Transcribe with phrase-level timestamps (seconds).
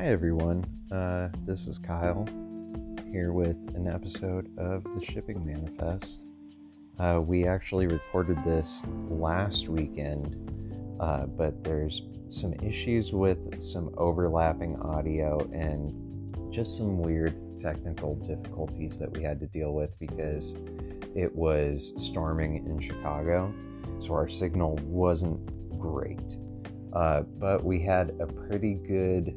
[0.00, 0.64] Hi, everyone.
[0.90, 2.26] Uh, this is Kyle
[3.12, 6.26] here with an episode of the Shipping Manifest.
[6.98, 14.80] Uh, we actually recorded this last weekend, uh, but there's some issues with some overlapping
[14.80, 15.92] audio and
[16.50, 20.56] just some weird technical difficulties that we had to deal with because
[21.14, 23.52] it was storming in Chicago,
[23.98, 25.38] so our signal wasn't
[25.78, 26.38] great.
[26.94, 29.36] Uh, but we had a pretty good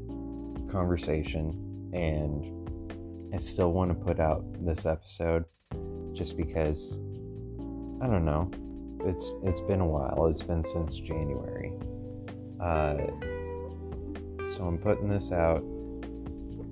[0.73, 1.53] conversation,
[1.93, 5.45] and I still want to put out this episode
[6.13, 6.99] just because
[8.01, 8.49] I don't know.
[9.05, 10.27] It's it's been a while.
[10.27, 11.71] It's been since January.
[12.59, 12.97] Uh,
[14.47, 15.63] so I'm putting this out.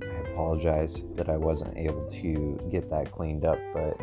[0.01, 3.97] I apologize that I wasn't able to get that cleaned up, but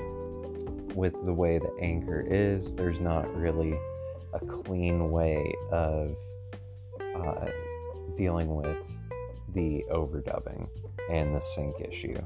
[0.94, 3.76] with the way the anchor is, there's not really
[4.32, 6.16] a clean way of
[7.00, 7.46] uh,
[8.16, 8.76] dealing with
[9.54, 10.68] the overdubbing
[11.10, 12.20] and the sync issue.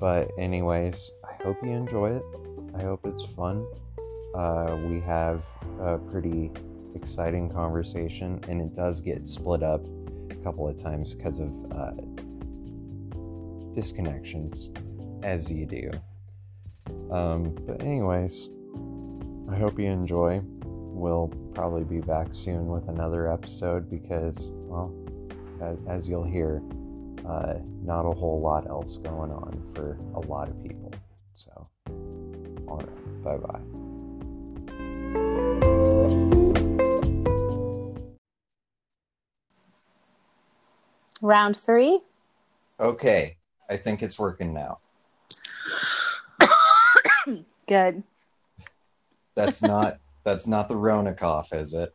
[0.00, 2.24] But, anyways, I hope you enjoy it.
[2.74, 3.66] I hope it's fun.
[4.34, 5.42] Uh, we have
[5.80, 6.52] a pretty
[6.94, 9.84] exciting conversation, and it does get split up
[10.30, 11.92] a couple of times because of uh,
[13.74, 14.70] disconnections,
[15.24, 15.90] as you do.
[17.10, 18.48] Um, but, anyways,
[19.50, 20.40] I hope you enjoy.
[20.62, 24.94] We'll probably be back soon with another episode because, well,
[25.60, 26.62] as, as you'll hear,
[27.26, 30.92] uh, not a whole lot else going on for a lot of people.
[31.34, 31.68] So,
[32.66, 33.60] all right, bye bye.
[41.20, 42.00] Round three.
[42.80, 43.36] Okay,
[43.68, 44.78] I think it's working now.
[47.66, 48.04] Good.
[49.34, 51.94] That's not that's not the Rona cough, is it?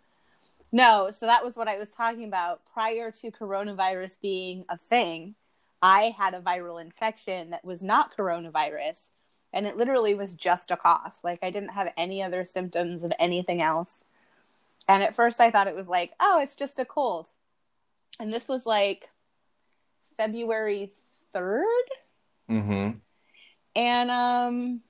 [0.73, 2.61] No, so that was what I was talking about.
[2.73, 5.35] Prior to coronavirus being a thing,
[5.83, 9.09] I had a viral infection that was not coronavirus,
[9.53, 11.19] and it literally was just a cough.
[11.23, 14.03] Like I didn't have any other symptoms of anything else.
[14.87, 17.29] And at first I thought it was like, oh, it's just a cold.
[18.19, 19.09] And this was like
[20.17, 20.91] February
[21.35, 21.63] 3rd.
[22.49, 22.89] Mm-hmm.
[23.75, 24.81] And um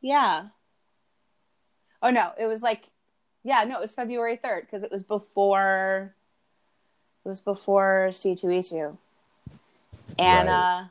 [0.00, 0.48] yeah.
[2.02, 2.90] Oh no, it was like
[3.42, 6.14] yeah, no, it was February 3rd because it was before
[7.24, 8.96] it was before C2E2.
[10.18, 10.48] And Right.
[10.48, 10.84] uh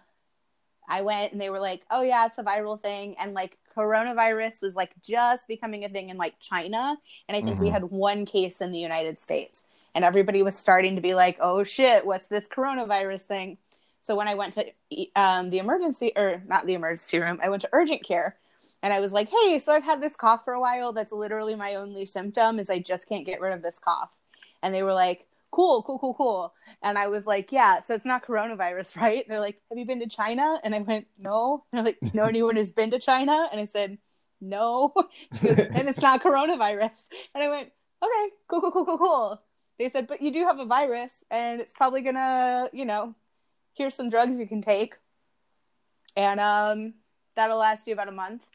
[0.89, 4.61] I went and they were like, "Oh yeah, it's a viral thing." And like coronavirus
[4.61, 6.97] was like just becoming a thing in like China,
[7.27, 7.71] and I think we Mhm.
[7.71, 9.63] had one case in the United States.
[9.95, 13.57] And everybody was starting to be like, "Oh shit, what's this coronavirus thing?"
[14.01, 14.65] So when I went to
[15.15, 18.37] um, the emergency or not the emergency room, I went to urgent care
[18.83, 20.93] and I was like, "Hey, so I've had this cough for a while.
[20.93, 24.17] That's literally my only symptom is I just can't get rid of this cough."
[24.63, 26.53] And they were like, "Cool, cool, cool, cool."
[26.83, 29.99] And I was like, "Yeah, so it's not coronavirus, right?" They're like, "Have you been
[30.01, 33.47] to China?" And I went, "No." And they're like, "No anyone has been to China?"
[33.51, 33.97] And I said,
[34.41, 34.93] "No."
[35.41, 37.01] And it's not coronavirus.
[37.35, 37.71] And I went,
[38.03, 39.41] "Okay, cool, cool, cool, cool, cool."
[39.79, 43.15] They said, "But you do have a virus, and it's probably gonna, you know,
[43.75, 44.95] here's some drugs you can take,
[46.15, 46.93] and um,
[47.37, 48.47] that'll last you about a month."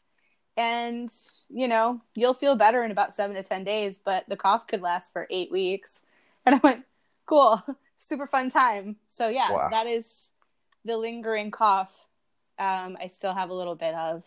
[0.58, 1.10] and
[1.48, 4.82] you know you'll feel better in about seven to ten days but the cough could
[4.82, 6.02] last for eight weeks
[6.44, 6.84] and i went
[7.24, 7.62] cool
[7.96, 9.68] super fun time so yeah Wow.
[9.70, 10.28] that is
[10.84, 12.06] the lingering cough
[12.58, 14.24] um, i still have a little bit of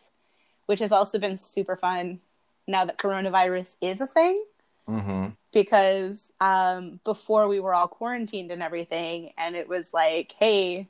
[0.66, 2.20] which has also been super fun
[2.66, 4.44] now that coronavirus is a thing
[4.90, 5.28] Mm-hmm.
[5.52, 10.88] because um, before we were all quarantined and everything, and it was like, hey,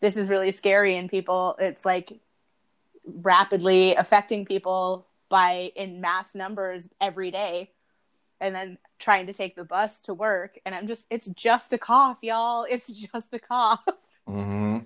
[0.00, 2.18] this is really scary, and people, it's like
[3.04, 7.70] rapidly affecting people by in mass numbers every day,
[8.40, 11.78] and then trying to take the bus to work, and I'm just, it's just a
[11.78, 13.84] cough, y'all, it's just a cough.
[14.28, 14.78] Mm-hmm.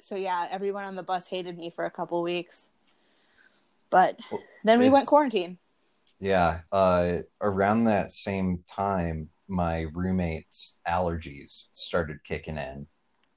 [0.00, 2.68] So yeah, everyone on the bus hated me for a couple weeks,
[3.90, 4.18] but
[4.64, 5.58] then we went quarantine.
[6.20, 6.60] Yeah.
[6.70, 12.86] Uh, around that same time, my roommate's allergies started kicking in,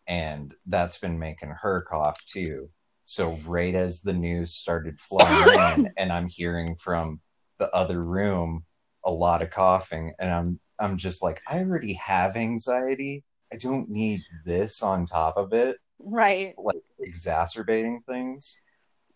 [0.07, 2.69] and that's been making her cough too.
[3.03, 7.19] So right as the news started flowing in, and I'm hearing from
[7.59, 8.65] the other room
[9.05, 13.23] a lot of coughing, and I'm I'm just like, I already have anxiety.
[13.53, 16.55] I don't need this on top of it, Right.
[16.57, 18.61] like exacerbating things.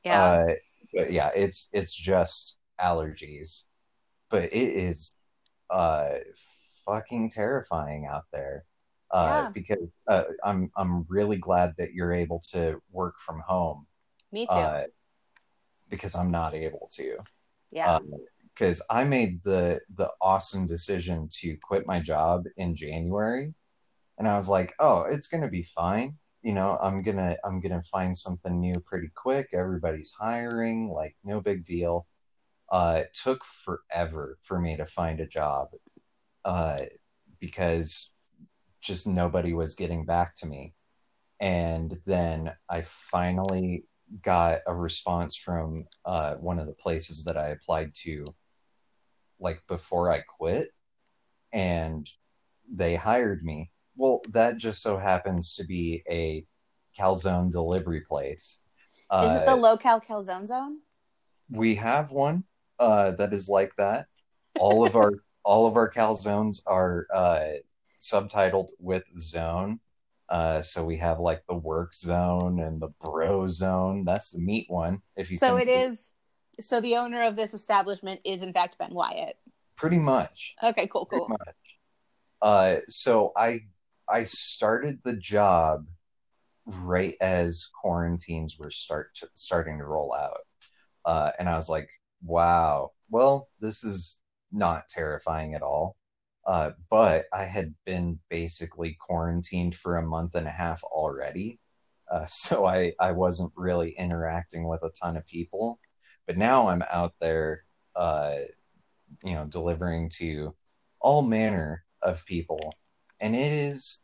[0.04, 0.22] Yeah.
[0.22, 0.54] Uh,
[0.94, 3.66] but yeah, it's it's just allergies,
[4.30, 5.12] but it is
[5.70, 6.16] uh
[6.86, 8.64] fucking terrifying out there.
[9.12, 9.50] Uh, Yeah.
[9.54, 13.88] because uh, I'm I'm really glad that you're able to work from home.
[14.32, 14.54] me too.
[14.54, 14.84] Uh,
[15.90, 17.18] because I'm not able to.
[17.72, 18.00] yeah.
[18.54, 23.54] Because I made the the awesome decision to quit my job in January,
[24.18, 26.18] and I was like, oh, it's gonna be fine.
[26.42, 29.50] You know, I'm gonna I'm gonna find something new pretty quick.
[29.54, 32.08] Everybody's hiring, like no big deal.
[32.70, 35.70] Uh, it took forever for me to find a job
[36.46, 36.82] uh,
[37.40, 38.14] because
[38.82, 40.74] just nobody was getting back to me.
[41.40, 43.86] And then I finally
[44.22, 48.34] got a response from uh, one of the places that I applied to,
[49.40, 50.70] like before I quit,
[51.54, 52.08] and
[52.70, 53.72] they hired me.
[53.96, 56.46] Well, that just so happens to be a
[56.98, 58.64] calzone delivery place.
[59.12, 60.80] Is it the local calzone zone?
[61.50, 62.44] We have one
[62.80, 64.08] uh, that is like that.
[64.60, 65.14] All of our
[65.44, 67.54] all of our calzones are uh,
[68.00, 69.80] subtitled with zone.
[70.30, 74.04] Uh, so we have like the work zone and the bro zone.
[74.04, 75.02] That's the meat one.
[75.16, 76.00] If you So it is.
[76.60, 79.38] So the owner of this establishment is in fact Ben Wyatt.
[79.76, 80.56] pretty much.
[80.64, 81.30] Okay, cool, Pretty cool.
[81.30, 81.56] much.
[82.42, 83.62] Uh, so I
[84.10, 85.86] I started the job
[86.66, 90.40] right as quarantines were start to, starting to roll out,
[91.06, 91.90] uh, and I was like,
[92.24, 94.22] "Wow, well, this is
[94.52, 95.97] not terrifying at all."
[96.48, 101.60] Uh, but I had been basically quarantined for a month and a half already,
[102.10, 105.80] uh, so I I wasn't really interacting with a ton of people.
[106.26, 107.64] But now I'm out there,
[107.96, 108.38] uh,
[109.24, 110.56] you know, delivering to
[111.02, 112.74] all manner of people,
[113.20, 114.04] and it is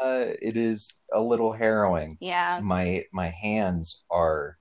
[0.00, 2.18] uh, it is a little harrowing.
[2.20, 2.60] Yeah.
[2.62, 4.58] My my hands are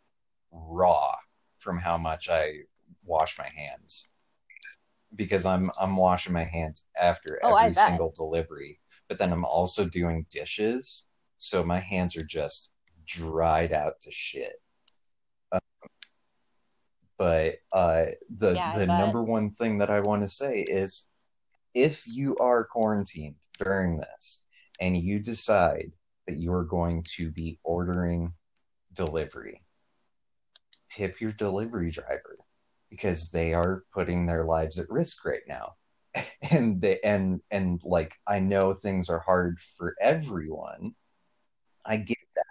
[0.52, 1.16] raw
[1.58, 2.60] from how much I
[3.04, 4.12] wash my hands
[5.16, 9.86] because I'm I'm washing my hands after Oh, every single delivery, but then I'm also
[9.88, 11.08] doing dishes,
[11.38, 12.74] so my hands are just
[13.06, 14.54] dried out to shit.
[15.52, 15.60] Uh,
[17.18, 18.06] but uh,
[18.38, 21.08] the Yeah, the number one thing that I want to say is,
[21.74, 24.44] if you are quarantined during this
[24.80, 25.92] and you decide
[26.28, 28.34] that you are going to be ordering
[28.94, 29.64] delivery,
[30.90, 32.38] tip your delivery driver
[32.90, 35.74] because they are putting their lives at risk right now.
[36.52, 40.96] And they and and like I know things are hard for everyone.
[41.86, 42.46] I get that.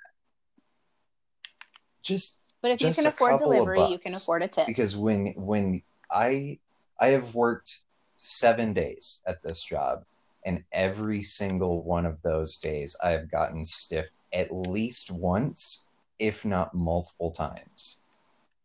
[2.03, 4.67] Just But if Just you can afford delivery, you can afford a tip.
[4.67, 6.59] because when when I
[7.01, 7.81] I have worked
[8.17, 10.05] seven days at this job,
[10.45, 15.87] and every single one of those days I have gotten stiff at least once,
[16.19, 18.03] if not multiple times,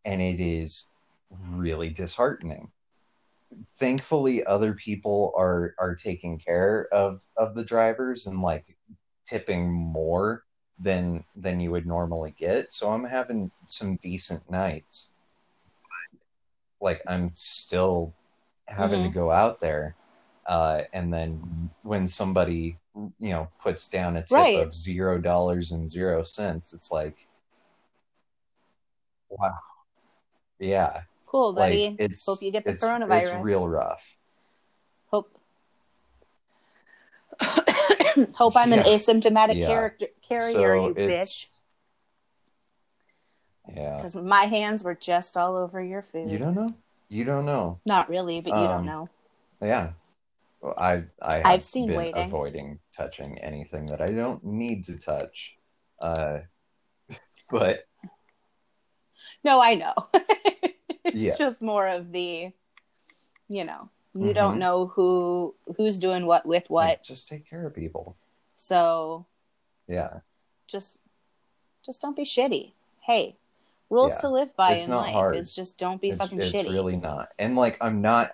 [0.05, 0.87] and it is
[1.29, 2.71] really disheartening.
[3.79, 8.77] Thankfully, other people are are taking care of of the drivers and like
[9.27, 10.43] tipping more
[10.79, 12.71] than than you would normally get.
[12.71, 15.13] So I'm having some decent nights
[16.81, 18.13] like I'm still
[18.67, 19.95] having to go out there.
[20.45, 24.57] Uh, and then when somebody, you know, puts down a tip Right.
[24.57, 27.27] of zero dollars and zero cents, it's like,
[29.29, 29.53] wow,
[30.59, 31.89] yeah, Cool, buddy.
[31.91, 33.35] like it's Hope you get the it's, coronavirus.
[33.35, 34.17] It's real rough.
[35.11, 35.31] Hope.
[38.33, 39.67] Hope I'm an asymptomatic Yeah.
[39.67, 41.53] character carrier, so you bitch.
[43.75, 43.97] yeah.
[43.97, 46.31] Because my hands were just all over your food.
[46.31, 46.69] You don't know.
[47.09, 47.79] You don't know.
[47.85, 49.09] Not really, but you don't Um, know.
[49.61, 49.93] Yeah.
[50.61, 52.23] Well, I I have I've seen been waiting.
[52.23, 55.57] avoiding touching anything that I don't need to touch.
[56.01, 56.39] Uh,
[57.49, 57.85] but
[59.43, 59.93] No, I know.
[61.13, 61.35] it's Yeah.
[61.37, 62.51] just more of the,
[63.47, 64.33] you know, you Mhm.
[64.35, 66.87] don't know who who's doing what with what.
[66.87, 68.15] like, just take care of people.
[68.55, 69.25] So
[69.87, 70.21] Yeah.
[70.67, 70.97] just
[71.85, 72.73] just don't be shitty.
[73.01, 73.37] Hey,
[73.89, 74.19] rules Yeah.
[74.19, 75.35] to live by It's in not life hard.
[75.37, 76.59] is just don't be It's, fucking it's shitty.
[76.61, 77.29] It's really not.
[77.39, 78.31] And like I'm not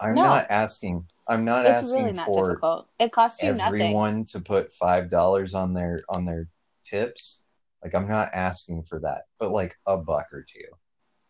[0.00, 0.22] I'm No.
[0.24, 2.88] not asking I'm not it's asking really not for difficult.
[2.98, 3.82] It costs you nothing.
[3.82, 6.48] everyone to put five dollars on their on their
[6.84, 7.44] tips.
[7.84, 10.64] Like I'm not asking for that, but like a buck or two.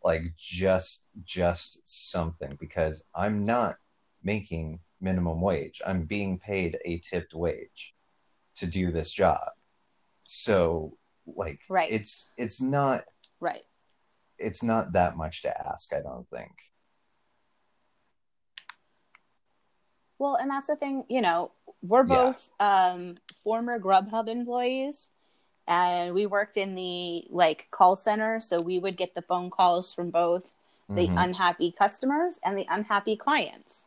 [0.04, 3.76] Like just just something because I'm not
[4.22, 5.80] making minimum wage.
[5.86, 7.94] I'm being paid a tipped wage
[8.56, 9.48] to do this job.
[10.24, 11.90] So like Right.
[11.90, 13.04] it's it's not
[13.40, 13.64] Right.
[14.38, 16.52] it's not that much to ask, I don't think.
[20.18, 21.52] Well, and that's the thing, you know,
[21.82, 22.32] we're Yeah.
[22.32, 25.08] both um, former Grubhub employees
[25.68, 28.40] and we worked in the like call center.
[28.40, 30.54] So we would get the phone calls from both
[30.94, 31.18] the Mhm.
[31.18, 33.82] unhappy customers and the unhappy clients.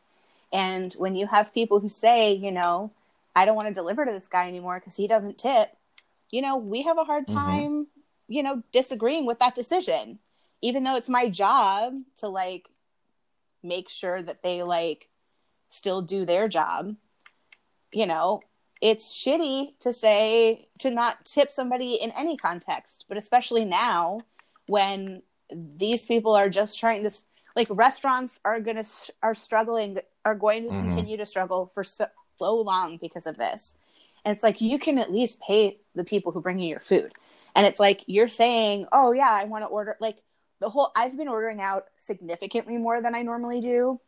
[0.52, 2.92] And when you have people who say, you know,
[3.34, 5.76] I don't want to deliver to this guy anymore because he doesn't tip,
[6.30, 7.34] you know, we have a hard Mhm.
[7.34, 7.88] time,
[8.28, 10.20] you know, disagreeing with that decision.
[10.60, 12.70] Even though it's my job to like
[13.62, 15.08] make sure that they like
[15.68, 16.94] still do their job,
[17.92, 18.42] you know,
[18.82, 24.20] it's shitty to say to not tip somebody in any context, but especially now
[24.66, 27.10] when these people are just trying to
[27.54, 28.88] like restaurants are going to
[29.22, 30.78] are struggling are going to Mhm.
[30.78, 32.06] continue to struggle for so,
[32.38, 33.74] so long because of this.
[34.24, 37.12] And it's like you can at least pay the people who bring you your food.
[37.54, 40.22] And it's like you're saying, "Oh yeah, I want to order like
[40.58, 44.00] the whole I've been ordering out significantly more than I normally do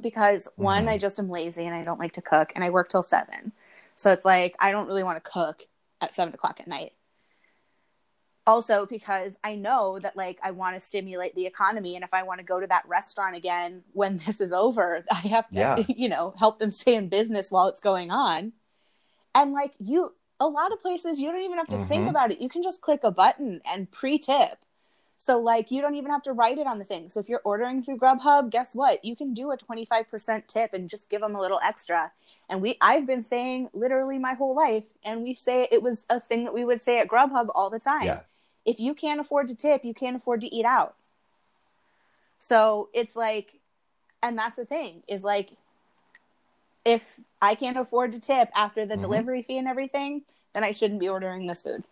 [0.00, 0.90] because one, Mhm.
[0.90, 3.52] I just am lazy and I don't like to cook and I work till seven.
[3.96, 5.62] So it's like I don't really want to cook
[6.00, 6.92] at seven o'clock at night.
[8.46, 12.24] Also, because I know that like I want to stimulate the economy, and if I
[12.24, 15.76] want to go to that restaurant again when this is over, I have to, Yeah.
[15.88, 18.52] you know, help them stay in business while it's going on.
[19.34, 22.10] And like you, a lot of places you don't even have to think Mhm.
[22.10, 22.40] about it.
[22.40, 24.58] You can just click a button and pre-tip.
[25.16, 27.08] So like you don't even have to write it on the thing.
[27.08, 29.04] So if you're ordering through Grubhub, guess what?
[29.04, 32.12] You can do a 25% tip and just give them a little extra.
[32.48, 36.20] And we I've been saying literally my whole life and we say it was a
[36.20, 38.04] thing that we would say at Grubhub all the time.
[38.04, 38.20] Yeah.
[38.64, 40.94] If you can't afford to tip, you can't afford to eat out.
[42.38, 43.54] So it's like
[44.22, 45.50] and that's the thing is like
[46.84, 49.00] if I can't afford to tip after the Mhm.
[49.00, 50.22] delivery fee and everything,
[50.52, 51.84] then I shouldn't be ordering this food.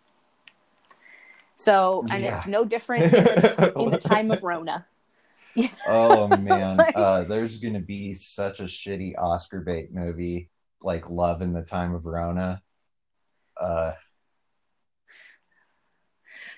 [1.55, 2.37] So, and Yeah.
[2.37, 4.85] it's no different in the, in the time of Rona.
[5.87, 10.49] Oh man, Like- uh, there's gonna be such a shitty Oscar bait movie
[10.81, 12.61] like Love in the Time of Rona.
[13.59, 13.93] Uh,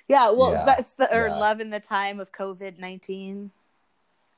[0.08, 1.36] Yeah, well, Yeah, that's the or yeah.
[1.36, 3.52] love in the time of COVID nineteen,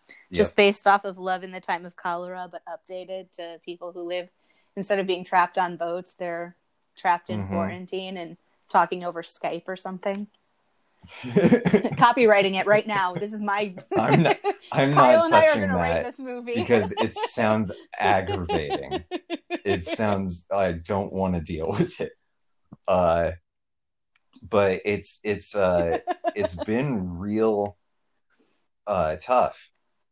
[0.07, 0.15] yep.
[0.31, 4.01] just based off of love in the time of cholera, but updated to people who
[4.01, 4.29] live
[4.77, 6.55] instead of being trapped on boats, they're
[6.95, 7.47] trapped in Mhm.
[7.49, 8.37] quarantine and
[8.69, 10.27] talking over Skype or something.
[11.05, 13.15] Copywriting it right now.
[13.15, 13.75] This is my.
[13.97, 14.37] I'm not-
[14.71, 17.11] I'm Kyle not and I are touching going to write that this movie because it
[17.13, 19.03] sounds aggravating.
[19.49, 22.11] It sounds I don't want to deal with it.
[22.87, 23.31] Uh,
[24.49, 25.99] but it's it's uh
[26.35, 27.77] it's been real
[28.85, 29.71] uh tough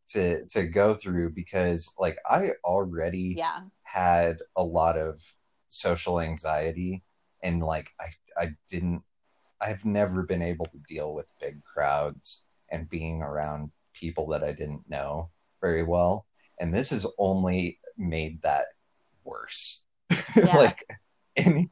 [0.10, 5.22] to to go through because like I already yeah, had a lot of
[5.70, 7.04] social anxiety
[7.44, 9.04] and like I I didn't
[9.62, 14.52] I've never been able to deal with big crowds and being around people that I
[14.52, 15.30] didn't know
[15.62, 16.26] very well
[16.60, 18.66] and this has only made that
[19.24, 19.86] worse
[20.36, 20.58] Yeah.
[20.58, 20.86] like
[21.36, 21.70] and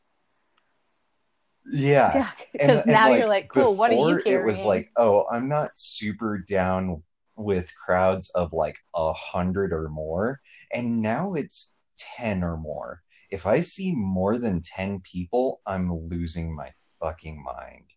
[1.65, 2.31] yeah yeah.
[2.51, 3.75] Because and, now you're like, cool.
[3.75, 4.41] What are you before carrying?
[4.43, 7.03] It was like, oh, I'm not super down
[7.35, 10.39] with crowds of like a hundred or more,
[10.71, 13.01] and now it's ten or more.
[13.33, 17.87] If I see more than ten people, I'm losing my fucking mind,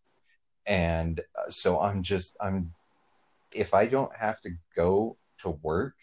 [0.67, 2.73] and uh, so I'm just I'm.
[3.53, 5.97] If I don't have to go to work,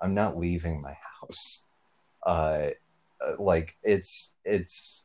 [0.00, 1.66] I'm not leaving my house.
[2.22, 2.70] Uh,
[3.20, 5.04] uh, like it's it's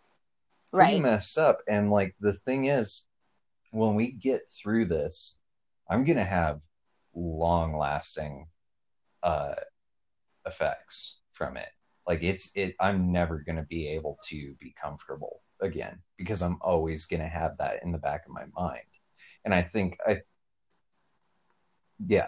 [0.72, 1.02] pretty right.
[1.02, 1.60] messed up.
[1.68, 3.08] And like the thing is,
[3.72, 5.42] when we get through this,
[5.90, 6.62] I'm gonna have
[7.13, 8.48] long lasting
[9.24, 9.56] uh
[10.46, 11.70] effects from it.
[12.07, 17.05] Like it's it I'm never gonna be able to be comfortable again because I'm always
[17.05, 18.86] gonna have that in the back of my mind.
[19.45, 20.22] And I think I
[22.00, 22.27] yeah,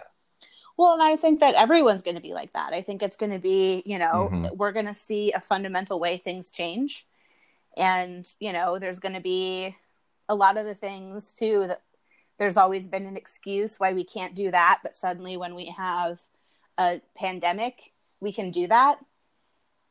[0.78, 2.72] Well, and I think that everyone's going to be like that.
[2.74, 4.56] I think it's going to be, you know, Mhm.
[4.56, 7.06] we're going to see a fundamental way things change.
[7.76, 9.76] And, you know, there's going to be
[10.28, 11.82] a lot of the things too that
[12.38, 14.80] there's always been an excuse why we can't do that.
[14.82, 16.20] But suddenly when we have
[16.78, 18.98] a pandemic, we can do that.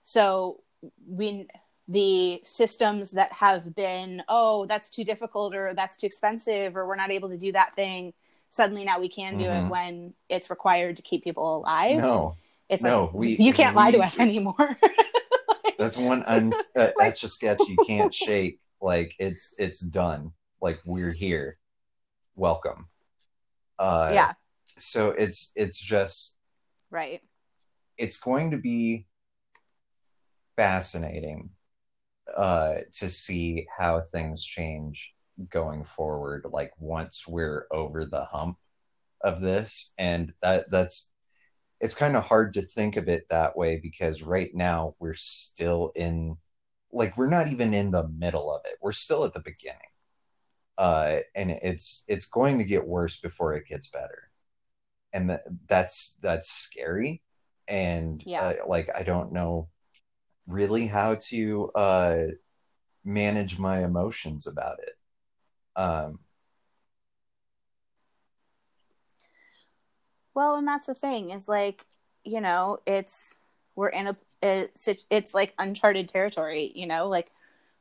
[0.05, 0.61] So
[1.07, 1.47] we,
[1.87, 6.95] the systems that have been, oh, that's too difficult or that's too expensive or we're
[6.95, 8.13] not able to do that thing.
[8.51, 9.65] Suddenly now we can do Mhm.
[9.65, 11.97] it when it's required to keep people alive.
[11.97, 12.37] no,
[12.69, 14.77] It's no, like we- you can't lie to us anymore.
[15.77, 18.59] that's one un- uh, etch a sketch you can't shake.
[18.81, 20.31] Like it's it's done.
[20.61, 21.57] Like we're here.
[22.35, 22.87] Welcome.
[23.79, 24.33] Uh, yeah,
[24.77, 26.37] So it's it's just
[26.91, 27.21] right.
[27.97, 29.05] it's going to be
[30.55, 31.49] fascinating
[32.35, 35.13] uh, to see how things change
[35.49, 36.45] going forward.
[36.51, 38.57] Like once we're over the hump
[39.21, 41.13] of this, and that that's
[41.81, 45.91] it's kind of hard to think of it that way because right now we're still
[45.95, 46.37] in
[46.93, 48.77] like we're not even in the middle of it.
[48.81, 49.79] We're still at the beginning.
[50.77, 54.29] Uh, and it's it's going to get worse before it gets better.
[55.13, 57.23] And that's that's scary
[57.67, 58.39] and Yeah.
[58.39, 59.69] uh, like I don't know
[60.47, 62.17] really how to uh,
[63.03, 64.97] manage my emotions about it.
[65.75, 66.19] Um,
[70.33, 71.85] Well, and that's the thing is like,
[72.23, 73.35] you know, it's
[73.75, 77.31] we're in a it's, it's like uncharted territory, you know, like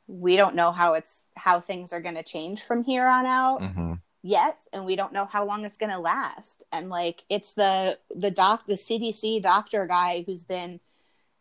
[0.06, 3.64] we don't know how it's how things are going to change from here on out
[3.74, 7.54] hmm yet and we don't know how long it's going to last and like it's
[7.54, 10.80] the the doc the cdc doctor guy who's been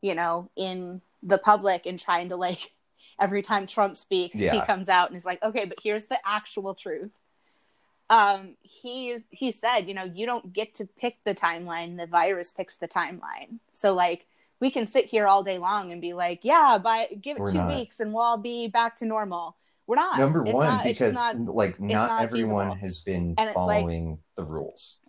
[0.02, 2.72] you know in the public and trying to like
[3.20, 6.74] every time trump speaks he comes out and is like okay but here's the actual
[6.76, 7.12] truth.
[8.10, 11.98] Um he he said you know you don't get to pick the timeline.
[11.98, 13.60] The virus picks the timeline.
[13.72, 14.26] So like
[14.60, 17.52] we can sit here all day long and be like yeah by give it We're
[17.52, 17.70] two not.
[17.70, 19.56] weeks and we'll all be back to normal.
[19.88, 20.18] We're not.
[20.18, 22.82] Number It's one, not- because not- like not, not everyone feasible.
[22.82, 25.00] has been And it's like- following the rules.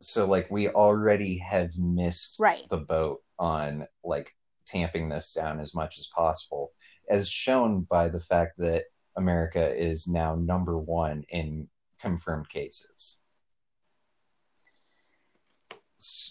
[0.00, 2.66] So like we already have missed right.
[2.70, 4.34] the boat on like
[4.70, 6.72] tamping this down as much as possible,
[7.08, 8.84] as shown by the fact that
[9.16, 13.20] America is now number one in confirmed cases.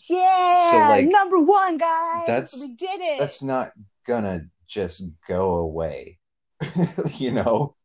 [0.07, 2.25] Yeah, like, number one, guys.
[2.25, 3.19] that's- we did it.
[3.19, 3.71] That's not
[4.07, 6.19] gonna just go away,
[7.15, 7.75] you know?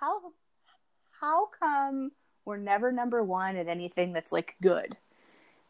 [0.00, 0.32] how
[1.20, 2.12] how come
[2.44, 4.96] we're never number one at anything that's like good?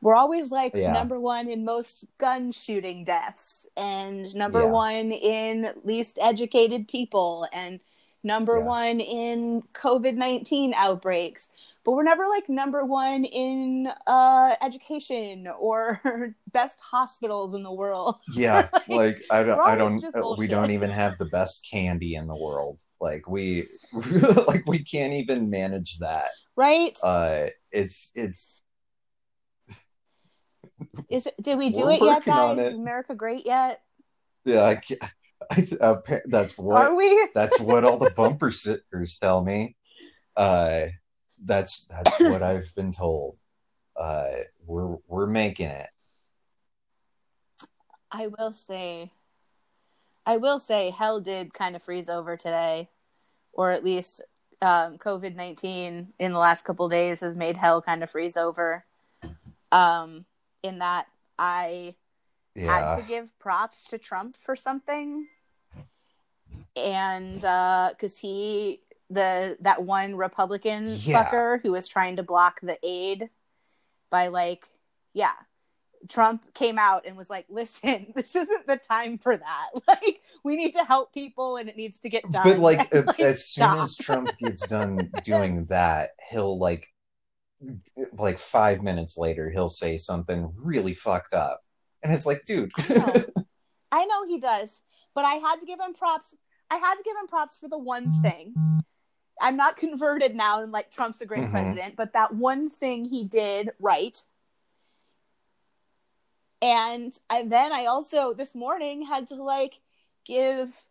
[0.00, 0.92] We're always like Yeah.
[0.92, 4.70] number one in most gun shooting deaths and number Yeah.
[4.70, 7.80] one in least educated people and
[8.22, 8.64] number Yeah.
[8.64, 11.50] one in COVID 19 outbreaks.
[11.84, 16.00] But we're never like number one in uh, education or
[16.52, 18.16] best hospitals in the world.
[18.34, 22.26] Yeah, like I don't, I don't, uh, we don't even have the best candy in
[22.26, 22.82] the world.
[23.00, 23.64] Like we,
[24.46, 26.30] like we can't even manage that.
[26.56, 26.98] Right?
[27.02, 28.62] Uh, it's it's
[31.08, 31.34] Is it?
[31.40, 32.58] Did we do We're it yet, guys?
[32.58, 32.66] it.
[32.72, 33.82] Is America great yet?
[34.44, 34.64] yeah.
[34.64, 35.02] I can't,
[35.50, 37.28] I, appa- that's Are what we?
[37.34, 39.76] that's what all the bumper stickers tell me.
[40.36, 40.86] Uh,
[41.44, 43.38] that's that's what I've been told.
[43.96, 44.28] Uh,
[44.66, 45.88] we're we're making it.
[48.10, 49.12] I will say,
[50.24, 52.88] I will say, hell did kind of freeze over today,
[53.52, 54.22] or at least
[54.62, 58.84] um, COVID nineteen in the last couple days has made hell kind of freeze over.
[59.70, 60.24] Um,
[60.62, 61.06] in that
[61.38, 61.94] I
[62.56, 65.26] had to give props to Trump for something,
[66.76, 71.24] and because he the that one Republican Yeah.
[71.24, 73.30] fucker who was trying to block the aid
[74.10, 74.68] by like
[75.14, 75.32] yeah.
[76.08, 79.68] Trump came out and was like, "Listen, this isn't the time for that.
[79.88, 83.08] Like, we need to help people, and it needs to get done." but like, And,
[83.08, 83.82] uh, as soon stop.
[83.82, 86.88] as Trump gets done doing that, he'll like,
[88.16, 91.60] like five minutes later, he'll say something really fucked up,
[92.02, 93.14] and it's like, dude, I know.
[93.92, 94.80] I know he does,
[95.14, 96.34] but I had to give him props.
[96.70, 98.54] I had to give him props for the one thing.
[99.40, 101.50] I'm not converted now and like Trump's a great Mhm.
[101.50, 104.22] president, but that one thing he did right.
[106.60, 109.80] And I, then I also this morning had to like
[110.24, 110.84] give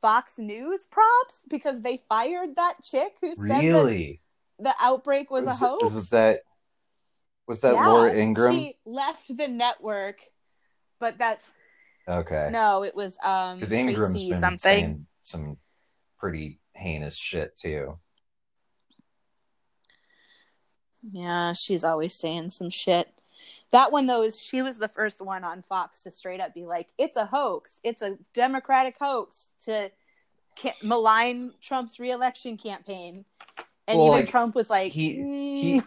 [0.00, 4.20] Fox News props because they fired that chick who said that really
[4.58, 5.94] the outbreak was, Was- a hoax.
[5.94, 6.40] Was that
[7.46, 8.54] was that Yeah, Laura Ingraham?
[8.54, 10.20] She left the network,
[11.00, 11.48] but that's
[12.06, 14.58] okay, no, it was um because Ingraham's Tracy been something.
[14.58, 15.56] saying some
[16.18, 17.98] pretty heinous shit too.
[21.12, 23.08] Yeah, she's always saying some shit.
[23.70, 26.66] That one though is she was the first one on Fox to straight up be
[26.66, 27.80] like, "It's a hoax.
[27.84, 29.90] It's a Democratic hoax to
[30.82, 33.24] malign Trump's reelection campaign."
[33.88, 35.82] And Well, even like, Trump was like, he- "Mm, he-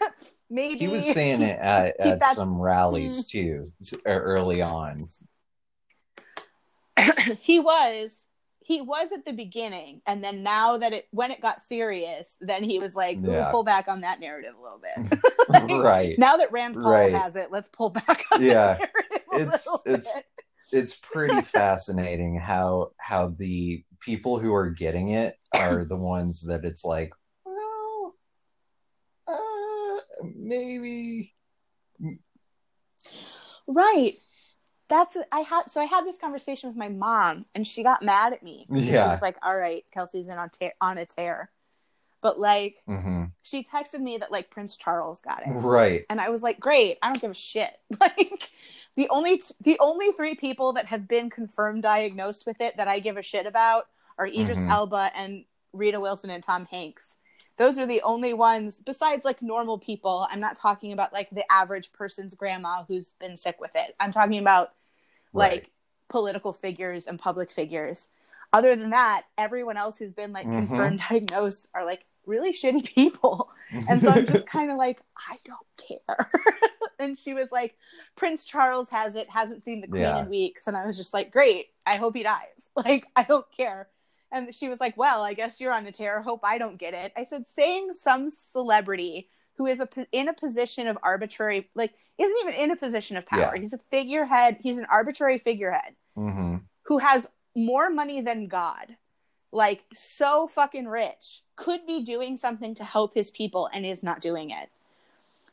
[0.50, 3.64] maybe He was saying it at, at some rallies too,
[4.06, 5.08] early on.
[7.40, 8.14] he was
[8.62, 12.62] he was at the beginning and then now that it when it got serious then
[12.62, 16.18] he was like we'll pull back on that narrative a little bit Like, right.
[16.18, 17.12] now that rand paul Right.
[17.12, 18.78] has it let's pull back on Yeah.
[19.32, 20.24] It's- it's- bit.
[20.72, 26.64] it's pretty fascinating how how the people who are getting it are the ones that
[26.64, 27.12] it's like,
[27.44, 28.14] well,
[29.26, 29.98] uh,
[30.36, 31.34] maybe.
[33.66, 34.14] right
[34.88, 38.32] that's i had so i had this conversation with my mom and she got mad
[38.32, 41.50] at me yeah she was like all right kelsy's in on, tear on a tear
[42.20, 46.04] but like hmm she texted me that like prince charles got it Right.
[46.10, 46.98] and I was like, "Great!
[47.00, 48.50] I don't give a shit." Like
[48.96, 52.98] the only the only three people that have been confirmed diagnosed with it that I
[52.98, 53.84] give a shit about
[54.18, 54.68] are Idris Mhm.
[54.70, 57.14] Elba and Rita Wilson and Tom Hanks.
[57.60, 60.26] Those are the only ones besides like normal people.
[60.30, 63.94] I'm not talking about like the average person's grandma who's been sick with it.
[64.00, 64.72] I'm talking about
[65.34, 65.70] like
[66.08, 68.08] political figures and public figures.
[68.54, 70.66] Other than that, everyone else who's been like Mhm.
[70.66, 73.50] confirmed diagnosed are like really shitty people.
[73.90, 75.66] And so I'm just kind of like, I don't
[76.08, 76.30] care.
[76.98, 77.76] and she was like,
[78.16, 80.22] Prince Charles has it, hasn't seen the Queen Yeah.
[80.22, 80.66] in weeks.
[80.66, 81.66] And I was just like, great.
[81.84, 82.70] I hope he dies.
[82.74, 83.88] Like, I don't care.
[84.32, 86.22] And she was like, well, I guess you're on a tear.
[86.22, 87.12] Hope I don't get it.
[87.16, 92.36] I said, saying some celebrity who is a, in a position of arbitrary, like, isn't
[92.42, 93.52] even in a position of power.
[93.54, 93.60] Yeah.
[93.60, 94.58] He's a figurehead.
[94.60, 98.96] He's an arbitrary figurehead hmm who has more money than God,
[99.52, 104.20] like so fucking rich, could be doing something to help his people and is not
[104.20, 104.70] doing it.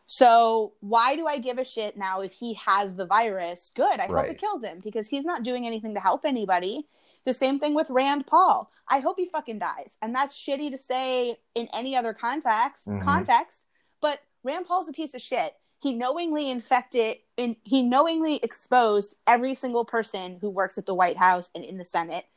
[0.08, 3.72] So why do I give a shit now if he has the virus?
[3.76, 4.00] Good.
[4.00, 6.88] I hope it kills him because he's not doing anything to help anybody.
[7.28, 8.72] The same thing with Rand Paul.
[8.88, 9.98] I hope he fucking dies.
[10.02, 13.04] And that's shitty to say in any other context Mhm.
[13.04, 13.66] context,
[14.00, 15.58] but Rand Paul's a piece of shit.
[15.82, 21.18] He knowingly infected and he knowingly exposed every single person who works at the White
[21.18, 22.28] House and in the Senate.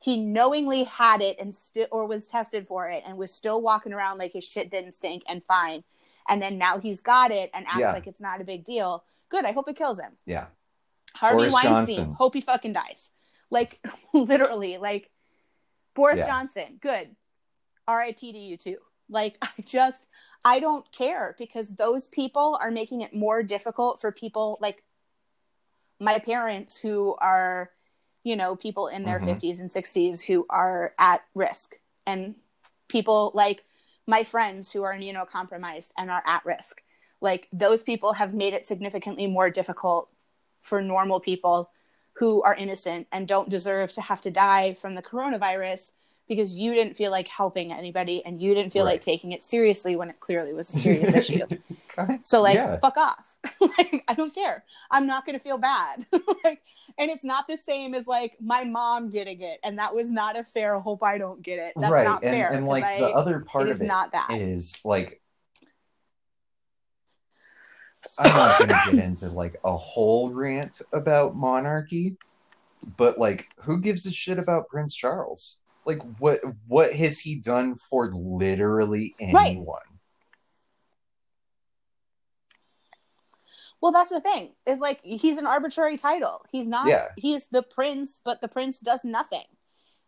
[0.00, 3.92] He knowingly had it and still or was tested for it and was still walking
[3.92, 5.84] around like his shit didn't stink and fine.
[6.28, 7.92] And then now he's got it and acts Yeah.
[7.92, 9.04] like it's not a big deal.
[9.28, 9.44] Good.
[9.44, 10.18] I hope it kills him.
[10.26, 10.48] Yeah.
[11.14, 11.86] Harvey Boris Weinstein.
[11.86, 12.12] Johnson.
[12.14, 13.10] Hope he fucking dies.
[13.50, 13.80] Like
[14.14, 15.10] literally, like
[15.94, 16.26] Boris Yeah.
[16.26, 16.78] Johnson.
[16.80, 17.16] Good.
[17.88, 18.32] R.I.P.
[18.32, 18.76] to you too.
[19.08, 20.08] Like I just
[20.44, 24.84] I don't care because those people are making it more difficult for people like
[25.98, 27.70] my parents who are,
[28.24, 29.26] you know, people in their Mhm.
[29.26, 32.34] 50s and 60s who are at risk and
[32.88, 33.64] people like
[34.06, 36.82] my friends who are immunocompromised and are at risk.
[37.20, 40.08] Like those people have made it significantly more difficult
[40.62, 41.70] for normal people
[42.20, 45.90] who are innocent and don't deserve to have to die from the coronavirus
[46.28, 49.96] because you didn't feel like helping anybody and you didn't feel like taking it seriously
[49.96, 51.46] when it clearly was a serious issue.
[52.22, 52.78] So like Yeah.
[52.78, 53.36] fuck off.
[53.60, 54.64] like I don't care.
[54.90, 56.06] I'm not going to feel bad.
[56.44, 56.62] like
[56.98, 60.38] and it's not the same as like my mom getting it and that was not
[60.38, 61.72] a fair hope I don't get it.
[61.76, 62.04] That's right.
[62.04, 62.52] not and, fair.
[62.52, 64.28] and like I- the other part it of is it not that.
[64.32, 65.19] is like
[68.18, 72.16] I'm not gonna get into like a whole rant about monarchy,
[72.96, 75.60] but like who gives a shit about Prince Charles?
[75.86, 79.48] Like what what has he done for literally Right.
[79.48, 79.78] anyone?
[83.80, 84.52] Well, that's the thing.
[84.66, 86.44] Is like he's an arbitrary title.
[86.50, 86.86] He's not.
[86.88, 87.06] Yeah.
[87.16, 89.44] He's the prince, but the prince does nothing.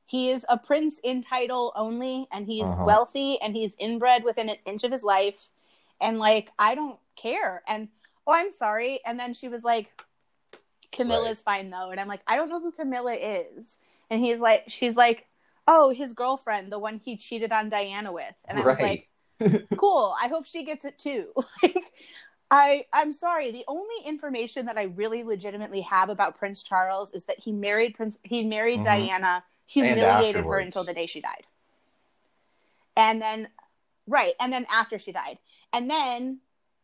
[0.05, 2.85] He is a prince in title only, and he's Uh-huh.
[2.85, 5.51] wealthy, and he's inbred within an inch of his life,
[6.01, 7.63] and like I don't care.
[7.67, 7.89] And
[8.27, 9.01] oh, I'm sorry.
[9.07, 9.91] And then she was like,
[10.91, 13.79] Camilla's fine though, and I'm like, I don't know who Camilla is.
[14.11, 15.27] And he's like, she's like,
[15.67, 19.09] oh, his girlfriend, the one he cheated on Diana with, and I was like,
[19.77, 20.15] cool.
[20.21, 21.33] I hope she gets it too.
[21.63, 21.93] Like
[22.55, 23.51] i i'm sorry.
[23.51, 27.95] The only information that i really legitimately have about prince charles is that he married
[27.95, 28.85] prince he married Mhm.
[28.85, 31.47] diana humiliated her until the day she died.
[32.95, 33.49] And then
[34.07, 34.35] right.
[34.39, 35.39] And then after she died.
[35.73, 36.41] And then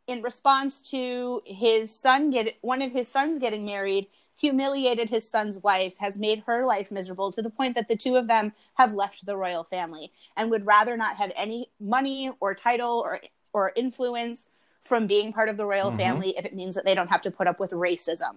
[0.08, 5.58] in response to his son get one of his sons getting married humiliated his son's
[5.58, 8.94] wife has made her life miserable to the point that the two of them have
[8.94, 13.20] left the royal family and would rather not have any money or title or
[13.52, 14.46] or influence
[14.80, 15.96] from being part of the royal Mhm.
[15.96, 18.36] family if it means that they don't have to put up with racism.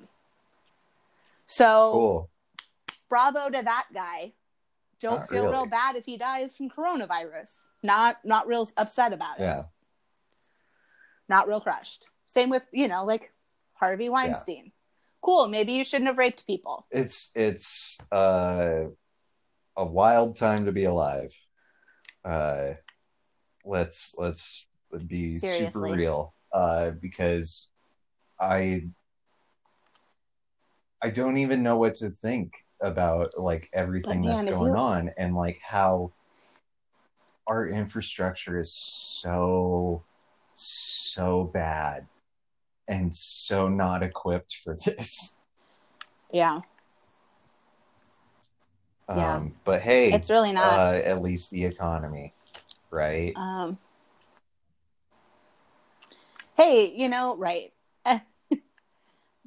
[1.48, 2.30] So Cool.
[3.10, 4.34] bravo to that guy.
[5.00, 5.54] Don't Not feel really.
[5.54, 7.60] real bad if he dies from coronavirus.
[7.84, 9.44] Not not real upset about it.
[9.44, 9.64] Yeah.
[11.32, 12.10] Not real crushed.
[12.26, 13.32] Same with, you know, like
[13.76, 14.74] Harvey Weinstein.
[15.22, 16.86] Cool, maybe you shouldn't have raped people.
[16.92, 18.88] It's it's uh
[19.78, 21.32] a wild time to be alive.
[22.26, 22.74] Uh
[23.64, 24.68] let's let's
[25.08, 26.34] be super real.
[26.52, 27.72] Uh because
[28.38, 28.90] I
[31.02, 35.12] I don't even know what to think about like everything But, that's going you- on
[35.18, 36.12] and like how
[37.48, 40.04] our infrastructure is so
[40.54, 42.08] so bad
[42.88, 45.38] and so not equipped for this.
[46.32, 46.62] Yeah.
[49.10, 49.36] Yeah.
[49.36, 50.66] Um, but hey, It's really not.
[50.66, 52.34] uh, at least the economy,
[52.90, 53.34] right?
[53.36, 53.78] Um,
[56.56, 57.74] hey, you know, right.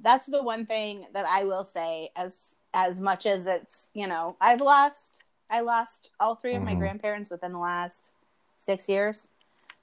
[0.02, 4.36] That's the one thing that I will say as as much as it's, you know,
[4.40, 6.78] I've lost I lost all three of my Mhm.
[6.78, 8.12] grandparents within the last
[8.58, 9.28] 6 years.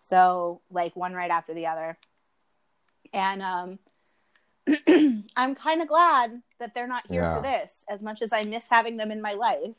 [0.02, 1.98] So, like one right after the other.
[3.14, 3.80] And um
[5.36, 7.38] I'm kind of glad that they're not here Yeah.
[7.38, 9.78] for this as much as I miss having them in my life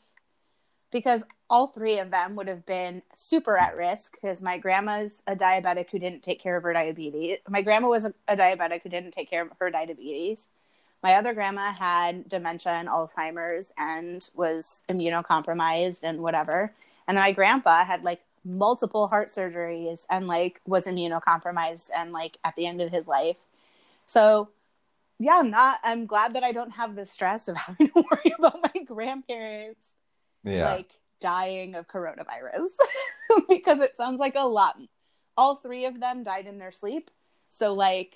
[0.91, 5.35] because all three of them would have been super at risk because my grandma's a
[5.35, 7.39] diabetic who didn't take care of her diabetes.
[7.49, 10.47] My grandma was a, a diabetic who didn't take care of her diabetes.
[11.01, 16.73] My other grandma had dementia and Alzheimer's and was immunocompromised and whatever.
[17.07, 22.55] And my grandpa had like multiple heart surgeries and like was immunocompromised and like at
[22.55, 23.37] the end of his life.
[24.05, 24.49] So
[25.19, 28.33] yeah, I'm not I'm glad that I don't have the stress of having to worry
[28.37, 29.87] about my grandparents
[30.43, 30.71] Yeah.
[30.73, 32.67] like dying of coronavirus
[33.47, 34.75] because it sounds like a lot.
[35.37, 37.09] All three of them died in their sleep.
[37.49, 38.15] So like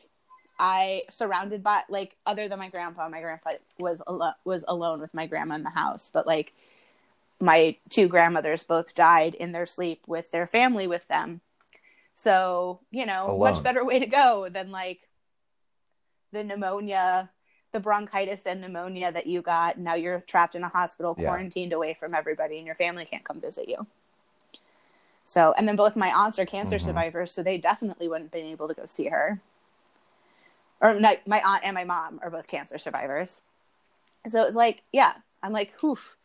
[0.59, 5.13] I surrounded by like other than my grandpa, my grandpa was al- was alone with
[5.13, 6.53] my grandma in the house, but like
[7.39, 11.41] my two grandmothers both died in their sleep with their family with them.
[12.15, 13.39] So, you know, Alone.
[13.53, 15.07] much better way to go than like
[16.31, 17.29] the pneumonia,
[17.71, 19.77] the bronchitis and pneumonia that you got.
[19.77, 21.25] Now you're trapped in a hospital, Yeah.
[21.25, 23.85] quarantined away from everybody, and your family can't come visit you.
[25.23, 26.81] So, and then both my aunts are cancer Mhm.
[26.81, 29.41] survivors, so they definitely wouldn't have been able to go see her.
[30.81, 33.41] Or no, my aunt and my mom are both cancer survivors.
[34.25, 36.16] So it was like, yeah, I'm like, oof.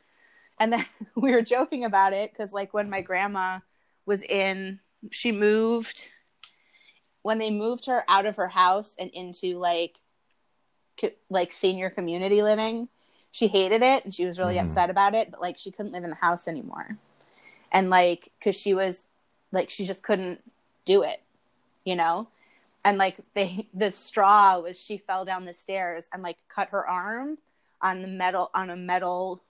[0.63, 3.59] And then we were joking about it because, like, when my grandma
[4.07, 4.79] was in,
[5.11, 6.09] she moved,
[7.23, 9.99] when they moved her out of her house and into like,
[11.01, 12.89] co- like senior community living,
[13.33, 14.63] she hated it and she was really Mhm.
[14.63, 16.97] upset about it, but like, she couldn't live in the house anymore.
[17.73, 19.09] And like, because she was
[19.51, 20.45] like, she just couldn't
[20.85, 21.25] do it,
[21.85, 22.29] you know?
[22.85, 26.87] And like, they, the straw was she fell down the stairs and like cut her
[26.87, 27.39] arm
[27.81, 29.43] on the metal, on a metal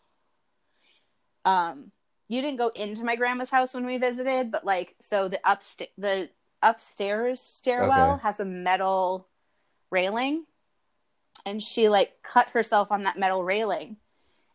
[1.44, 1.90] um
[2.28, 5.88] you didn't go into my grandma's house when we visited but like so the upsta-
[5.98, 6.30] the
[6.62, 8.22] upstairs stairwell Okay.
[8.22, 9.28] has a metal
[9.90, 10.46] railing.
[11.44, 13.96] And she like cut herself on that metal railing.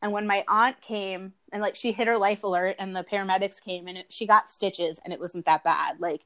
[0.02, 3.62] And when my aunt came and like she hit her life alert and the paramedics
[3.62, 6.00] came and it, she got stitches and it wasn't that bad.
[6.00, 6.22] Like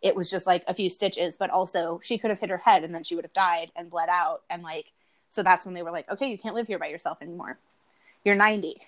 [0.00, 2.84] it was just like a few stitches but also she could have hit her head
[2.84, 4.42] and then she would have died and bled out.
[4.48, 4.92] And like
[5.28, 7.58] so that's when they were like okay you can't live here by yourself anymore.
[8.24, 8.80] You're 90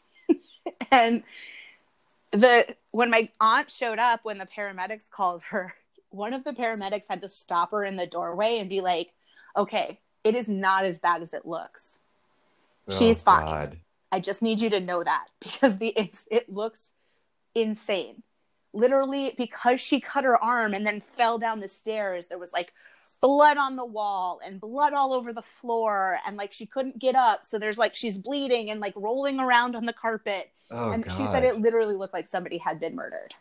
[0.90, 1.22] and
[2.32, 5.74] the when my aunt showed up when the paramedics called her
[6.10, 9.12] one of the paramedics had to stop her in the doorway and be like
[9.56, 11.98] okay it is not as bad as it looks
[12.88, 13.44] oh, she's Oh, fine.
[13.46, 13.78] God.
[14.12, 16.90] i just need you to know that because the it's, it looks
[17.54, 18.22] insane
[18.72, 22.72] literally because she cut her arm and then fell down the stairs there was like
[23.20, 27.14] blood on the wall and blood all over the floor and like she couldn't get
[27.14, 27.44] up.
[27.44, 30.50] So there's like she's bleeding and like rolling around on the carpet.
[30.70, 31.12] Oh, and God.
[31.12, 33.34] she said it literally looked like somebody had been murdered.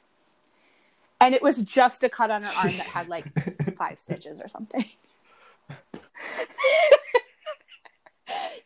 [1.21, 3.25] And it was just a cut on her arm that had like
[3.77, 4.85] five stitches or something.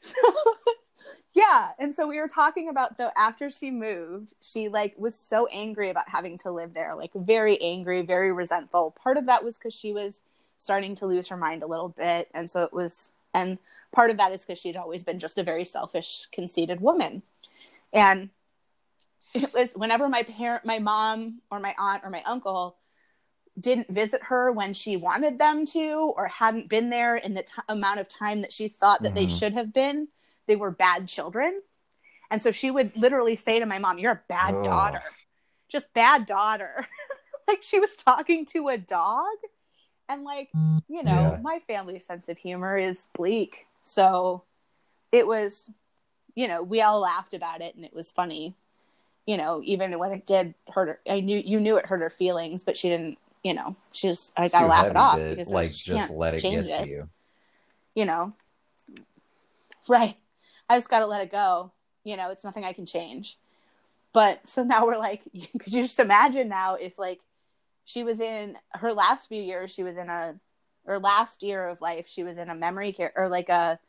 [0.02, 0.58] So
[1.34, 1.70] yeah.
[1.80, 5.90] And so we were talking about though after she moved she like was so angry
[5.90, 8.92] about having to live there like very angry very resentful.
[9.02, 10.20] Part of that was because she was
[10.64, 12.30] starting to lose her mind a little bit.
[12.34, 13.58] And so it was and
[13.92, 17.24] part of that is because she'd always been just a very selfish conceited woman.
[17.92, 18.30] And
[19.34, 22.78] it was whenever my parent my mom or my aunt or my uncle
[23.60, 27.54] didn't visit her when she wanted them to or hadn't been there in the t-
[27.70, 29.38] amount of time that she thought that they Mhm.
[29.40, 30.08] should have been
[30.48, 31.62] they were bad children.
[32.30, 34.64] And so she would literally say to my mom you're a bad Ugh.
[34.66, 35.04] daughter.
[35.70, 36.88] Just bad daughter.
[37.46, 39.36] Like she was talking to a dog
[40.10, 40.50] and like
[40.88, 41.40] you know Yeah.
[41.42, 43.68] my family's sense of humor is bleak.
[43.84, 44.44] So
[45.12, 45.70] it was
[46.36, 48.56] you know we all laughed about it and it was funny.
[49.26, 52.10] You know even when it did hurt her i knew you knew it hurt her
[52.10, 55.50] feelings but she didn't you know she just i gotta laugh it off to, because
[55.50, 57.10] like just let it get to you.
[57.96, 58.34] you know?
[59.88, 60.18] Right.
[60.70, 61.72] I just gotta let it go.
[62.04, 63.38] You know it's nothing i can change.
[64.12, 65.22] But so now we're like
[65.60, 67.22] could you just imagine now if like
[67.86, 70.36] she was in her last few years she was in a
[70.86, 73.80] or last year of life she was in a memory care or like a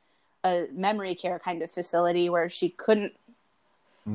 [0.45, 3.15] a memory care kind of facility where she couldn't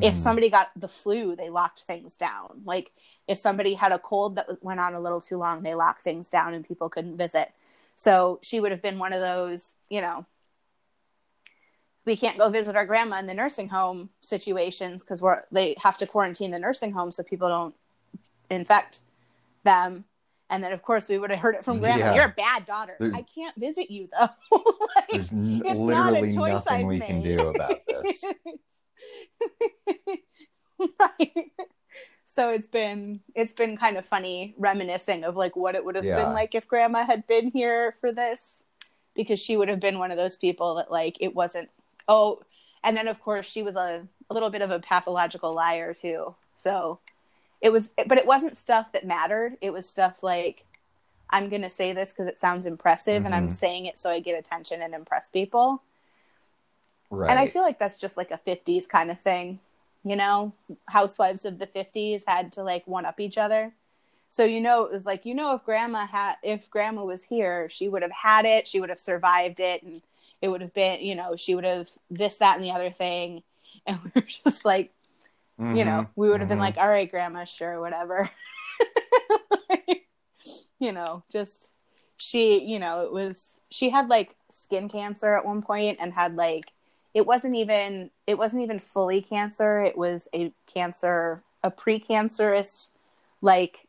[0.02, 0.18] if Mhm.
[0.18, 2.92] somebody got the flu they locked things down like
[3.28, 6.30] if somebody had a cold that went on a little too long they locked things
[6.30, 7.52] down and people couldn't visit
[7.96, 10.26] so she would have been one of those you know
[12.06, 15.98] we can't go visit our grandma in the nursing home situations because we're they have
[15.98, 17.76] to quarantine the nursing home so people don't
[18.50, 19.00] infect
[19.64, 20.06] them
[20.50, 22.16] and then of course we would have heard it from grandma Yeah.
[22.16, 24.30] you're a bad daughter There- i can't visit you though
[24.96, 28.24] like, There's n- it's not literally choice nothing I've we can do about this.
[31.00, 31.52] right.
[32.24, 36.06] So it's been it's been kind of funny reminiscing of like what it would have
[36.06, 36.24] Yeah.
[36.24, 38.64] been like if grandma had been here for this
[39.16, 41.70] because she would have been one of those people that like it wasn't
[42.08, 42.40] oh
[42.84, 46.34] and then of course she was a, a little bit of a pathological liar too.
[46.56, 47.00] So
[47.62, 49.58] it was but it wasn't stuff that mattered.
[49.62, 50.66] It was stuff like
[51.30, 53.54] I'm going to say this because it sounds impressive and I'm Mhm.
[53.54, 55.84] saying it so I get attention and impress people.
[57.12, 57.30] Right.
[57.30, 59.60] And I feel like that's just like a 50s kind of thing.
[60.04, 60.54] You know,
[60.88, 63.74] housewives of the 50s had to like one up each other.
[64.30, 67.68] So you know, it was like you know, if grandma had, if grandma was here,
[67.70, 68.68] she would have had it.
[68.68, 70.02] She would have survived it, and
[70.42, 73.44] it would have been, you know, she would have this, that, and the other thing.
[73.86, 74.92] And we were just like,
[75.60, 76.62] Mhm, you know, we would have been mhm.
[76.62, 78.30] like, all right, grandma, sure, whatever.
[80.80, 81.72] you know, just
[82.18, 86.36] she, you know, it was she had like skin cancer at one point and had
[86.36, 86.72] like
[87.14, 89.80] it wasn't even it wasn't even fully cancer.
[89.80, 92.90] It was a cancer, a precancerous
[93.42, 93.88] like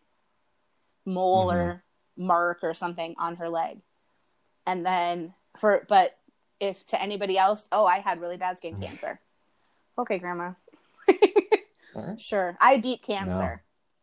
[1.04, 1.82] mole or
[2.16, 3.80] mark or something on her leg.
[4.66, 6.18] And then for but
[6.60, 9.20] if to anybody else, oh, I had really bad skin cancer.
[9.98, 10.52] Okay, grandma.
[12.18, 12.56] Sure.
[12.60, 13.62] I beat cancer.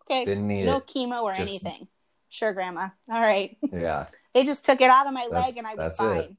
[0.09, 0.23] Okay.
[0.23, 0.87] Didn't need no it.
[0.87, 1.87] chemo or Just- anything.
[2.29, 2.89] Sure, grandma.
[3.09, 3.57] All right.
[3.71, 4.05] Yeah.
[4.33, 6.17] They just took it out of my leg and I was that's fine.
[6.19, 6.35] it.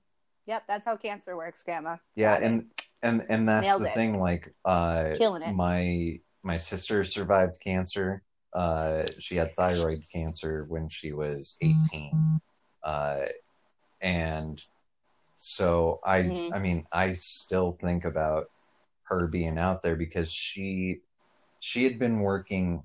[0.47, 1.97] Yep, that's how cancer works, grandma.
[2.15, 2.47] Yeah, Got it.
[2.47, 2.67] and
[3.03, 3.95] and and that's Nailed the it.
[3.95, 4.21] thing.
[4.21, 5.53] Like, uh, Killing it.
[5.53, 8.23] my my sister survived cancer.
[8.55, 12.41] Uh, she had thyroid cancer when she was eighteen,
[12.85, 13.27] uh,
[14.01, 14.63] and
[15.35, 16.55] so I Mhm.
[16.55, 18.51] I mean I still think about
[19.05, 21.01] her being out there because she
[21.61, 22.83] she had been working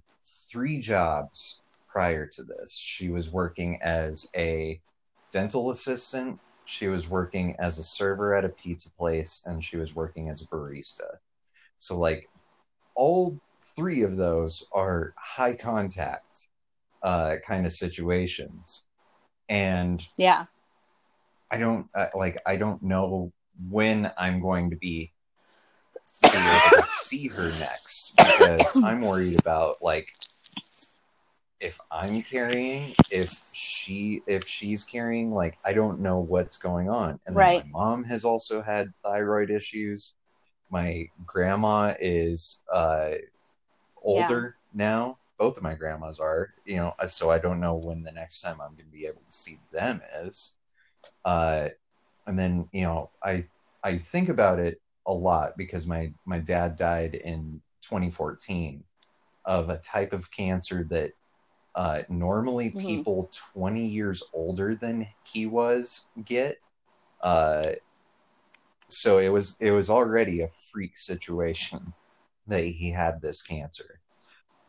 [0.52, 2.78] three jobs prior to this.
[2.78, 4.82] She was working as a
[5.32, 9.96] dental assistant, she was working as a server at a pizza place, and she was
[9.96, 11.18] working as a barista.
[11.78, 12.30] So like
[12.96, 13.40] all
[13.76, 16.50] three of those are high contact
[17.02, 18.88] uh, kind of situations.
[19.50, 20.46] And Yeah.
[21.52, 23.32] I don't uh, like I don't know
[23.70, 25.13] when I'm going to be
[26.40, 30.08] be able to see her next because I'm worried about like
[31.60, 37.20] if I'm carrying, if she if she's carrying, like I don't know what's going on.
[37.26, 37.64] And then Right.
[37.66, 40.16] my mom has also had thyroid issues.
[40.70, 43.12] My grandma is uh
[44.02, 45.18] older now.
[45.38, 48.62] Both of my grandmas are, you know, so I don't know when the next time
[48.62, 50.58] I'm going to be able to see them is.
[51.26, 51.70] Uh,
[52.28, 53.46] and then you know, I
[53.84, 58.84] I think about it a lot because my my dad died in 2014
[59.46, 61.12] of a type of cancer that
[61.76, 62.80] uh, normally Mhm.
[62.80, 66.58] people 20 years older than he was get.
[67.22, 67.74] Uh,
[68.90, 71.94] so it was it was already a freak situation
[72.48, 74.02] that he had this cancer.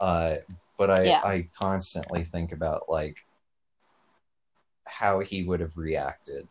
[0.00, 0.36] Uh,
[0.78, 1.22] but I Yeah.
[1.24, 3.18] I constantly think about like
[4.88, 6.48] how he would have reacted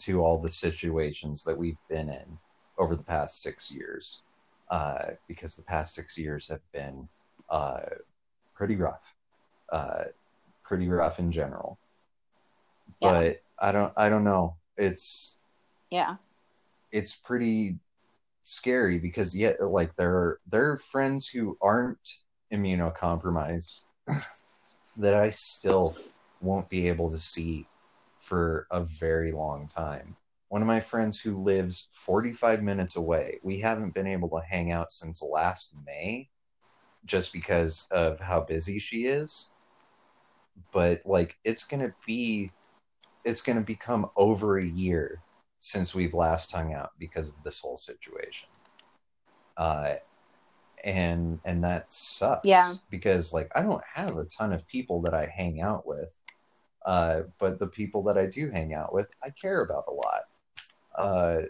[0.00, 2.38] to all the situations that we've been in
[2.78, 4.22] over the past six years,
[4.70, 7.08] uh, because the past six years have been
[7.50, 7.80] uh,
[8.54, 9.14] pretty rough,
[9.70, 10.04] uh,
[10.64, 11.78] pretty rough in general.
[13.00, 13.12] Yeah.
[13.12, 14.56] But I don't I don't know.
[14.76, 15.38] It's
[15.90, 16.16] Yeah.
[16.92, 17.78] it's pretty
[18.44, 21.98] scary because yet like there are there are friends who aren't
[22.52, 23.84] immunocompromised
[24.96, 25.94] that I still
[26.40, 27.66] won't be able to see
[28.18, 30.16] for a very long time.
[30.48, 34.72] One of my friends who lives 45 minutes away, we haven't been able to hang
[34.72, 36.28] out since last May
[37.04, 39.50] just because of how busy she is.
[40.72, 42.50] But like it's going to be
[43.24, 45.22] it's going to become over a year
[45.60, 48.48] since we've last hung out because of this whole situation.
[49.56, 49.94] Uh,
[50.84, 52.46] and and that sucks.
[52.46, 52.72] Yeah.
[52.90, 56.22] Because like I don't have a ton of people that I hang out with,
[56.86, 60.22] uh, but the people that I do hang out with, I care about a lot.
[60.98, 61.42] Uh,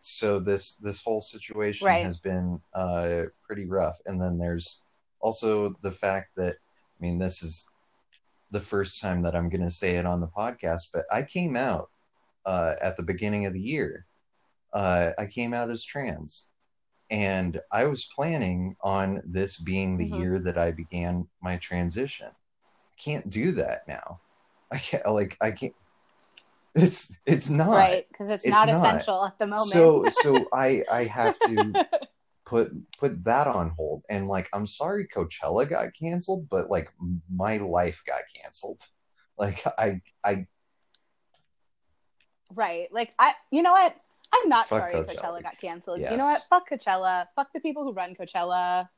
[0.00, 2.04] so this this whole situation Right.
[2.04, 3.98] has been uh, pretty rough.
[4.06, 4.84] And then there's
[5.20, 7.68] also the fact that I mean this is
[8.52, 11.56] the first time that I'm going to say it on the podcast, but I came
[11.56, 11.90] out
[12.46, 14.06] uh, at the beginning of the year.
[14.72, 16.50] Uh, I came out as trans,
[17.10, 20.16] and I was planning on this being the Mhm.
[20.18, 22.28] year that I began my transition.
[22.28, 24.20] I can't do that now.
[24.72, 25.74] I can't like I can't.
[26.76, 28.06] It's it's not right.
[28.08, 28.76] Because it's, It's not, not.
[28.76, 29.66] essential at the moment.
[29.70, 31.72] so so I I have to
[32.44, 36.88] put put that on hold and like i'm sorry coachella got canceled but like
[37.34, 38.80] my life got canceled
[39.36, 40.46] like i i
[42.54, 42.86] Right.
[42.92, 43.96] Like I you know what?
[44.32, 45.16] I'm not Fuck sorry Coachella.
[45.16, 45.42] Coachella.
[45.42, 46.00] got canceled.
[46.00, 46.42] You know what?
[46.48, 47.26] Fuck Coachella.
[47.34, 48.88] Fuck the people who run Coachella.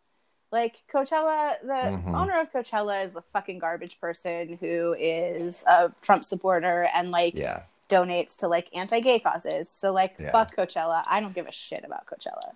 [0.53, 2.15] Like Coachella, the Mhm.
[2.15, 7.35] owner of Coachella is the fucking garbage person who is a Trump supporter and like
[7.35, 9.69] yeah donates to like anti-gay causes.
[9.71, 10.31] So like Yeah.
[10.33, 11.03] fuck Coachella.
[11.07, 12.53] I don't give a shit about Coachella.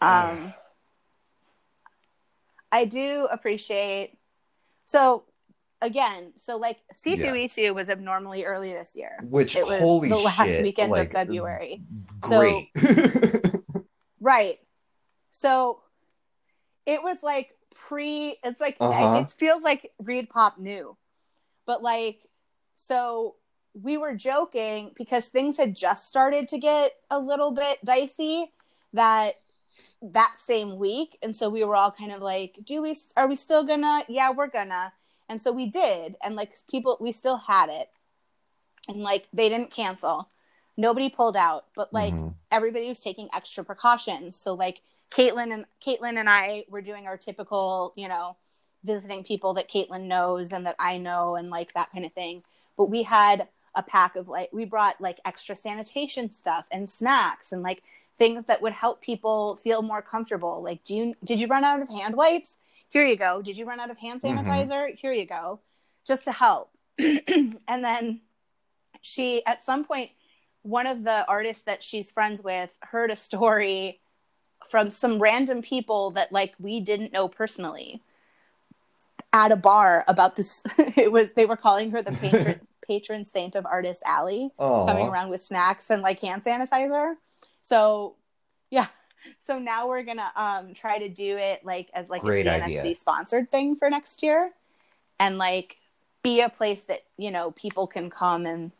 [0.00, 0.52] Um
[2.70, 4.18] I do appreciate
[4.84, 5.24] so
[5.80, 9.18] again, so like C2E2 was abnormally early this year.
[9.22, 11.82] which It was the last shit weekend like, of February.
[12.26, 12.70] So- great
[14.20, 14.58] Right.
[15.30, 15.80] So
[16.84, 18.36] it was like pre.
[18.42, 19.20] It's like Uh-huh.
[19.24, 20.96] it feels like ReedPop knew,
[21.66, 22.18] but like
[22.74, 23.36] so
[23.82, 28.52] we were joking because things had just started to get a little bit dicey
[28.92, 29.34] that
[30.00, 31.18] that same week.
[31.22, 34.04] And so we were all kind of like do we are we still gonna?
[34.08, 34.92] Yeah we're gonna.
[35.28, 36.16] And so we did.
[36.22, 37.90] And like people we still had it.
[38.88, 40.28] And like they didn't cancel.
[40.76, 41.66] Nobody pulled out.
[41.74, 42.34] But like Mhm.
[42.50, 44.40] everybody was taking extra precautions.
[44.40, 48.36] So like caitlin and caitlin and i were doing our typical you know
[48.84, 52.42] visiting people that caitlin knows and that i know and like that kind of thing.
[52.76, 53.48] But we had
[53.78, 57.82] a pack of like we brought like extra sanitation stuff and snacks and like
[58.18, 60.60] things that would help people feel more comfortable.
[60.62, 62.56] Like do you did you run out of hand wipes?
[62.90, 63.40] Here you go.
[63.40, 64.44] Did you run out of hand Mhm.
[64.44, 64.94] sanitizer?
[64.96, 65.60] Here you go.
[66.04, 66.70] Just to help.
[66.98, 68.20] And then
[69.00, 70.10] she at some point
[70.62, 74.00] one of the artists that she's friends with heard a story
[74.68, 78.02] from some random people that like we didn't know personally
[79.32, 80.62] at a bar about this.
[80.96, 84.50] It was they were calling her the patron patron saint of artist alley
[84.86, 87.14] coming around with snacks and like hand sanitizer
[87.62, 88.16] so
[88.70, 88.86] yeah
[89.38, 92.64] so now we're gonna um try to do it like as like Great a cnsc
[92.64, 92.94] idea.
[92.96, 94.50] sponsored thing for next year
[95.20, 95.76] and like
[96.22, 98.72] be a place that you know people can come and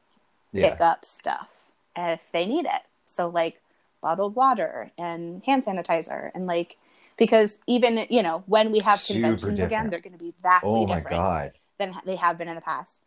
[0.52, 0.70] Yeah.
[0.70, 2.82] pick up stuff if they need it.
[3.04, 3.60] So like
[4.00, 6.76] bottled water and hand sanitizer and like
[7.16, 10.70] because even you know when we have Super conventions again they're going to be vastly
[10.70, 11.52] Oh different god.
[11.78, 13.02] than they have been in the past.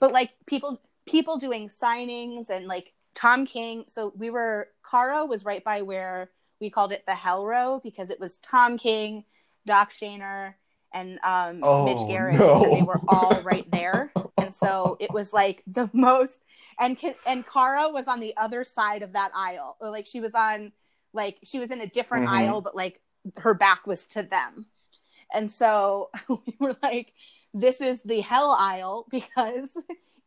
[0.00, 3.84] But like people people doing signings and like Tom King.
[3.88, 8.10] So we were Cara was right by where we called it the Hell Row because
[8.10, 9.24] it was Tom King,
[9.66, 10.54] Doc Shaner,
[10.92, 12.38] and um, Oh, Mitch Gerads.
[12.38, 12.64] no.
[12.64, 16.40] And they were all right there, and so it was like the most.
[16.78, 20.34] And and Cara was on the other side of that aisle, or like she was
[20.34, 20.72] on
[21.12, 22.30] like she was in a different Mhm.
[22.32, 23.00] aisle, but like
[23.38, 24.66] her back was to them.
[25.34, 27.12] And so we were like,
[27.58, 29.70] this is the hell aisle because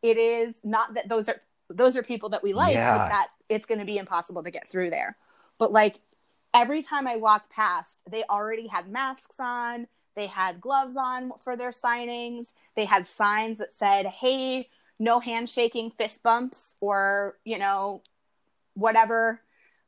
[0.02, 2.98] it is not that those are those are people that we like, Yeah.
[2.98, 5.16] but that it's going to be impossible to get through there.
[5.60, 6.00] But like
[6.54, 11.56] every time I walked past, they already had masks on, they had gloves on for
[11.56, 18.02] their signings, they had signs that said, "Hey, no handshaking, fist bumps, or you know,
[18.74, 19.42] whatever."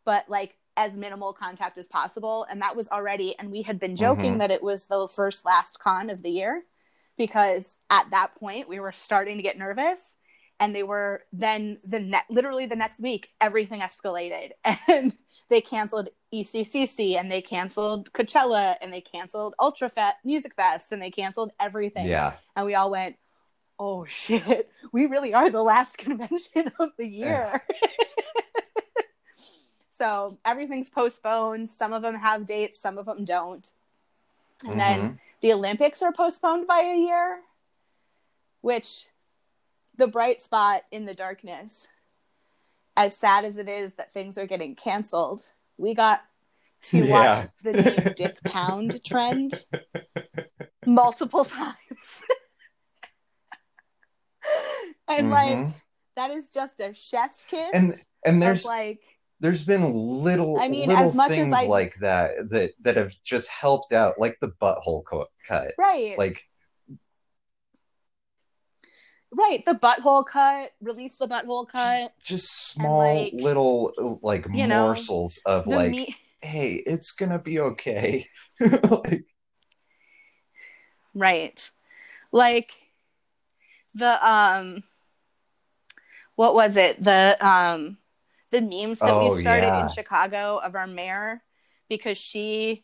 [0.06, 3.94] But like as minimal contact as possible and that was already and we had been
[3.96, 4.40] joking Mhm.
[4.40, 6.64] that it was the first last con of the year
[7.22, 10.16] because at that point we were starting to get nervous
[10.60, 14.50] and they were then the net literally the next week everything escalated
[14.88, 15.16] and
[15.50, 21.00] they canceled ECCC and they canceled Coachella and they canceled Ultra Fest Music Fest and
[21.00, 22.08] they canceled everything.
[22.08, 22.34] Yeah.
[22.56, 23.18] and we all went
[23.78, 24.72] oh shit.
[24.92, 27.62] We really are the last convention of the year.
[29.94, 31.70] So everything's postponed.
[31.70, 33.70] Some of them have dates some of them don't
[34.64, 35.20] and then Mhm.
[35.42, 37.42] the olympics are postponed by a year
[38.62, 39.08] which
[39.96, 41.88] the bright spot in the darkness
[42.96, 46.22] as sad as it is that things are getting canceled we got
[46.84, 47.12] to Yeah.
[47.12, 49.60] watch the new dick pound trend
[50.86, 51.78] multiple times
[55.08, 55.74] and like Mhm.
[56.16, 59.02] that is just a chef's kiss and and there's like
[59.42, 62.96] there's been little I mean, little as much as things I- like that that that
[62.96, 65.74] have just helped out like the butthole co- cut.
[65.78, 66.18] Right.
[66.18, 66.48] Like
[69.34, 74.68] right the butthole cut release the butthole cut just, just small like, little like you
[74.68, 78.26] know, morsels of like meat hey it's gonna be okay.
[78.60, 79.26] Like
[81.16, 81.70] right.
[82.32, 82.72] Like
[83.96, 84.84] the um
[86.36, 87.02] what was it?
[87.04, 87.98] The um
[88.52, 89.84] the memes that Oh, we started yeah.
[89.84, 91.42] in chicago of our mayor
[91.90, 92.84] because she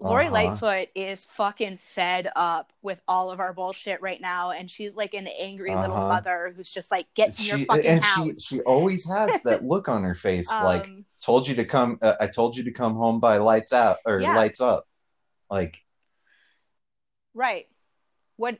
[0.00, 0.32] lori Uh-huh.
[0.34, 5.14] lightfoot is fucking fed up with all of our bullshit right now and she's like
[5.14, 6.08] an angry little Uh-huh.
[6.08, 9.40] mother who's just like get in your she fucking and house she she always has
[9.44, 12.64] that look on her face like Um, told you to come uh, i told you
[12.64, 14.36] to come home by lights out or Yeah.
[14.36, 14.84] lights up
[15.50, 15.78] like
[17.34, 17.66] Right.
[18.36, 18.58] What?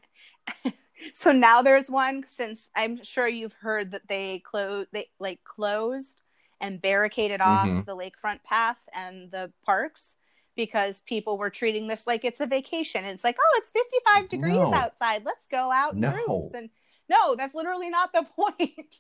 [1.15, 6.23] so now there's one since I'm sure you've heard that they closed, they like closed
[6.61, 7.85] and barricaded off Mhm.
[7.85, 10.15] the lakefront path and the parks
[10.57, 13.05] because people were treating this like it's a vacation.
[13.05, 14.73] It's like, oh, it's 55 degrees No.
[14.75, 15.25] outside.
[15.25, 16.13] Let's go out No.
[16.13, 16.55] groups.
[16.55, 16.71] And
[17.09, 18.97] no, that's literally not the point.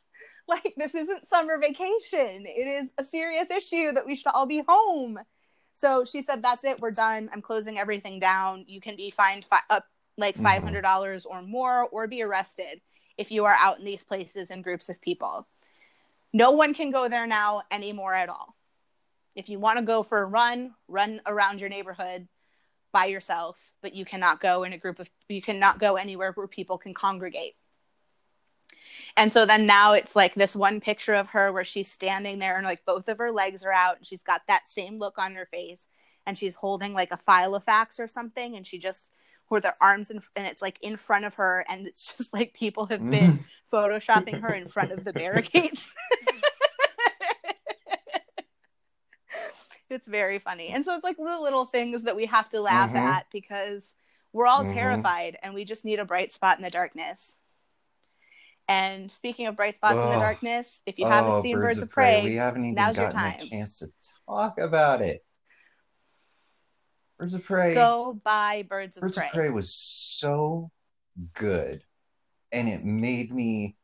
[0.46, 2.44] like this isn't summer vacation.
[2.46, 5.18] It is a serious issue that we should all be home.
[5.72, 6.80] So she said, "That's it.
[6.80, 7.30] We're done.
[7.32, 8.64] I'm closing everything down.
[8.68, 9.86] You can be fined fi- up
[10.16, 10.42] like Mhm.
[10.42, 12.80] five hundred dollars or more, or be arrested
[13.16, 15.46] if you are out in these places in groups of people.
[16.32, 18.56] No one can go there now anymore at all.
[19.34, 22.28] If you want to go for a run, run around your neighborhood,
[22.94, 26.46] by yourself, but you cannot go in a group of you cannot go anywhere where
[26.46, 27.56] people can congregate.
[29.16, 32.56] And so then now it's like this one picture of her where she's standing there
[32.56, 35.34] and like both of her legs are out and she's got that same look on
[35.34, 35.80] her face
[36.24, 39.08] and she's holding like a file of facts or something and she just
[39.50, 42.54] with her arms in, and it's like in front of her and it's just like
[42.54, 43.34] people have been
[43.72, 45.88] photoshopping her in front of the barricades.
[49.90, 50.68] it's very funny.
[50.68, 52.98] And so it's like the little things that we have to laugh mm-hmm.
[52.98, 53.94] at because
[54.32, 54.74] we're all mm-hmm.
[54.74, 57.32] terrified and we just need a bright spot in the darkness.
[58.66, 61.76] And speaking of bright spots oh, in the darkness, if you oh, haven't seen Birds,
[61.76, 63.86] Birds of Prey, Prey, we haven't even now's gotten a chance to
[64.26, 65.22] talk about it.
[67.18, 67.74] Birds of Prey.
[67.74, 69.24] Go buy Birds of Birds Prey.
[69.24, 70.70] Birds of Prey was so
[71.34, 71.82] good,
[72.52, 73.76] and it made me,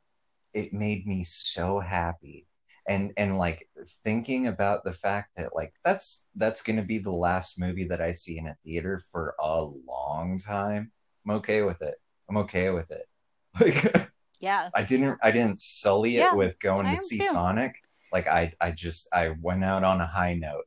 [0.52, 2.46] it made me so happy,
[2.88, 3.68] and and like
[4.02, 8.12] thinking about the fact that like that's that's gonna be the last movie that I
[8.12, 10.90] see in a theater for a long time.
[11.24, 11.96] I'm okay with it.
[12.28, 13.06] I'm okay with it.
[13.60, 14.10] Like
[14.40, 17.24] yeah i didn't i didn't sully it yeah, with going I to see too.
[17.24, 17.74] sonic
[18.12, 20.64] like i i just i went out on a high note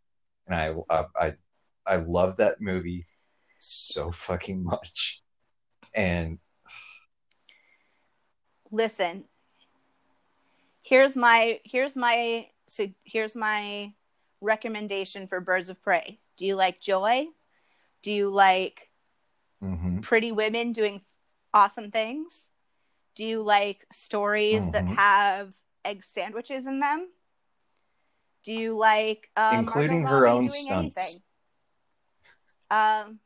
[0.47, 1.33] and i uh, i
[1.85, 3.05] i love that movie
[3.57, 5.21] so fucking much
[5.93, 6.39] and
[8.71, 9.23] listen
[10.81, 13.93] here's my here's my so here's my
[14.41, 17.25] recommendation for birds of prey do you like joy
[18.01, 18.89] do you like
[19.63, 19.99] mm-hmm.
[19.99, 21.01] pretty women doing
[21.53, 22.47] awesome things
[23.15, 24.71] do you like stories mm-hmm.
[24.71, 25.53] that have
[25.85, 27.07] egg sandwiches in them?
[28.43, 31.22] Do you like um, including her own stunts?
[32.73, 33.19] Um,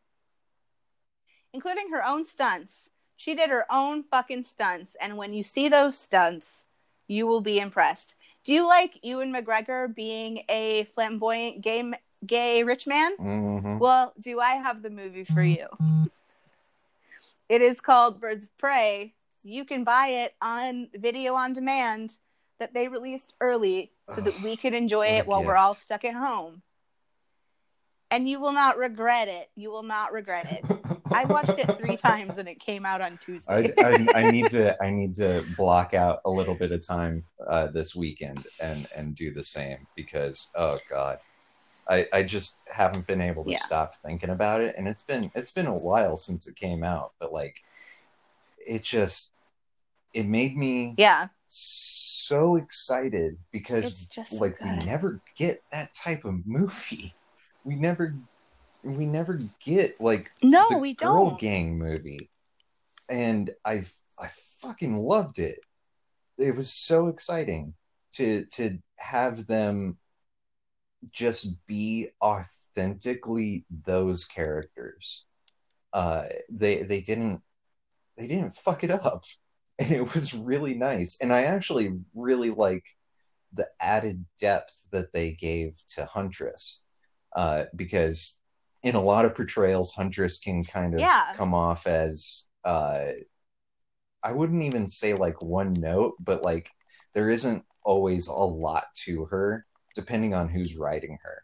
[1.53, 2.89] including her own stunts.
[3.15, 6.65] She did her own fucking stunts, and when you see those stunts,
[7.07, 8.15] you will be impressed.
[8.43, 11.83] Do you like Ewan McGregor being a flamboyant gay
[12.25, 13.17] gay rich man?
[13.17, 13.77] Mm-hmm.
[13.79, 15.67] Well, do I have the movie for you?
[17.49, 19.13] It is called Birds of Prey,
[19.47, 22.17] you can buy it on video on demand
[22.59, 25.47] that they released early so that we could enjoy it while gift.
[25.47, 26.61] we're all stuck at home.
[28.09, 29.49] And you will not regret it.
[29.55, 30.65] You will not regret it.
[31.11, 33.73] I watched it three times and it came out on Tuesday.
[33.77, 37.23] I, I, I, need to I need to block out a little bit of time
[37.47, 41.19] uh, this weekend and and do the same because oh god,
[41.89, 43.57] I I just haven't been able to yeah.
[43.57, 47.11] stop thinking about it and it's been it's been a while since it came out,
[47.19, 47.61] but like
[48.65, 49.31] it just
[50.13, 54.79] it made me yeah so excited because like good.
[54.79, 57.13] we never get that type of movie.
[57.67, 58.15] We never
[58.81, 61.39] we never get like no we girl don't.
[61.39, 62.29] gang movie,
[63.09, 64.27] and i've I
[64.61, 65.59] fucking loved it.
[66.37, 67.73] It was so exciting
[68.13, 69.97] to to have them
[71.11, 75.25] just be authentically those characters.
[75.91, 77.41] Uh, they they didn't
[78.17, 79.25] they didn't fuck it up.
[79.79, 81.21] And it was really nice.
[81.21, 82.83] And i actually really like
[83.53, 86.86] the added depth that they gave to huntress
[87.37, 88.41] uh, because
[88.83, 91.31] in a lot of portrayals huntress can kind of yeah.
[91.33, 93.05] come off as uh,
[94.23, 96.69] i wouldn't even say like one note but like
[97.13, 99.65] there isn't always a lot to her
[99.95, 101.43] depending on who's writing her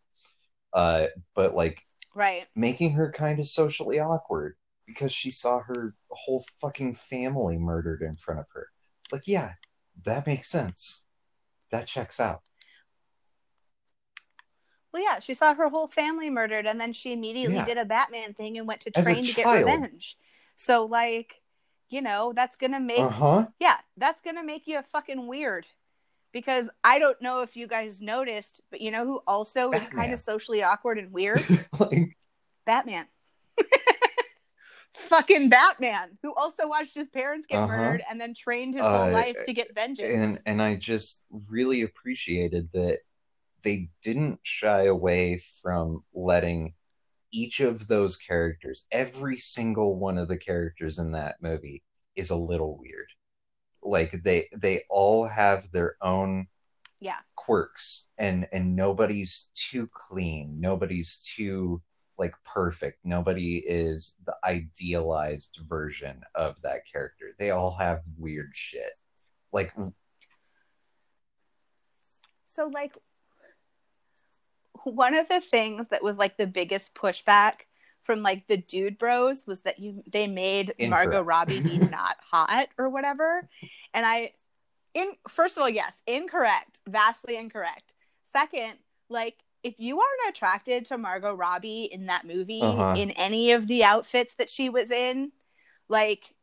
[0.74, 6.44] uh, but like right making her kind of socially awkward because she saw her whole
[6.62, 8.68] fucking family murdered in front of her.
[9.12, 9.52] Like, yeah,
[10.06, 11.06] that makes sense.
[11.72, 12.42] That checks out.
[14.94, 17.66] Well, yeah, she saw her whole family murdered, and then she immediately yeah.
[17.66, 20.16] did a Batman thing and went to train to get revenge.
[20.56, 21.42] So, like,
[21.90, 23.48] you know, that's gonna make uh-huh.
[23.60, 25.66] yeah, that's gonna make you a fucking weird.
[26.32, 29.82] Because I don't know if you guys noticed, but you know who also Batman.
[29.82, 31.42] is kind of socially awkward and weird?
[31.80, 32.18] like...
[32.66, 33.06] Batman.
[34.94, 37.68] fucking Batman, who also watched his parents get uh-huh.
[37.68, 40.14] murdered and then trained his whole uh, life to get vengeance.
[40.14, 43.00] And and I just really appreciated that
[43.64, 46.74] they didn't shy away from letting
[47.32, 51.84] each of those characters, every single one of the characters in that movie
[52.16, 53.08] is a little weird.
[53.82, 56.48] Like they they all have their own
[57.00, 61.82] yeah quirks and and nobody's too clean, nobody's too
[62.18, 63.00] like perfect.
[63.04, 67.32] Nobody is the idealized version of that character.
[67.38, 68.92] They all have weird shit.
[69.52, 69.74] Like
[72.46, 72.98] So like
[74.86, 77.54] one of the things that was like the biggest pushback
[78.04, 81.10] from like the dude bros was that you they made Incorrect.
[81.12, 83.48] Margot Robbie be not hot or whatever.
[83.94, 84.32] And I
[84.94, 87.94] in first of all, yes, incorrect, vastly incorrect.
[88.24, 88.74] Second,
[89.10, 92.96] like if you aren't attracted to Margot Robbie in that movie, Uh-huh.
[92.98, 95.32] in any of the outfits that she was in,
[95.88, 96.36] like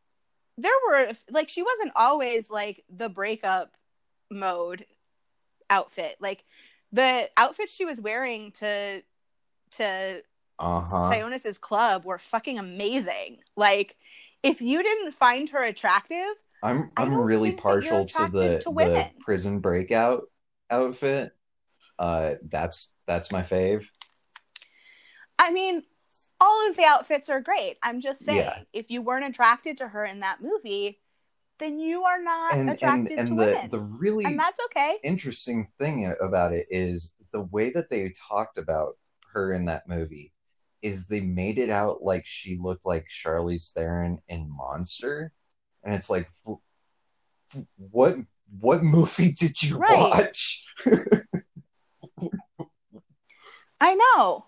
[0.57, 3.71] there were like she wasn't always like the breakup
[4.31, 4.85] mode
[5.69, 6.17] outfit.
[6.19, 6.43] Like
[6.91, 9.01] the outfits she was wearing to
[9.71, 10.21] to
[10.59, 11.11] Uh-huh.
[11.11, 13.39] Sionis's club were fucking amazing.
[13.55, 13.95] Like
[14.43, 16.33] if you didn't find her attractive,
[16.63, 20.23] I'm I'm really think that you're partial to the, to the prison breakout
[20.69, 21.31] outfit.
[21.97, 23.89] Uh that's that's my fave.
[25.39, 25.83] I mean,
[26.39, 27.77] all of the outfits are great.
[27.81, 28.59] I'm just saying, Yeah.
[28.73, 30.99] if you weren't attracted to her in that movie,
[31.61, 33.69] then you are not And and attracted and to the women.
[33.71, 34.97] the really and that's okay.
[35.03, 38.97] interesting thing about it is the way that they talked about
[39.33, 40.33] her in that movie
[40.81, 45.31] is they made it out like she looked like Charlize Theron in Monster,
[45.83, 46.27] and it's like,
[47.77, 48.17] what
[48.59, 50.11] what movie did you Right.
[50.11, 50.63] watch?
[53.79, 54.45] I know.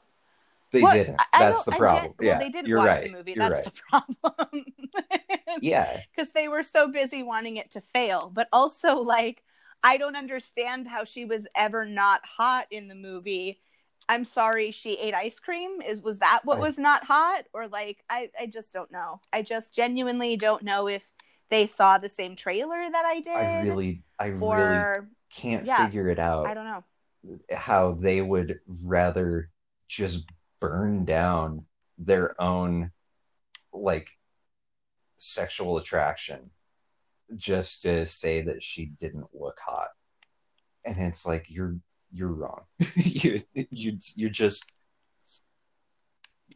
[0.74, 1.22] They Well, didn't.
[1.38, 2.12] That's the problem.
[2.12, 3.04] get- well, yeah, they didn't you're watch right.
[3.06, 3.34] the movie.
[3.34, 3.74] You're That's right.
[3.76, 4.66] the problem.
[5.62, 8.32] Yeah, because they were so busy wanting it to fail.
[8.34, 9.44] But also, like,
[9.84, 13.62] I don't understand how she was ever not hot in the movie.
[14.10, 15.82] I'm sorry, she ate ice cream.
[15.82, 19.22] Is was that what was not hot, or like I I just don't know.
[19.32, 21.04] I just genuinely don't know if
[21.50, 24.90] they saw the same trailer that I did, I really, I really
[25.30, 26.48] can't yeah, figure it out.
[26.48, 26.84] I don't know.
[27.52, 29.50] how they would rather
[29.88, 30.28] just
[30.64, 31.66] burn down
[31.98, 32.90] their own
[33.74, 34.10] like
[35.18, 36.50] sexual attraction
[37.36, 39.90] just to say that she didn't look hot.
[40.86, 41.76] And it's like you're
[42.12, 42.62] you're wrong.
[42.96, 43.42] You
[43.72, 44.72] you you're just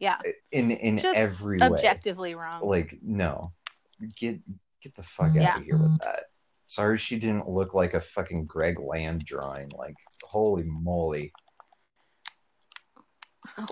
[0.00, 0.18] Yeah,
[0.52, 1.66] in in Just every way.
[1.66, 2.62] objectively wrong.
[2.62, 3.52] like no.
[4.16, 4.40] Get
[4.82, 5.50] get the fuck Yeah.
[5.54, 6.24] out of here with that.
[6.66, 9.68] Sorry she didn't look like a fucking greg land drawing.
[9.70, 11.32] Like holy moly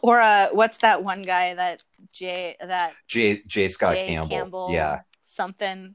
[0.03, 3.43] or uh, what's that one guy that Jay that J.
[3.47, 3.69] J.
[3.69, 4.37] Scott Jay Campbell.
[4.37, 5.95] Campbell, Yeah, something.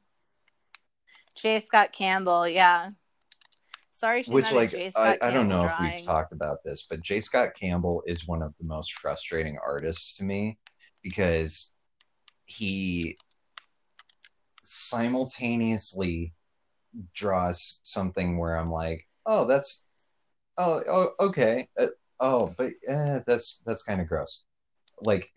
[1.36, 2.92] Jay Scott Campbell, yeah.
[3.92, 4.74] Sorry, she's which like.
[4.96, 7.22] I, I don't know Campbell if we've talked about this, but J.
[7.22, 10.58] Scott Campbell is one of the most frustrating artists to me
[11.04, 11.74] because
[12.46, 13.18] he
[14.64, 16.34] simultaneously
[17.14, 19.88] draws something where I'm like, oh, that's
[20.58, 21.88] oh, oh okay, uh,
[22.22, 24.46] oh, but eh, that's that's kind of gross.
[25.02, 25.30] Like,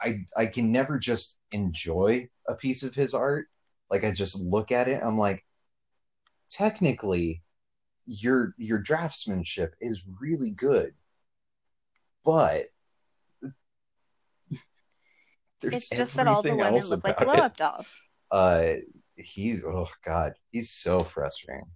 [0.00, 3.48] I I can never just enjoy a piece of his art.
[3.90, 5.44] Like I just look at it, I'm like,
[6.48, 7.42] technically,
[8.06, 10.94] your your draftsmanship is really good,
[12.24, 12.66] but
[15.60, 17.94] there's It's just that all the everything women else look like about blow up dolls.
[18.30, 18.74] Uh,
[19.16, 21.70] he's oh god, he's so frustrating.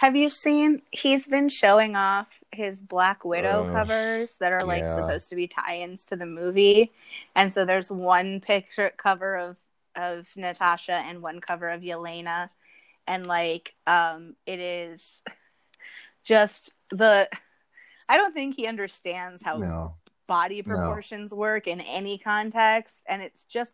[0.00, 0.80] Have you seen?
[0.92, 4.94] He's been showing off his Black Widow Ugh, covers that are like yeah.
[4.94, 6.90] supposed to be tie-ins to the movie,
[7.36, 9.58] and so there's one picture cover of
[9.94, 12.48] of Natasha and one cover of Yelena,
[13.06, 15.20] and like um, it is
[16.24, 17.28] just the.
[18.08, 19.92] I don't think he understands how No,
[20.26, 20.76] body No.
[20.76, 23.72] proportions work in any context and it's just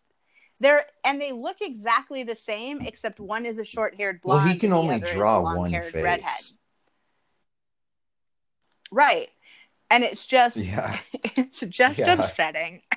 [0.61, 4.59] they're and they look exactly the same except one is a short-haired well, blonde he
[4.59, 5.95] can only other is a draw one face.
[5.95, 6.43] redhead
[8.91, 9.29] right
[9.91, 10.97] and it's just Yeah,
[11.37, 12.15] it's just Yeah.
[12.15, 12.83] upsetting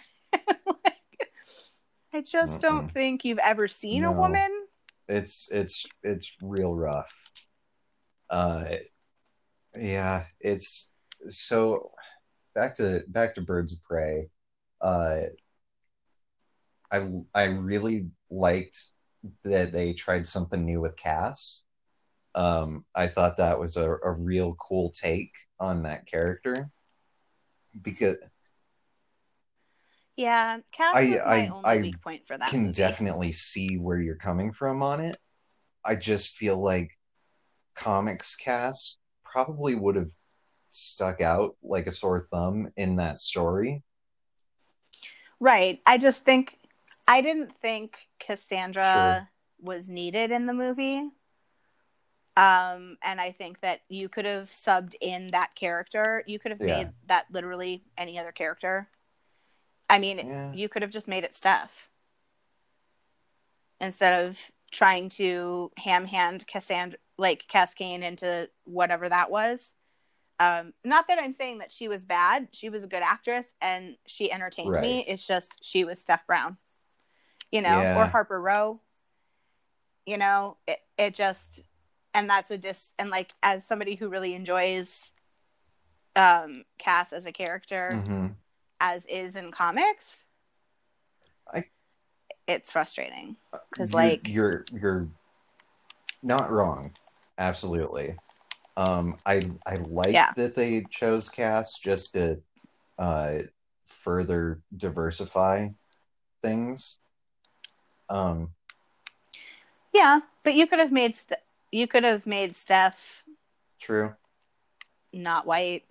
[0.66, 0.94] Like,
[2.14, 4.50] i just don't think you've ever seen a woman
[5.10, 7.12] it's it's it's real rough.
[8.30, 8.66] Uh,
[9.76, 10.92] yeah, it's
[11.30, 11.92] so
[12.54, 14.30] back to back to Birds of Prey.
[14.80, 15.22] Uh,
[16.92, 18.78] I I really liked
[19.44, 21.64] that they tried something new with Cass.
[22.36, 26.70] Um, I thought that was a, a real cool take on that character
[27.82, 28.18] because
[30.16, 32.74] yeah cass I- was my I- only I weak point for that can movie.
[32.74, 35.18] definitely see where you're coming from on it.
[35.86, 36.98] I just feel like
[37.76, 40.12] comics Cass probably would have
[40.70, 43.84] stuck out like a sore thumb in that story.
[45.40, 45.82] Right.
[45.86, 46.59] I just think
[47.10, 47.90] I didn't think
[48.20, 49.28] Cassandra
[49.60, 51.10] was needed in the movie.
[52.38, 56.24] Um, and I think that you could have subbed in that character.
[56.28, 56.78] You could have Yeah.
[56.84, 58.92] made that literally any other character.
[59.90, 60.54] I mean, Yeah.
[60.54, 61.90] you could have just made it Steph
[63.82, 69.72] instead of trying to ham hand Cassandra, like Cass Cain into whatever that was.
[70.40, 72.50] Um, not that I'm saying that she was bad.
[72.54, 75.04] She was a good actress and she entertained me.
[75.08, 76.58] It's just she was Steph Brown,
[77.52, 77.98] you know, Yeah.
[77.98, 78.80] or Harper Row.
[80.06, 81.62] You know, it it just
[82.14, 85.12] and that's a dis and like as somebody who really enjoys
[86.16, 88.28] um, Cass as a character hmm
[88.82, 90.24] as is in comics,
[91.54, 91.70] I-
[92.48, 93.36] it's frustrating.
[93.76, 95.10] 'Cause, You're- like- you're you're
[96.24, 96.92] not wrong,
[97.38, 98.18] absolutely.
[98.78, 100.32] Um, I I like Yeah.
[100.34, 102.42] that they chose Cass just to
[102.98, 103.40] uh,
[103.86, 105.70] further diversify
[106.42, 107.00] things.
[108.10, 108.54] Um,
[109.94, 111.40] Yeah, but you could have made St-
[111.72, 113.24] you could have made Steph
[113.80, 114.14] true.
[115.14, 115.84] not white.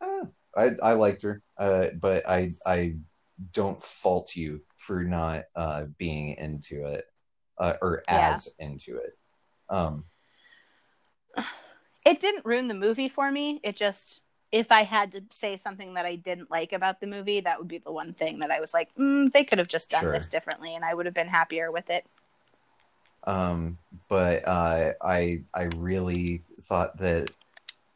[0.00, 0.26] Uh,
[0.56, 2.96] I I liked her, uh, but I I
[3.52, 7.04] don't fault you for not uh, being into it
[7.58, 8.34] uh, or Yeah.
[8.34, 9.18] as into it.
[9.68, 10.04] Um,
[12.06, 13.60] It didn't ruin the movie for me.
[13.62, 17.40] It just if I had to say something that I didn't like about the movie,
[17.40, 19.90] that would be the one thing that I was like, mm, they could have just
[19.90, 20.12] done Sure.
[20.12, 22.06] this differently, and I would have been happier with it.
[23.24, 23.76] um,
[24.08, 27.28] but uh, I I really thought that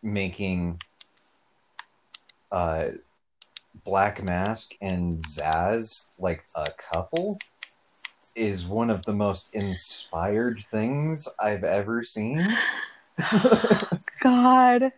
[0.02, 0.78] making
[2.50, 2.88] uh,
[3.84, 7.38] Black Mask and Zaz like a couple
[8.34, 12.46] is one of the most inspired things I've ever seen.
[14.22, 14.92] God,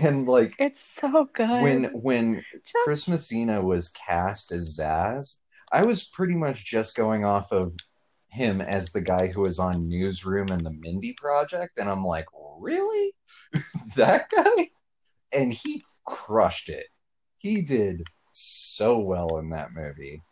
[0.00, 1.62] and like it's so good.
[1.62, 5.40] when when just Chris Messina was cast as Zaz,
[5.72, 7.74] I was pretty much just going off of
[8.28, 12.26] him as the guy who was on Newsroom and the Mindy Project, and I'm like,
[12.60, 13.14] really,
[13.96, 14.70] that guy?
[15.32, 16.86] And he crushed it.
[17.38, 20.22] He did so well in that movie,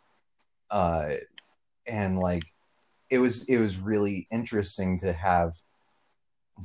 [0.69, 1.15] uh,
[1.87, 2.43] and like,
[3.09, 5.51] it was it was really interesting to have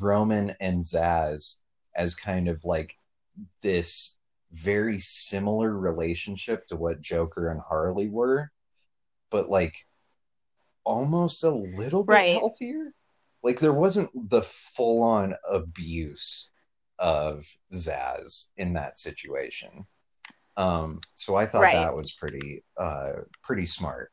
[0.01, 1.57] Roman and Zaz
[1.95, 2.97] as kind of like
[3.63, 4.19] this
[4.53, 8.51] very similar relationship to what Joker and Harley were,
[9.31, 9.77] but like
[10.85, 12.33] almost a little bit Right.
[12.39, 12.93] healthier.
[13.43, 16.53] Like there wasn't the full on abuse
[16.99, 19.87] of Zaz in that situation.
[20.57, 21.73] Um, so I thought Right.
[21.75, 23.13] that was pretty uh
[23.43, 24.13] pretty smart.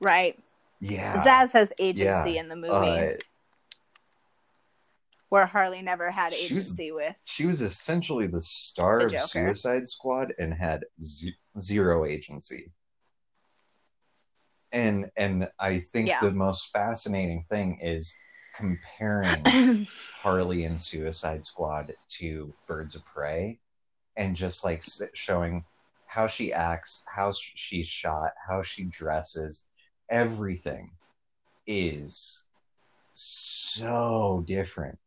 [0.00, 0.38] right,
[0.80, 1.22] Yeah.
[1.24, 2.40] Zaz has agency Yeah.
[2.40, 3.16] in the movie uh,
[5.32, 7.16] where Harley never had She was- agency with.
[7.24, 12.70] she was essentially the star The of Suicide Squad and had ze- zero agency.
[14.72, 16.20] And and I think Yeah.
[16.20, 18.14] the most fascinating thing is
[18.54, 19.88] comparing
[20.22, 23.58] Harley and Suicide Squad to Birds of Prey
[24.18, 25.64] and just like showing
[26.04, 29.70] how she acts, how she's shot, how she dresses,
[30.10, 30.90] everything
[31.66, 32.44] is
[33.14, 34.98] so different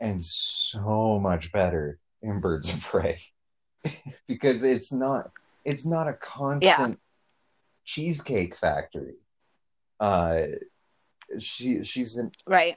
[0.00, 3.20] and so much better in Birds of Prey
[4.28, 5.30] because it's not
[5.64, 6.98] it's not a constant
[7.84, 9.16] cheesecake factory.
[9.98, 10.42] Uh
[11.38, 12.76] she she's in right.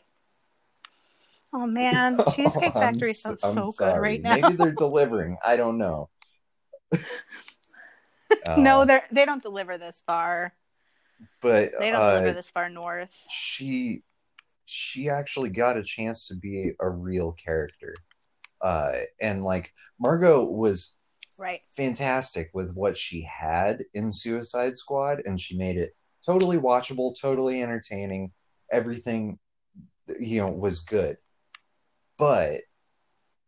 [1.55, 4.01] Oh man, Cheesecake I'm Factory sounds I'm so good sorry.
[4.01, 4.35] right now.
[4.35, 5.37] Maybe they're delivering.
[5.45, 6.09] I don't know.
[8.57, 10.53] no, Uh, they're they don't deliver this far.
[11.41, 13.15] but They don't uh, deliver this far north.
[13.29, 14.01] she
[14.65, 17.95] she actually got a chance to be a real character.
[18.61, 20.95] Uh and like margot was
[21.39, 21.61] Right.
[21.69, 25.95] fantastic with what she had in suicide squad and she made it
[26.25, 28.31] totally watchable totally entertaining.
[28.71, 29.39] Everything
[30.19, 31.17] you know was good.
[32.17, 32.61] But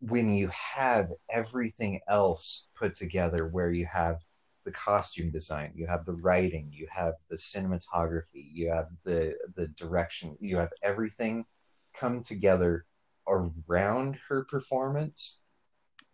[0.01, 4.20] when you have everything else put together where you have
[4.66, 9.68] the costume design you have the writing you have the cinematography you have the the
[9.70, 11.45] direction you have everything
[11.93, 12.86] come together
[13.28, 15.45] around her performance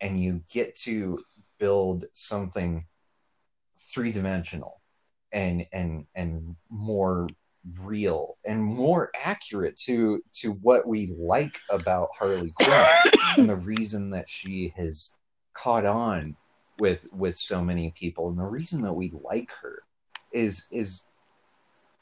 [0.02, 1.20] and you get to
[1.60, 2.86] build something
[3.78, 4.82] three-dimensional
[5.32, 7.28] and and and more
[7.82, 12.88] real and more accurate to to what we like about Harley Quinn
[13.38, 15.18] and the reason that she has
[15.54, 16.36] caught on
[16.82, 18.30] with with so many people.
[18.30, 19.84] And the reason that we like her
[20.34, 21.06] is is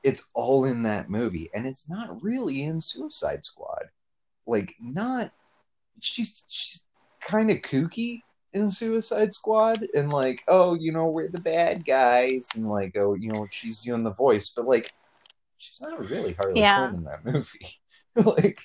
[0.03, 1.49] it's all in that movie.
[1.53, 3.84] And it's not really in Suicide Squad.
[4.47, 5.32] Like not
[5.99, 6.88] she's she's
[7.19, 8.21] kind of kooky
[8.53, 9.86] in Suicide Squad.
[9.93, 12.47] And like oh you know we're the bad guys.
[12.55, 14.49] And like oh you know she's doing the voice.
[14.55, 14.93] But like
[15.57, 16.88] she's not really Harley Yeah.
[16.88, 17.67] Quinn in that movie.
[18.15, 18.61] Like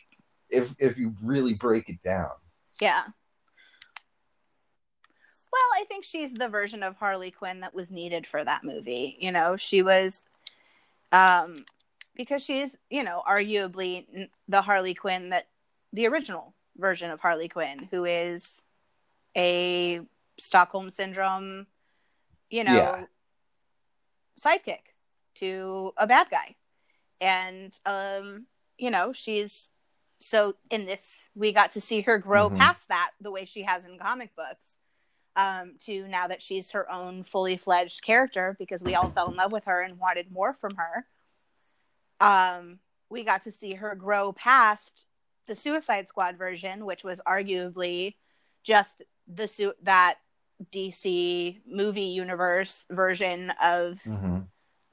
[0.49, 2.31] if if you really break it down.
[2.81, 3.03] Yeah.
[5.55, 9.17] Well, I think she's the version of Harley Quinn that was needed for that movie.
[9.21, 10.25] You know, she was,
[11.13, 11.65] um,
[12.17, 15.47] because she's, you know, arguably the Harley Quinn that
[15.93, 18.65] the original version of Harley Quinn, who is
[19.37, 20.01] a
[20.39, 21.69] Stockholm syndrome,
[22.51, 23.07] you know, Yeah.
[24.41, 24.91] sidekick
[25.37, 26.57] to a bad guy.
[27.21, 28.47] And, um,
[28.77, 29.69] you know, she's
[30.19, 32.57] so in this, we got to see her grow Mhm.
[32.59, 34.79] past that the way she has in comic books.
[35.37, 39.37] Um, to now that she's her own fully fledged character because we all fell in
[39.37, 41.07] love with her and wanted more from her.
[42.20, 42.78] Um,
[43.11, 45.07] we got to see her grow past
[45.49, 48.14] the Suicide Squad version, which was arguably
[48.62, 50.18] just the su- that
[50.72, 54.41] DC movie universe version of hmm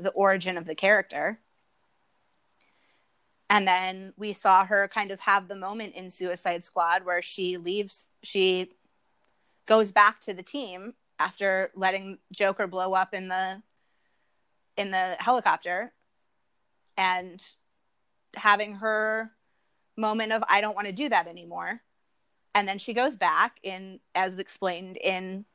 [0.01, 1.39] the origin of the character.
[3.49, 7.57] And then we saw her kind of have the moment in Suicide Squad where she
[7.57, 8.71] leaves, she
[9.71, 13.61] goes back to the team after letting Joker blow up in the
[14.75, 15.93] in the helicopter
[16.97, 17.41] and
[18.35, 19.29] having her
[19.95, 21.79] moment of I don't want to do that anymore.
[22.53, 25.45] And then she goes back in as explained in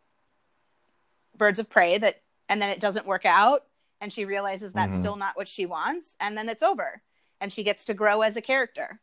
[1.37, 3.65] Birds of Prey that and then it doesn't work out
[4.01, 5.01] and she realizes that's Mhm.
[5.01, 7.03] still not what she wants and then it's over
[7.43, 8.99] and she gets to grow as a character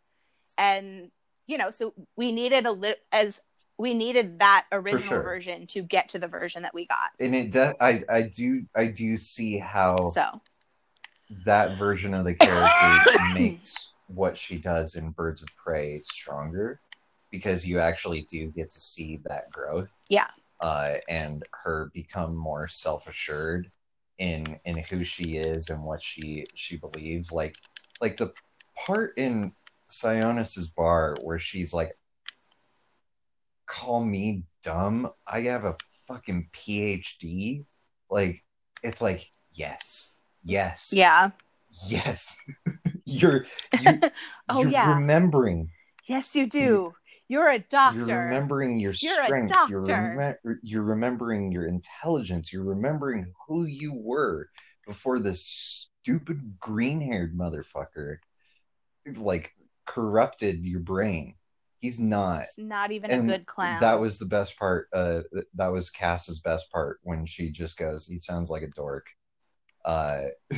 [0.57, 1.11] and
[1.45, 3.41] you know so we needed a lit as
[3.84, 5.23] we needed that original sure.
[5.23, 7.75] version to get to the version that we got And it does.
[7.81, 10.41] I I do I do see how so
[11.45, 16.79] that version of the character makes what she does in Birds of Prey stronger
[17.29, 20.03] because you actually do get to see that growth.
[20.07, 20.27] Yeah.
[20.61, 23.69] Uh, and her become more self assured
[24.17, 27.34] in in who she is and what she she believes.
[27.34, 27.55] Like
[27.99, 28.31] like the
[28.86, 29.51] part in
[29.89, 31.97] Sionis's bar where she's like,
[33.66, 35.09] "Call me dumb.
[35.28, 35.76] I have a
[36.07, 37.66] fucking PhD."
[38.09, 38.43] Like
[38.84, 41.32] it's like yes, yes, yeah
[41.88, 42.39] yes.
[43.05, 43.45] you're
[43.80, 44.01] you,
[44.49, 44.93] Oh, you're yeah.
[44.95, 45.70] remembering.
[46.07, 46.93] yes you do
[47.30, 49.55] you're a doctor You're remembering your You're a strength.
[49.70, 50.39] You're, doctor.
[50.61, 52.51] you're remembering your intelligence.
[52.51, 54.49] You're remembering who you were
[54.86, 58.18] before this stupid green haired motherfucker
[59.16, 59.53] like
[59.86, 61.36] corrupted your brain.
[61.84, 62.43] He's not.
[62.43, 64.88] it's not even And a good clown That was the best part.
[64.93, 65.23] Uh,
[65.55, 69.07] that was Cass's best part when she just goes, "He sounds like a dork."
[69.84, 70.27] Uh,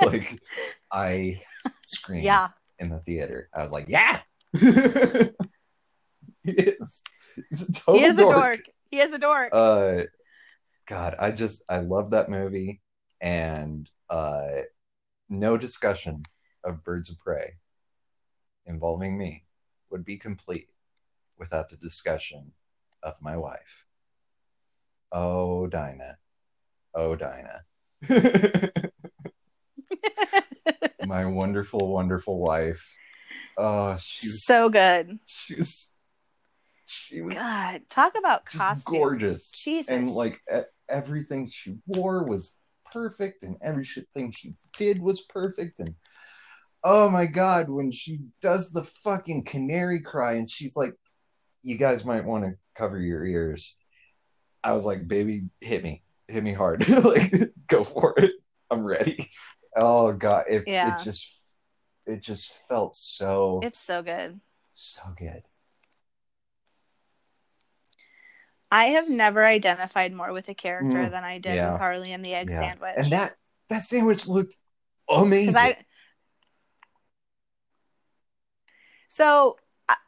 [0.00, 0.38] like
[0.90, 1.42] I
[1.84, 2.48] screamed yeah
[2.78, 3.50] in the theater.
[3.54, 4.22] I was like, "Yeah."
[4.54, 4.70] he
[6.46, 7.02] is.
[7.50, 8.30] He's a total he is dork.
[8.30, 8.60] a dork
[8.90, 10.04] he is a dork Uh,
[10.86, 12.80] God, I just I love that movie,
[13.20, 14.62] and uh,
[15.28, 16.22] no discussion
[16.64, 17.56] of Birds of Prey
[18.66, 19.44] involving me
[19.90, 20.68] would be complete
[21.38, 22.52] without the discussion
[23.02, 23.86] of my wife.
[25.12, 26.18] Oh, Dinah.
[26.94, 27.64] Oh, Dinah.
[31.02, 32.96] my wonderful, wonderful wife.
[33.56, 35.96] Oh, she was so good She was.
[36.86, 39.52] She was god talk about costumes gorgeous.
[39.52, 40.40] jesus and like
[40.88, 45.94] everything she wore was perfect and everything she did was perfect and
[46.84, 50.92] oh my god when she does the fucking canary cry and she's like
[51.62, 53.80] you guys might want to cover your ears
[54.62, 57.32] i was like baby hit me hit me hard like
[57.68, 58.32] go for it
[58.70, 59.28] i'm ready
[59.76, 60.94] oh god it, Yeah.
[60.98, 61.56] it just
[62.06, 64.40] it just felt so it's so good
[64.72, 65.42] so good
[68.70, 71.72] I have never identified more with a character Mm, than I did yeah.
[71.72, 72.58] with Harley and the egg Yeah.
[72.60, 72.94] sandwich.
[72.96, 73.34] and that
[73.68, 74.56] that sandwich looked
[75.08, 75.76] amazing I,
[79.14, 79.56] so,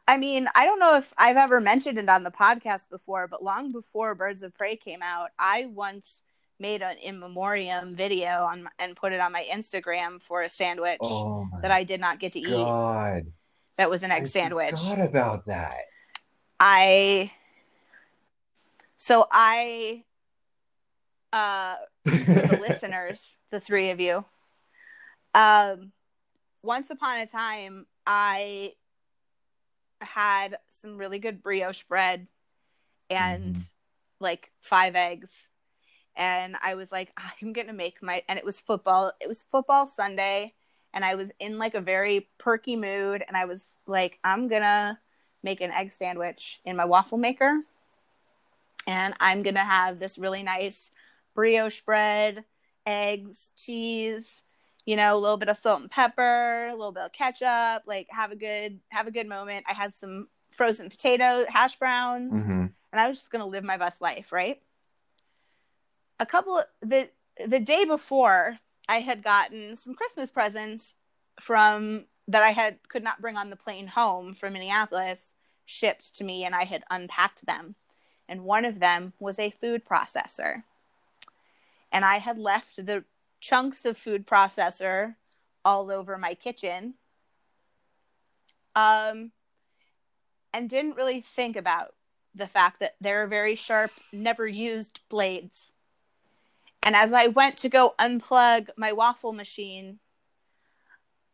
[0.07, 3.41] I- mean, I don't know if I've ever mentioned it on the podcast before, but
[3.41, 6.19] long before Birds of Prey came out, I once
[6.59, 10.97] made an in memoriam video on and put it on my Instagram for a sandwich
[11.01, 13.23] oh that I did not get to eat.
[13.77, 14.71] That was an egg I sandwich.
[14.71, 15.77] Forgot about that.
[16.59, 17.31] I
[18.97, 20.03] so I
[21.31, 24.25] uh the listeners, the three of you.
[25.33, 25.91] Um,
[26.63, 28.73] once upon a time, I
[30.01, 32.27] had some really good brioche bread
[33.09, 33.71] and Mhm.
[34.19, 35.31] like five eggs.
[36.15, 39.13] And I was like, I'm going to make my, and it was football.
[39.19, 40.53] It was football Sunday.
[40.93, 43.23] And I was in like a very perky mood.
[43.27, 44.97] And I was like, I'm going to
[45.43, 47.61] make an egg sandwich in my waffle maker.
[48.87, 50.89] And I'm going to have this really nice
[51.35, 52.45] brioche bread,
[52.85, 54.41] eggs, cheese,
[54.87, 58.07] you know, a little bit of salt and pepper, a little bit of ketchup, like
[58.09, 59.65] have a good have a good moment.
[59.69, 62.73] I had some frozen potatoes, hash browns, Mhm.
[62.91, 64.59] and I was just going to live my best life, right?
[66.19, 67.09] A couple the
[67.45, 68.59] the day before,
[68.89, 70.95] I had gotten some Christmas presents
[71.39, 75.33] from that I had could not bring on the plane home from Minneapolis
[75.65, 77.75] shipped to me and I had unpacked them.
[78.29, 80.63] And one of them was a food processor.
[81.91, 83.03] And I had left the
[83.47, 85.15] chunks of food processor
[85.63, 86.95] all over my kitchen
[88.75, 89.31] um,
[90.53, 91.93] and didn't really think about
[92.35, 95.71] the fact that they're very sharp, never used blades.
[96.83, 99.99] And as I went to go unplug my waffle machine,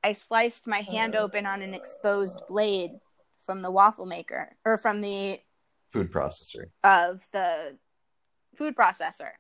[0.04, 2.92] I sliced my hand open on an exposed blade
[3.40, 5.40] from the waffle maker or from the
[5.90, 7.78] food processor of the
[8.56, 9.32] food processor.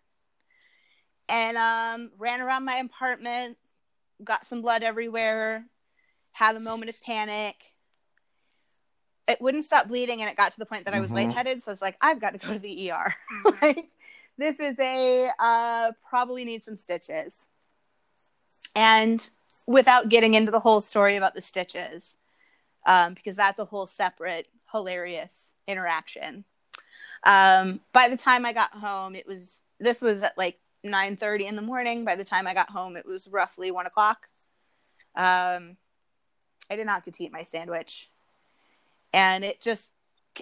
[1.29, 3.57] And um ran around my apartment,
[4.23, 5.65] got some blood everywhere,
[6.31, 7.55] had a moment of panic.
[9.27, 11.15] It wouldn't stop bleeding and it got to the point that I was Mhm.
[11.15, 13.15] lightheaded, so I was like, I've got to go to the ER.
[13.61, 13.89] like
[14.37, 17.45] this is a uh probably need some stitches.
[18.75, 19.29] And
[19.67, 22.13] without getting into the whole story about the stitches,
[22.85, 26.43] um, because that's a whole separate hilarious interaction.
[27.23, 31.45] Um, by the time I got home, it was this was at like nine thirty
[31.45, 32.05] in the morning.
[32.05, 34.27] By the time I got home, it was roughly one o'clock.
[35.15, 35.77] Um,
[36.69, 38.09] I did not get to eat my sandwich,
[39.13, 39.89] and it just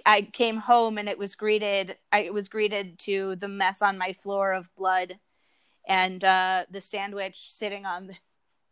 [0.06, 1.96] I came home and it was greeted.
[2.10, 5.18] I was greeted to the mess on my floor of blood,
[5.86, 8.14] and uh, the sandwich sitting on the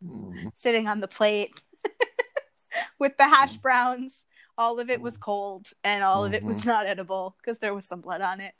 [0.03, 0.51] Mm.
[0.55, 1.61] sitting on the plate
[2.99, 4.23] with the hash browns.
[4.57, 7.85] All of it was cold and all of it was not edible because there was
[7.85, 8.53] some blood on it.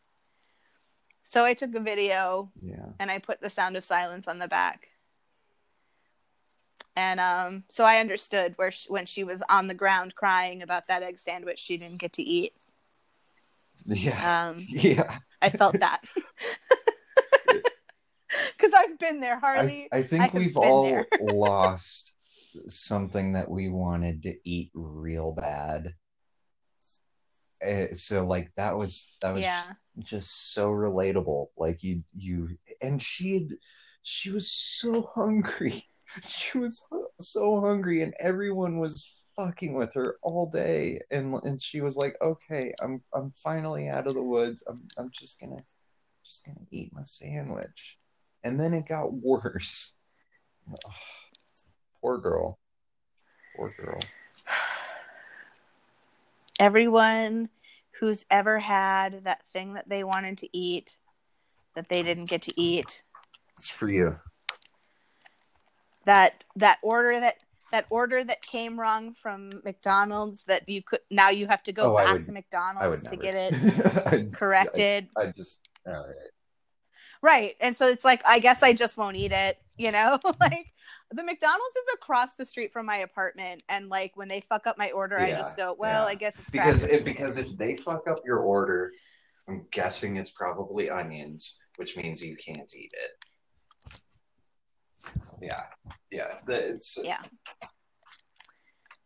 [1.24, 4.48] So I took a video yeah and I put the sound of silence on the
[4.48, 4.88] back.
[6.96, 10.88] And um, so I understood where she, when she was on the ground crying about
[10.88, 12.54] that egg sandwich she didn't get to eat.
[13.86, 16.02] yeah Um, yeah I felt that
[18.58, 19.88] because I've been there, Harley.
[19.92, 22.16] I I think have we've all lost
[22.68, 25.94] something that we wanted to eat real bad
[27.62, 29.64] Eh, so like that was that was yeah,
[30.00, 32.50] just so relatable like you you
[32.82, 33.50] and she had
[34.04, 35.74] she was so hungry.
[36.26, 36.86] She was
[37.22, 42.18] so hungry and everyone was fucking with her all day and and she was like
[42.22, 44.62] okay i'm i'm finally out of the woods.
[44.68, 45.64] I'm i'm just gonna
[46.26, 47.98] just gonna eat my sandwich.
[48.44, 49.96] And then it got worse.
[50.70, 50.94] Ugh.
[52.02, 52.60] poor girl.
[53.56, 54.02] Poor girl
[56.62, 57.50] everyone
[58.00, 60.96] who's ever had that thing that they wanted to eat
[61.76, 63.02] that they didn't get to eat
[63.58, 64.16] it's for you
[66.06, 67.36] that that order that
[67.72, 71.94] that order that came wrong from McDonald's that you could now you have to go
[71.94, 75.08] Oh, back would- to McDonald's to get it corrected.
[75.18, 76.16] I, I just all right
[77.24, 77.56] Right.
[77.62, 80.20] And so it's like I guess I just won't eat it, you know?
[80.40, 80.68] like
[81.14, 84.78] the McDonald's is across the street from my apartment and like when they fuck up
[84.78, 86.10] my order I just go, well, yeah.
[86.10, 88.92] I guess it's because if because if they fuck up your order,
[89.48, 93.12] I'm guessing it's probably onions, which means you can't eat it.
[95.42, 95.64] Yeah,
[96.12, 97.22] yeah, it's yeah.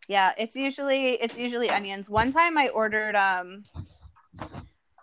[0.07, 2.09] Yeah, it's usually it's usually onions.
[2.09, 3.63] One time I ordered um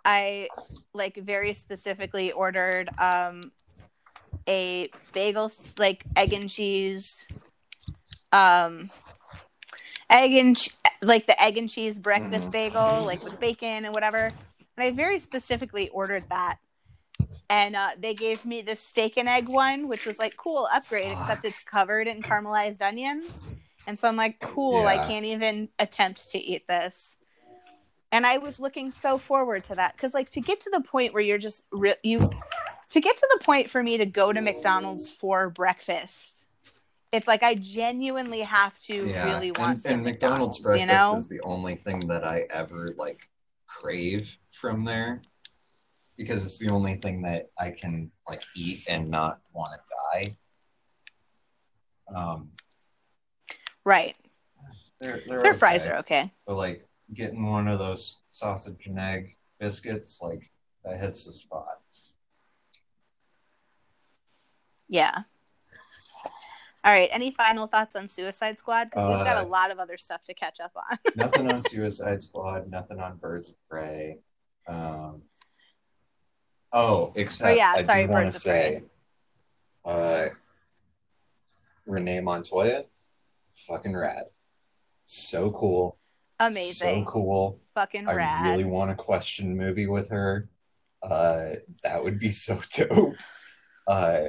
[0.05, 0.47] I
[0.93, 3.51] like very specifically ordered um
[4.47, 7.15] a bagel like egg and cheese
[8.31, 8.89] um
[10.09, 12.51] egg and ch- like the egg and cheese breakfast Mhm.
[12.51, 14.33] bagel like with bacon and whatever.
[14.77, 16.57] And I very specifically ordered that.
[17.49, 21.11] And uh, they gave me the steak and egg one, which was like cool upgrade,
[21.11, 23.33] except it's covered in caramelized onions.
[23.85, 27.15] And so I'm like, cool, I can't even attempt to eat this.
[28.11, 31.13] And I was looking so forward to that because, like, to get to the point
[31.13, 32.29] where you're just re- you,
[32.93, 36.45] to get to the point for me to go to McDonald's for breakfast,
[37.11, 40.95] it's like I genuinely have to really want and, some and McDonald's McDonald's, breakfast you
[40.95, 41.17] know?
[41.17, 43.27] is the only thing that I ever like
[43.65, 45.23] crave from there
[46.17, 50.37] because it's the only thing that I can like eat and not want to die.
[52.15, 52.51] Um,
[53.83, 54.15] Right.
[54.99, 56.31] they're, they're Their fries are okay.
[56.45, 60.51] But like getting one of those sausage and egg biscuits, like
[60.85, 61.79] that hits the spot.
[64.87, 65.23] Yeah.
[66.85, 67.09] All right.
[67.11, 68.89] Any final thoughts on Suicide Squad?
[68.89, 70.97] Because we've got Uh, a lot of other stuff to catch up on.
[71.15, 74.19] nothing on Suicide Squad, nothing on Birds of Prey.
[74.67, 75.21] Um,
[76.73, 78.83] oh, except Oh, yeah, I sorry, do want Birds to of say,
[79.85, 80.25] uh,
[81.85, 82.83] Renee Montoya,
[83.67, 84.25] fucking rad,
[85.05, 85.97] so cool,
[86.39, 87.05] Amazing.
[87.05, 87.59] so cool.
[87.75, 88.49] Fucking I rad.
[88.49, 90.47] really want to question movie with her.
[91.01, 93.15] Uh, that would be so dope.
[93.85, 94.21] Uh,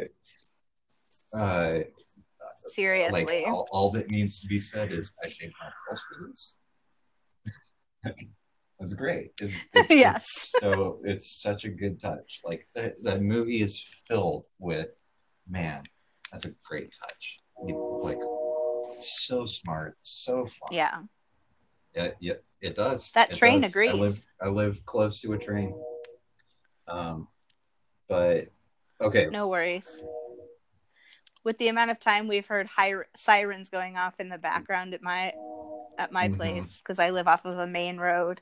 [1.34, 1.78] uh,
[2.70, 3.24] Seriously.
[3.24, 6.58] like all, all that needs to be said is I shaved my balls for this.
[8.80, 9.32] That's great.
[9.40, 10.24] It's, it's, Yes.
[10.24, 12.40] it's so it's such a good touch.
[12.44, 14.94] Like that, that movie is filled with
[15.48, 15.84] man.
[16.32, 17.38] That's a great touch.
[17.56, 18.18] Like
[18.96, 20.68] so smart, so fun.
[20.72, 21.02] yeah.
[21.94, 23.12] It, yeah, it does.
[23.12, 23.70] That It train does.
[23.70, 23.90] agrees.
[23.92, 25.72] I live I live close to a train.
[26.88, 27.28] Um,
[28.08, 28.48] but
[29.00, 29.26] okay.
[29.30, 29.86] No worries.
[31.44, 35.02] With the amount of time we've heard hi- sirens going off in the background at
[35.02, 35.34] my
[35.98, 36.36] at my Mhm.
[36.36, 38.40] place because I live off of a main road,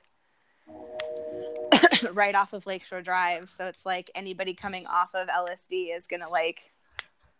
[2.12, 3.52] right off of Lakeshore Drive.
[3.58, 6.60] So it's like anybody coming off of LSD is gonna like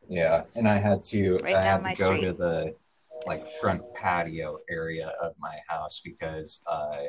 [0.09, 2.27] Yeah, and I had to Right I had to go street.
[2.27, 2.77] to the
[3.25, 7.05] like front patio area of my house because uh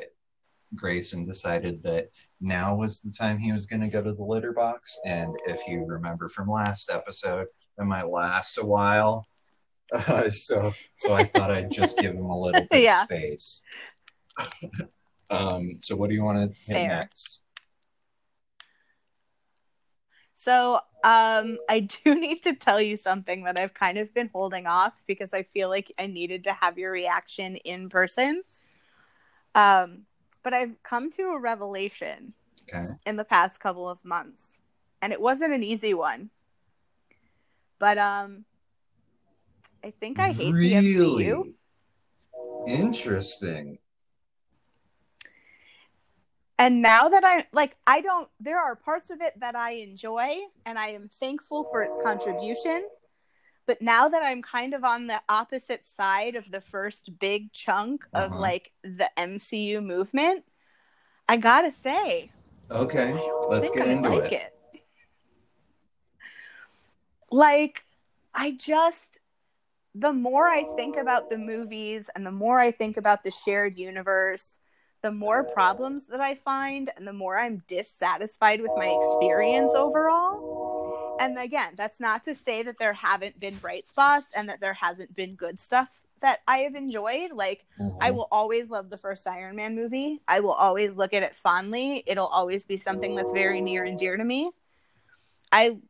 [0.76, 2.08] Grayson decided that
[2.40, 5.60] now was the time he was going to go to the litter box and if
[5.68, 7.46] you remember from last episode
[7.78, 9.26] it might last a while
[9.92, 13.02] uh, so so I thought I'd just give him a little bit Yeah.
[13.02, 13.62] of space
[15.30, 16.88] um so what do you want to hit Fair.
[16.88, 17.42] next
[20.34, 24.66] So, um, I do need to tell you something that I've kind of been holding
[24.66, 28.42] off because I feel like I needed to have your reaction in person.
[29.54, 30.02] Um,
[30.42, 32.34] but I've come to a revelation
[32.68, 34.60] okay in the past couple of months,
[35.02, 36.30] and it wasn't an easy one.
[37.78, 38.44] But um,
[39.84, 41.54] I think I hate the MCU.
[42.66, 43.78] interesting
[46.58, 50.36] And now that I like, I don't, there are parts of it that I enjoy
[50.64, 52.86] and I am thankful for its contribution.
[53.66, 58.06] But now that I'm kind of on the opposite side of the first big chunk
[58.14, 58.40] of Uh-huh.
[58.40, 60.44] like the MCU movement,
[61.28, 62.30] I gotta say,
[62.70, 63.12] okay
[63.48, 64.42] let's get I into like it.
[64.42, 64.53] it.
[67.34, 67.82] Like,
[68.32, 69.18] I just,
[69.92, 73.76] the more I think about the movies and the more I think about the shared
[73.76, 74.58] universe,
[75.02, 80.42] the more problems that I find and the more I'm dissatisfied with my experience overall.
[81.18, 84.74] And again, that's not to say that there haven't been bright spots and that there
[84.74, 87.32] hasn't been good stuff that I have enjoyed.
[87.32, 87.66] Like,
[88.00, 88.14] I Mhm.
[88.14, 90.22] will always love the first Iron Man movie.
[90.28, 92.04] I will always look at it fondly.
[92.06, 94.52] It'll always be something that's very near and dear to me.
[95.50, 95.80] I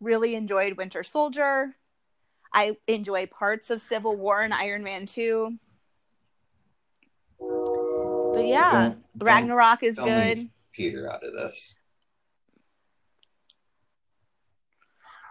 [0.00, 1.76] really enjoyed Winter Soldier.
[2.52, 5.56] I enjoy parts of Civil War and Iron Man 2.
[7.38, 10.50] But yeah, Don't- don't Ragnarok is good.
[10.72, 11.76] Peter out of this.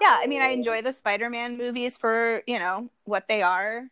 [0.01, 3.89] yeah, I mean, I enjoy the Spider-Man movies for you know what they are,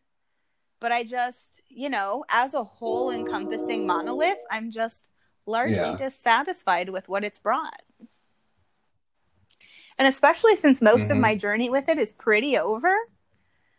[0.79, 5.09] but I just you know as a whole encompassing monolith, I'm just
[5.45, 5.97] largely Yeah.
[5.97, 7.81] dissatisfied with what it's brought.
[9.99, 11.21] And especially since most of Mhm.
[11.21, 12.95] my journey with it is pretty over,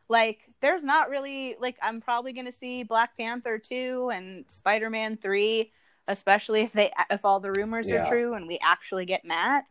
[0.09, 5.17] like there's not really like I'm probably gonna see Black Panther two and Spider Man
[5.17, 5.73] three,
[6.09, 8.05] especially if they if all the rumors Yeah.
[8.05, 9.67] are true and we actually get Matt.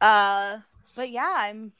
[0.00, 0.58] Uh,
[0.94, 1.72] but yeah, I'm,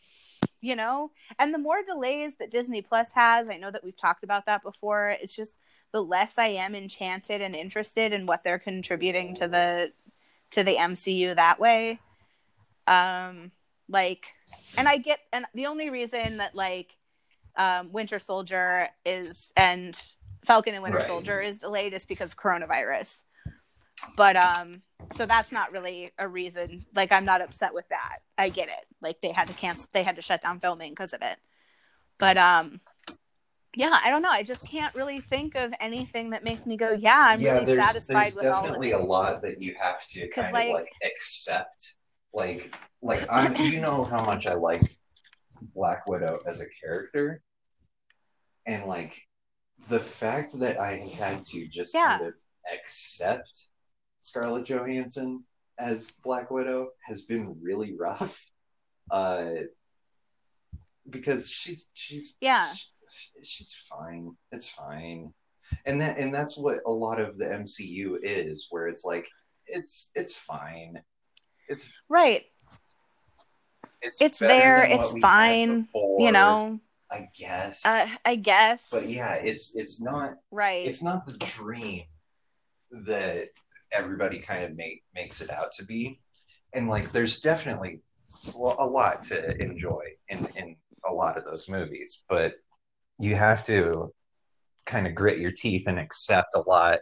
[0.61, 4.25] you know, and the more delays that Disney Plus has, I know that we've talked
[4.25, 5.11] about that before.
[5.11, 5.55] It's just
[5.93, 9.93] the less I am enchanted and interested in what they're contributing to the
[10.53, 12.01] to the MCU that way.
[12.87, 13.51] Um,
[13.89, 14.27] like,
[14.77, 16.97] and I get, and the only reason that like
[17.57, 20.01] um, Winter Soldier is and
[20.45, 21.07] Falcon and Winter Right.
[21.07, 23.23] Soldier is delayed is because of coronavirus.
[24.17, 24.83] But um,
[25.15, 26.85] so that's not really a reason.
[26.95, 28.19] Like, I'm not upset with that.
[28.37, 28.89] I get it.
[29.01, 31.39] Like, they had to cancel, they had to shut down filming because of it.
[32.19, 32.81] But um,
[33.75, 34.31] yeah, I don't know.
[34.31, 38.33] I just can't really think of anything that makes me go, yeah, I'm really satisfied
[38.37, 39.01] with all of definitely it.
[39.01, 41.97] a lot that you have to kind like- of like accept.
[42.35, 43.55] Like, like I'm.
[43.57, 44.83] you know how much I like
[45.75, 47.41] Black Widow as a character,
[48.67, 49.23] and like
[49.89, 52.19] the fact that I had to just Yeah.
[52.19, 52.35] kind of
[52.73, 53.69] accept
[54.21, 55.45] Scarlett Johansson
[55.79, 58.51] as Black Widow has been really rough.
[59.11, 59.51] Uh,
[61.11, 62.73] because she's she's Yeah.
[62.75, 64.31] sh- she's fine.
[64.51, 65.33] It's fine.
[65.85, 69.29] And that and that's what a lot of the MCU is, where it's like
[69.67, 71.03] it's it's fine.
[71.69, 72.45] It's Right.
[74.03, 76.81] it's It's there, it's fine, before, You know,
[77.11, 77.85] I guess.
[77.85, 78.89] uh, I guess.
[78.91, 80.87] but yeah, it's it's not right.
[80.87, 82.05] it's not the dream
[82.91, 83.49] that
[83.93, 86.21] everybody kind of make makes it out to be.
[86.75, 88.01] And like there's definitely
[88.57, 90.77] well, a lot to enjoy in in
[91.09, 92.55] a lot of those movies, but
[93.19, 94.13] you have to
[94.87, 96.99] kind of grit your teeth and accept a lot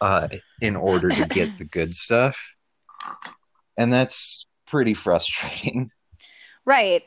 [0.00, 0.28] uh,
[0.60, 2.38] in order to get the good stuff.
[3.76, 5.90] And that's pretty frustrating.
[6.64, 7.04] Right.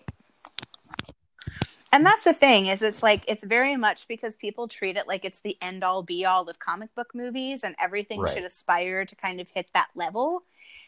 [1.91, 5.23] And that's the thing is it's like it's very much because people treat it like
[5.23, 8.33] it's the end all be all of comic book movies and everything Right.
[8.33, 10.43] should aspire to kind of hit that level.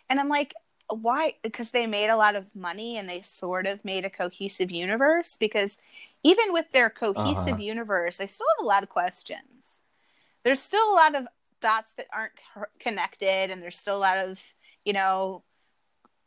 [0.09, 0.53] And I'm like
[0.89, 4.71] why because they made a lot of money and they sort of made a cohesive
[4.71, 5.77] universe because
[6.23, 7.61] even with their cohesive Uh-huh.
[7.63, 9.77] universe they still have a lot of questions.
[10.43, 11.27] there's still a lot of
[11.61, 12.33] dots that aren't
[12.79, 14.41] connected and there's still a lot of
[14.85, 15.43] you know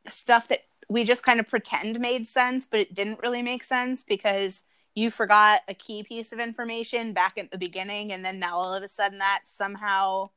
[0.08, 4.02] stuff that we just kind of pretend made sense but it didn't really make sense
[4.02, 4.62] because
[4.94, 8.74] you forgot a key piece of information back at the beginning and then now all
[8.74, 10.28] of a sudden that somehow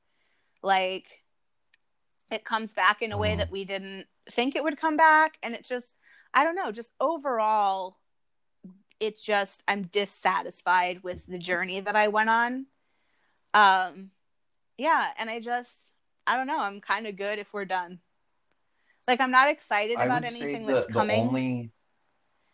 [0.62, 1.24] like
[2.32, 5.38] it comes back in a way that we didn't think it would come back.
[5.44, 5.96] And it just
[6.34, 7.98] i don't know just overall
[9.00, 12.66] it just i'm dissatisfied with the journey that i went on.
[13.54, 14.12] Um
[14.78, 15.76] yeah and i just
[16.26, 18.00] i don't know i'm kind of good if we're done
[19.08, 21.72] like i'm not excited I about anything the, that's the coming only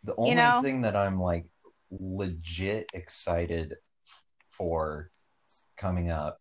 [0.03, 0.61] the only know?
[0.61, 1.45] thing that I'm like
[1.91, 3.75] legit excited
[4.49, 5.11] for
[5.77, 6.39] coming up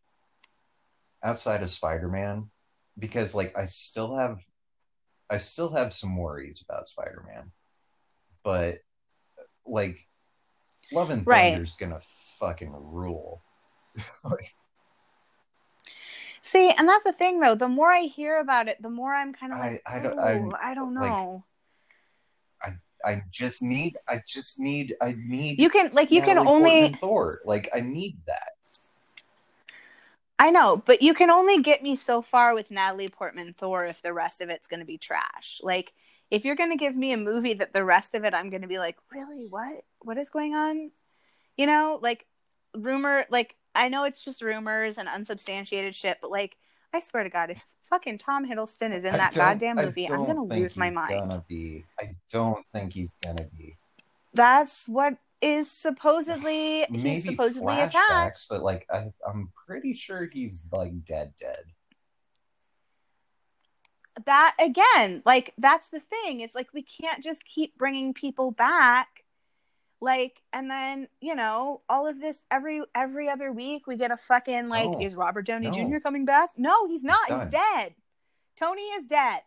[1.22, 2.50] outside of Spider-Man
[2.98, 4.38] because like I still have
[5.30, 7.50] I still have some worries about Spider-Man.
[8.44, 8.78] But
[9.66, 9.98] like
[10.92, 11.52] Love and Right.
[11.52, 12.00] Thunder's gonna
[12.38, 13.42] fucking rule.
[14.24, 14.54] like,
[16.48, 19.32] see and that's the thing though the more i hear about it the more i'm
[19.32, 21.44] kind of I- like I don't- I'm- I don't like, know
[23.04, 26.98] I just need I just need I need you can like you can only Portman
[27.00, 27.38] Thor.
[27.44, 28.50] Like I need that.
[30.38, 34.00] I know, but you can only get me so far with Natalie Portman Thor if
[34.02, 35.60] the rest of it's going to be trash.
[35.64, 35.92] Like,
[36.30, 38.62] if you're going to give me a movie that the rest of it, I'm going
[38.62, 39.46] to be like, really?
[39.50, 39.82] What?
[39.98, 40.92] What is going on?
[41.56, 42.24] You know, like,
[42.76, 46.56] rumor, like, I know it's just rumors and unsubstantiated shit, but like,
[46.92, 50.50] I swear to God, if fucking Tom Hiddleston is in that goddamn movie, I'm think
[50.50, 51.30] lose my he's mind.
[51.30, 51.84] Gonna be.
[52.00, 53.76] I don't think he's gonna be.
[54.34, 58.48] That's what is supposedly, Maybe he's supposedly attached.
[58.48, 61.64] but like I, I'm pretty sure he's like dead, dead.
[64.26, 69.22] that again like that's the thing it's like we can't just keep bringing people back
[70.00, 74.16] like and then you know all of this every every other week we get a
[74.16, 75.00] fucking like No.
[75.00, 75.72] is robert downey No.
[75.90, 77.50] jr coming back no he's not he's, done.
[77.50, 77.94] dead
[78.58, 79.40] tony is dead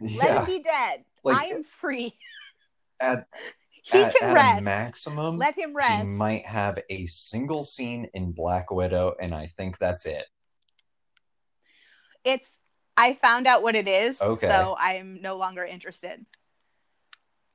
[0.00, 2.14] let him be dead Like, i am free
[3.00, 3.26] at,
[3.82, 8.08] he at, can at rest maximum, let him rest he might have a single scene
[8.14, 10.24] in Black Widow, and I think that's it.
[12.24, 12.48] it's
[12.96, 14.46] i found out what it is Okay.
[14.46, 16.24] so i am no longer interested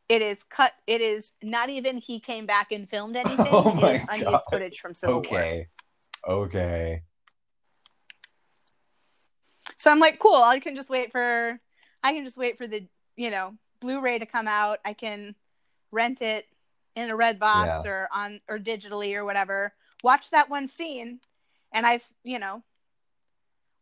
[0.09, 3.73] it is cut it is not even he came back and filmed oh anything Oh
[3.73, 4.43] my it is unused God.
[4.51, 5.67] footage from civil war okay,
[6.27, 7.01] okay.
[9.77, 11.59] so i'm like cool i can just wait for
[12.03, 15.35] i can just wait for the you know blu-ray to come out i can
[15.91, 16.45] rent it
[16.95, 17.89] in a red box Yeah.
[17.91, 19.73] or on or digitally or whatever
[20.03, 21.19] watch that one scene
[21.73, 22.63] and i've you know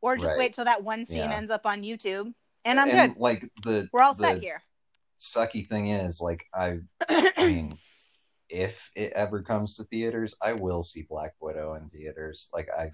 [0.01, 0.37] or just Right.
[0.37, 1.35] wait till that one scene Yeah.
[1.37, 2.33] ends up on youtube
[2.65, 4.61] and i'm good Like the we're all the set here
[5.19, 6.79] sucky thing is, like I,
[7.09, 7.77] I mean,
[8.49, 12.49] if it ever comes to theaters, I will see Black Widow in theaters.
[12.53, 12.91] Like I,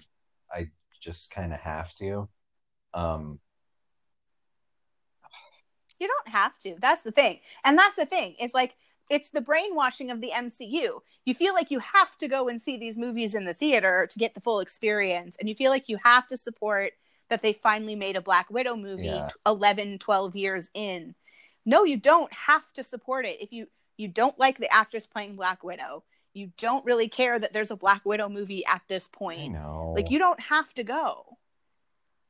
[0.52, 0.70] I
[1.00, 2.28] just kind of have to.
[2.94, 3.40] Um,
[5.98, 6.76] You don't have to.
[6.80, 7.40] That's the thing.
[7.64, 8.34] And that's the thing.
[8.40, 8.74] It's like
[9.08, 11.00] it's the brainwashing of the MCU.
[11.24, 14.18] You feel like you have to go and see these movies in the theater to
[14.18, 16.92] get the full experience and you feel like you have to support
[17.28, 19.30] that they finally made a Black Widow movie Yeah.
[19.46, 21.14] 11 12 years in.
[21.64, 23.40] No, you don't have to support it.
[23.40, 23.66] If you
[23.96, 26.02] you don't like the actress playing Black Widow,
[26.34, 29.52] you don't really care that there's a Black Widow movie at this point.
[29.94, 31.38] Like you don't have to go.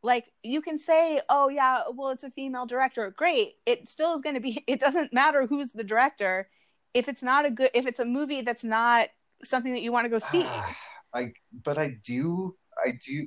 [0.03, 3.11] Like you can say oh yeah well it's a female director.
[3.17, 3.55] Great.
[3.67, 6.49] It still is going to be it doesn't matter who's the director.
[6.95, 9.09] If it's not a good if it's a movie that's not
[9.45, 10.47] something that you want to go see.
[11.15, 11.33] I,
[11.65, 13.27] but I do, I do.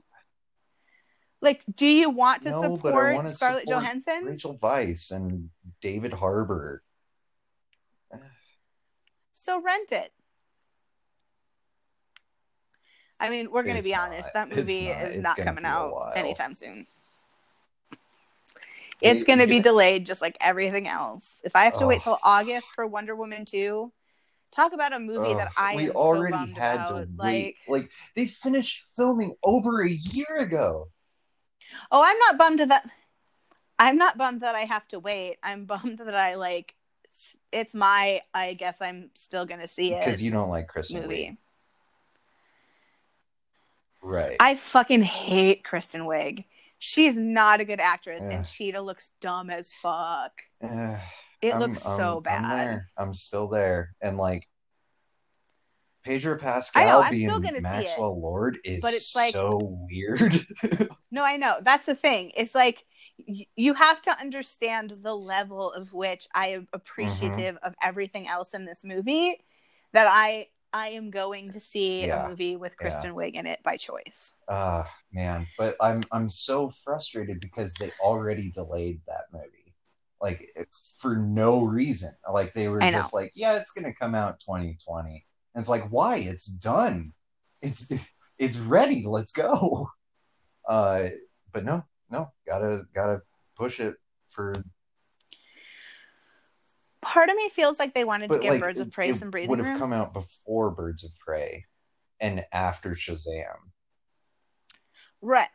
[1.45, 5.11] Like do you want to No, but I wanna support scarlett support johansson Rachel Weisz
[5.11, 5.49] and
[5.81, 6.83] David Harbour.
[9.31, 10.11] so rent it
[13.19, 14.09] i mean we're going to be not.
[14.09, 15.01] honest that movie not.
[15.03, 16.87] is not coming out anytime soon
[19.01, 21.39] it's going to be delayed just like everything else.
[21.43, 23.91] If I have to wait till August for Wonder Woman 2,
[24.51, 26.87] talk about a movie that I we already so had about.
[26.87, 27.55] to Like, wait.
[27.67, 30.89] Like they finished filming over a year ago.
[31.91, 32.89] Oh, I'm not bummed that
[33.77, 35.37] I'm not bummed that I have to wait.
[35.43, 36.75] I'm bummed that I like
[37.51, 41.01] it's my I guess I'm still going to see it Because you don't like Kristen
[41.03, 41.37] movie.
[44.03, 44.35] Wiig, right?
[44.39, 46.45] I fucking hate Kristen Wiig.
[46.77, 48.31] She's not a good actress Ugh.
[48.31, 50.31] and Cheetah looks dumb as fuck.
[50.61, 52.67] It I'm- looks so um, I'm- bad.
[52.97, 53.07] I'm.
[53.07, 54.47] I'm still there, and like
[56.05, 57.63] Pedro I Pascal know, I'm being still gonna see it.
[57.63, 59.59] Maxwell Lord is But it's like- so
[59.89, 60.45] weird.
[61.11, 61.57] No, I know.
[61.61, 62.31] That's the thing.
[62.35, 62.83] It's like
[63.27, 67.65] y- you have to understand the level of which I am appreciative Mm-hmm.
[67.67, 69.37] of everything else in this movie
[69.93, 72.25] that I I am going to see Yeah.
[72.25, 72.89] a movie with Yeah.
[72.89, 74.33] Kristen Wiig in it by choice.
[74.49, 79.73] Ah, man, but I'm I'm so frustrated because they already delayed that movie,
[80.21, 80.49] like
[80.99, 82.11] for no reason.
[82.29, 85.25] Like they were just like, yeah, it's gonna come out 2020,
[85.55, 86.17] and it's like, why?
[86.17, 87.13] It's done.
[87.61, 87.91] It's
[88.37, 89.05] it's ready.
[89.07, 89.87] Let's go.
[90.67, 91.09] Uh,
[91.53, 93.21] but no, no, gotta gotta
[93.55, 93.95] push it
[94.29, 94.53] for.
[97.01, 99.29] Part of me feels like they wanted to But give like, Birds of Prey some
[99.29, 99.77] breathing would have room.
[99.79, 101.65] come out before Birds of Prey,
[102.19, 103.55] and after Shazam.
[105.21, 105.49] Right.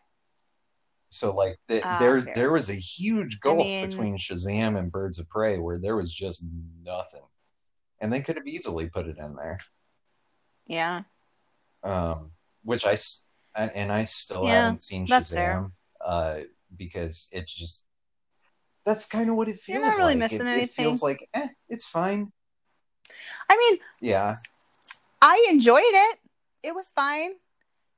[1.10, 2.34] So like the, Ah, there fair.
[2.36, 6.14] there was a huge gulf mean- between Shazam and Birds of Prey where there was
[6.14, 6.46] just
[6.84, 7.26] nothing.
[8.00, 9.58] And they could have easily put it in there.
[10.70, 11.02] Yeah.
[11.82, 12.30] Um
[12.62, 12.96] which I
[13.56, 15.06] and, and I still Yeah, haven't seen.
[15.06, 16.40] Shazam uh
[16.76, 17.86] because it just
[18.84, 19.80] that's kind of what it feels like.
[19.80, 20.18] You're not really like.
[20.18, 20.62] missing it, anything.
[20.84, 22.30] it feels like eh, it's fine.
[23.48, 24.36] I mean, Yeah.
[25.20, 26.18] I enjoyed it.
[26.62, 27.32] It was fine.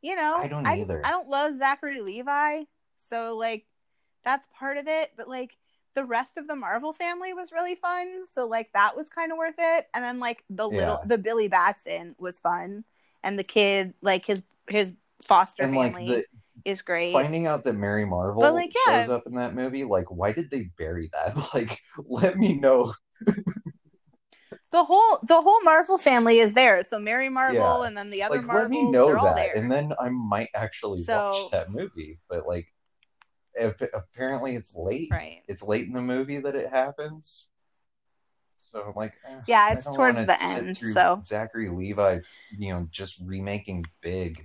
[0.01, 1.03] You know, I don't just- either.
[1.05, 2.63] I don't love Zachary Levi,
[2.97, 3.67] so like
[4.25, 5.13] that's part of it.
[5.17, 5.57] But like
[5.95, 9.39] the rest of the Marvel family was really fun, so like that was kind of
[9.39, 9.87] worth it.
[9.95, 11.05] And then like the little Yeah.
[11.07, 12.85] the Billy Batson was fun,
[13.23, 16.25] and the kid like his his foster And like family the
[16.65, 17.13] is great.
[17.13, 19.03] finding out that Mary Marvel But, like, yeah.
[19.03, 21.37] shows up in that movie, like why did they bury that?
[21.55, 22.93] Like let me know
[24.71, 26.83] The whole the whole Marvel family is there.
[26.83, 27.87] So Mary Marvel Yeah.
[27.87, 31.03] and then the other like Marvels, let me know that and then i might actually
[31.03, 32.73] So- watch that movie but like
[33.59, 35.43] apparently it's late right.
[35.49, 37.51] it's late in the movie that it happens
[38.57, 40.77] so like eh, Yeah, it's towards the end.
[40.77, 42.19] So zachary levi
[42.59, 44.45] you know just remaking big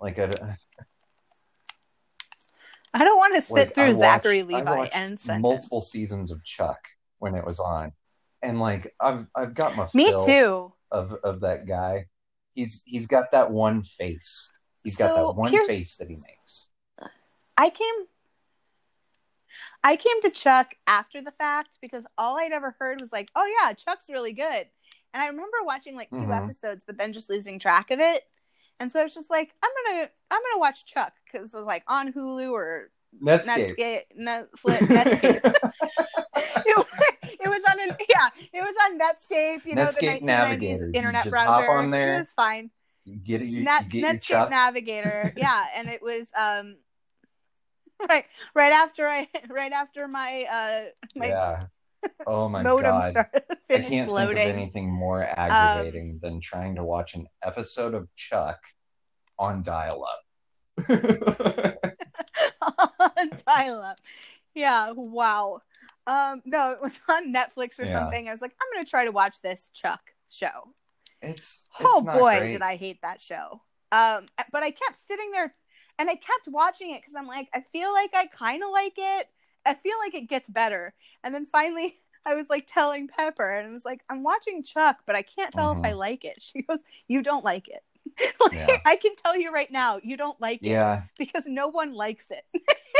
[0.00, 0.24] like i,
[2.94, 5.26] I don't want to sit like, through watched- Zachary Levi sentence.
[5.26, 6.78] multiple seasons of chuck
[7.20, 7.92] when it was on
[8.42, 10.72] and like i've i've got my Me too.
[10.90, 12.06] of of that guy
[12.54, 14.50] he's he's got that one face
[14.84, 16.70] He's got that one face that he makes
[17.56, 18.06] I came
[19.84, 23.50] I came to Chuck after the fact because all I'd ever heard was like, "Oh
[23.60, 24.66] yeah, Chuck's really good."
[25.14, 26.42] And I remember watching like 2 Mhm.
[26.44, 28.22] episodes but then just losing track of it.
[28.80, 31.84] And so I was just like, I'm going to I'm to watch Chuck was like
[31.88, 32.90] on Hulu or
[33.22, 33.76] Netscape.
[33.76, 35.44] Netscape, Netflix, Netscape.
[36.66, 36.86] it, was-
[37.44, 40.90] it was on an yeah, it was on Netscape, you know, Netscape the 1990s Navigator.
[40.94, 41.66] Internet just browser.
[41.66, 42.16] hop on there.
[42.16, 42.70] It was fine.
[43.04, 43.46] You get it.
[43.48, 44.50] You, Net, you get Netscape.
[44.50, 45.32] Navigator.
[45.36, 46.76] Yeah, and it was um
[48.08, 48.24] right
[48.54, 50.84] right after I right after my uh
[51.16, 51.66] my yeah.
[52.26, 53.10] Oh my modem god.
[53.12, 54.36] started I can't loading.
[54.36, 58.58] think of anything more aggravating than trying to watch an episode of Chuck
[59.38, 60.20] on dial-up.
[62.98, 63.98] on dial up.
[64.54, 65.60] Yeah, wow.
[66.06, 68.00] Um no, it was on Netflix or Yeah.
[68.00, 68.28] something.
[68.28, 70.74] I was like, I'm gonna try to watch this Chuck show.
[71.20, 72.52] it's, it's oh not boy, great.
[72.52, 73.60] did I hate that show.
[73.92, 75.54] Um, but I kept sitting there
[75.98, 78.94] and I kept watching it because I'm like, I feel like I kind of like
[78.96, 79.28] it.
[79.64, 80.94] I feel like it gets better.
[81.22, 84.98] And then finally, I was like telling Pepper, and I was like, I'm watching Chuck,
[85.06, 85.96] but I can't tell if I uh-huh.
[85.96, 86.36] like it.
[86.40, 87.82] She goes, You don't like it.
[88.40, 88.52] like.
[88.52, 88.76] Yeah.
[88.84, 92.44] I can tell you right now, you don't like it because no one likes it.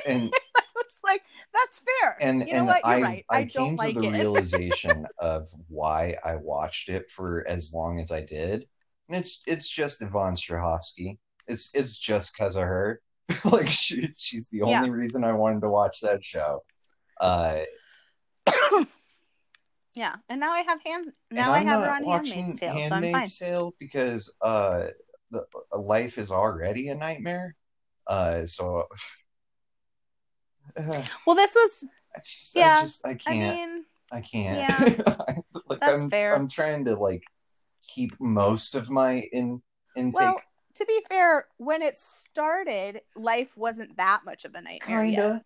[0.07, 0.33] and
[0.77, 2.17] it's like, that's fair.
[2.21, 2.81] and you know and what?
[2.85, 3.25] You're I right.
[3.31, 4.13] I, I, came don't like to the it.
[4.13, 8.67] realization of why I watched it for as long as I did,
[9.09, 11.19] and it's it's just Yvonne Strahovski.
[11.47, 13.01] It's it's just because of her.
[13.45, 14.95] like she, she's the only Yeah.
[14.95, 16.63] reason I wanted to watch that show.
[17.21, 17.61] Uh,
[19.95, 20.17] yeah.
[20.29, 21.13] And now I have hand.
[21.31, 23.27] Now I have her on Handmaid's Tale, so I'm fine.
[23.27, 24.85] Tale because uh,
[25.31, 27.55] the life is already a nightmare.
[28.07, 28.87] Uh, so.
[30.77, 31.85] Uh, Well, this was.
[32.15, 33.57] I just, Yeah, I just, I I can't.
[33.57, 34.59] mean, I can't.
[35.07, 35.35] Yeah.
[35.69, 36.35] like That's I'm, fair.
[36.35, 37.23] I'm trying to like
[37.87, 39.63] keep most of my in
[39.97, 40.15] intake.
[40.15, 40.41] well,
[40.75, 45.43] to be fair, when it started, life wasn't that much of a nightmare kinda,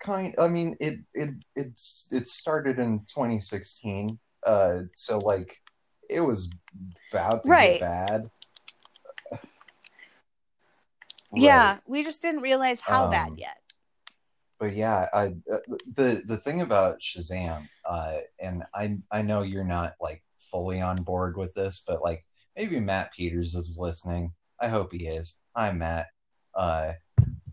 [0.00, 0.34] kind.
[0.38, 4.18] I mean, it it it's it started in 2016.
[4.46, 5.60] Uh, so like
[6.08, 6.50] it was
[7.12, 7.72] about to Right.
[7.72, 8.30] get bad.
[11.34, 13.58] Yeah, we just didn't realize how Um, bad yet.
[14.58, 15.58] but yeah, I uh,
[15.94, 21.02] the the thing about Shazam, uh, and I I know you're not like fully on
[21.02, 22.24] board with this, but like
[22.58, 24.32] maybe Matt Peters is listening.
[24.60, 25.40] I hope he is.
[25.54, 26.08] Hi Matt.
[26.54, 26.94] Uh,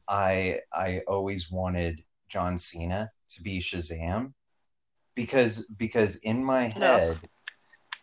[0.08, 4.34] I I always wanted John Cena to be Shazam
[5.14, 7.20] because because in my head,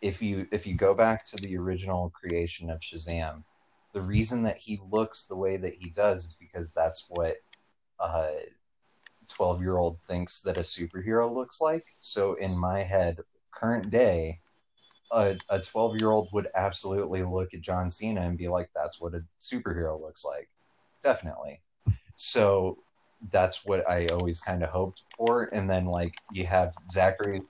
[0.01, 3.43] if you if you go back to the original creation of Shazam,
[3.93, 7.35] the reason that he looks the way that he does is because that's what
[7.99, 8.29] a
[9.27, 11.83] 12 year old thinks that a superhero looks like.
[11.99, 13.19] So in my head,
[13.51, 14.39] current day,
[15.13, 18.99] a a twelve year old would absolutely look at John Cena and be like, "That's
[18.99, 20.49] what a superhero looks like."
[21.01, 21.61] Definitely.
[22.15, 22.79] So
[23.31, 25.43] that's what I always kind of hoped for.
[25.53, 27.41] And then like you have Zachary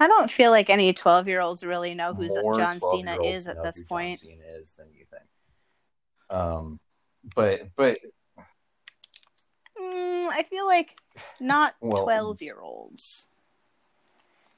[0.00, 2.26] I don't feel like any 12 year olds really know who
[2.56, 4.16] John Cena 12-year-olds is at this who John point.
[4.16, 5.22] Cena is than you think.
[6.30, 6.80] Um,
[7.34, 7.98] but but
[9.78, 10.96] Mm, I feel like
[11.40, 13.26] not Well- 12 year olds.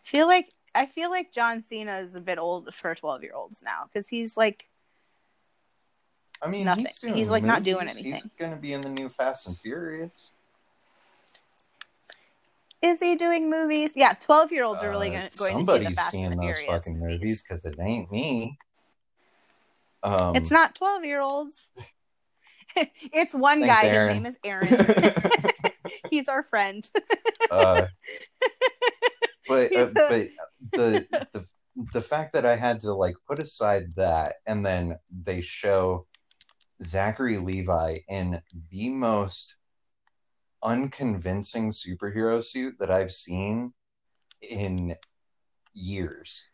[0.02, 3.62] feel like I feel like John Cena is a bit old for 12 year olds
[3.64, 4.68] now because he's like
[6.42, 6.84] I mean, Nothing.
[6.84, 8.12] He's, He's, like, not doing anything.
[8.12, 10.34] He's going to be in the new Fast and Furious.
[12.82, 13.92] is he doing movies?
[13.96, 16.24] Yeah, 12 year olds are really Uh, gonna, going to see the somebody's Fast seeing
[16.26, 18.58] and the those Furious fucking movies because it ain't me.
[20.02, 21.56] Um, It's not 12 year olds.
[22.76, 23.88] it's one Thanks, guy.
[23.88, 24.08] Aaron.
[24.08, 25.62] His name is Aaron.
[26.10, 26.88] He's our friend.
[27.50, 27.86] uh,
[29.48, 30.28] but uh, but
[30.72, 31.46] the the
[31.92, 36.06] the fact that I had to like put aside that and then they show
[36.82, 38.40] Zachary Levi in
[38.70, 39.56] the most
[40.62, 43.72] unconvincing superhero suit that I've seen
[44.42, 44.96] in
[45.74, 46.48] years.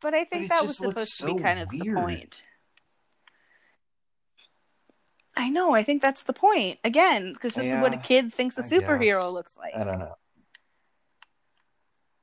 [0.00, 2.44] But I think it that was supposed to be kind of the point.
[5.36, 5.74] I know.
[5.74, 6.78] I think that's the point.
[6.84, 9.74] Again, because this is what a kid thinks a superhero looks like.
[9.74, 10.14] I don't know.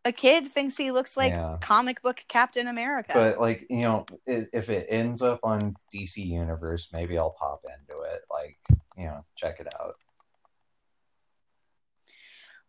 [0.05, 1.57] A kid thinks he looks like Yeah.
[1.61, 3.11] comic book Captain America.
[3.13, 8.01] But like you know, if it ends up on DC Universe, maybe I'll pop into
[8.01, 8.21] it.
[8.31, 8.57] Like
[8.97, 9.95] you know, check it out.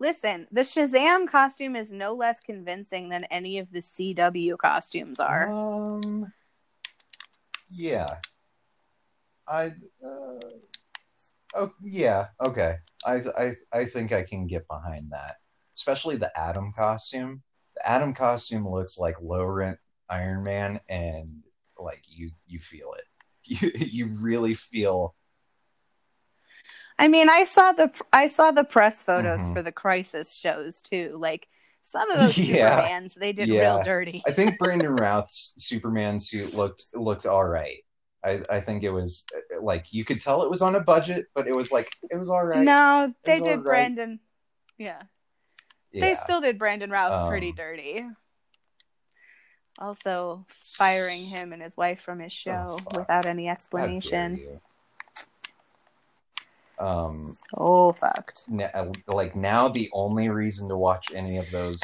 [0.01, 5.51] Listen, the Shazam costume is no less convincing than any of the CW costumes are.
[5.53, 6.33] Um,
[7.69, 8.17] yeah.
[9.47, 9.67] I.
[10.03, 10.41] Uh,
[11.55, 12.29] oh yeah.
[12.41, 12.77] Okay.
[13.05, 15.37] I I I think I can get behind that,
[15.77, 17.43] especially the Atom costume.
[17.77, 19.79] The Atom costume looks like low rent
[20.09, 21.43] Iron Man, and
[21.79, 23.05] like you you feel it.
[23.43, 25.15] You you really feel.
[26.99, 29.55] I mean, I saw the I saw the press photos Mhm.
[29.55, 31.17] for the Crisis shows too.
[31.19, 31.49] Like
[31.83, 32.83] some of those Yeah.
[32.83, 33.61] Supermans, they did Yeah.
[33.77, 34.23] real dirty.
[34.27, 37.79] I think Brandon Routh's Superman suit looked looked all right.
[38.23, 39.25] I, I think it was
[39.63, 42.29] like you could tell it was on a budget, but it was like it was
[42.29, 42.63] all right.
[42.63, 43.65] No, they did alright.
[43.65, 44.21] Brandon.
[44.77, 45.03] Yeah.
[45.93, 48.07] They still did Brandon Routh pretty Um, dirty.
[49.79, 52.97] Also, firing him and his wife from his show fucked.
[52.97, 54.61] without any explanation.
[56.79, 58.45] Um, So fucked.
[58.51, 61.81] n- like now the only reason to watch any of those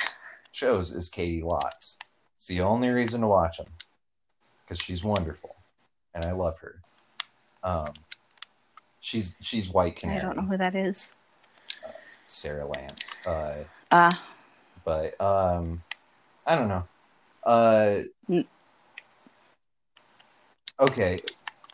[0.52, 1.98] shows is Caity Lotz.
[2.34, 3.66] It's the only reason to watch them
[4.62, 5.56] because she's wonderful
[6.14, 6.80] and I love her.
[7.62, 7.92] Um,
[9.00, 11.14] she's she's White I don't know who that is.
[12.24, 13.16] Sara Lance.
[13.26, 14.12] Uh, Uh,
[14.84, 15.82] but um
[16.46, 16.86] i don't know
[17.44, 18.00] uh
[20.80, 21.22] okay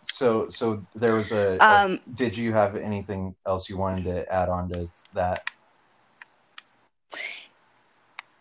[0.05, 4.33] so so there was a, a- um, did you have anything else you wanted to
[4.33, 5.43] add on to that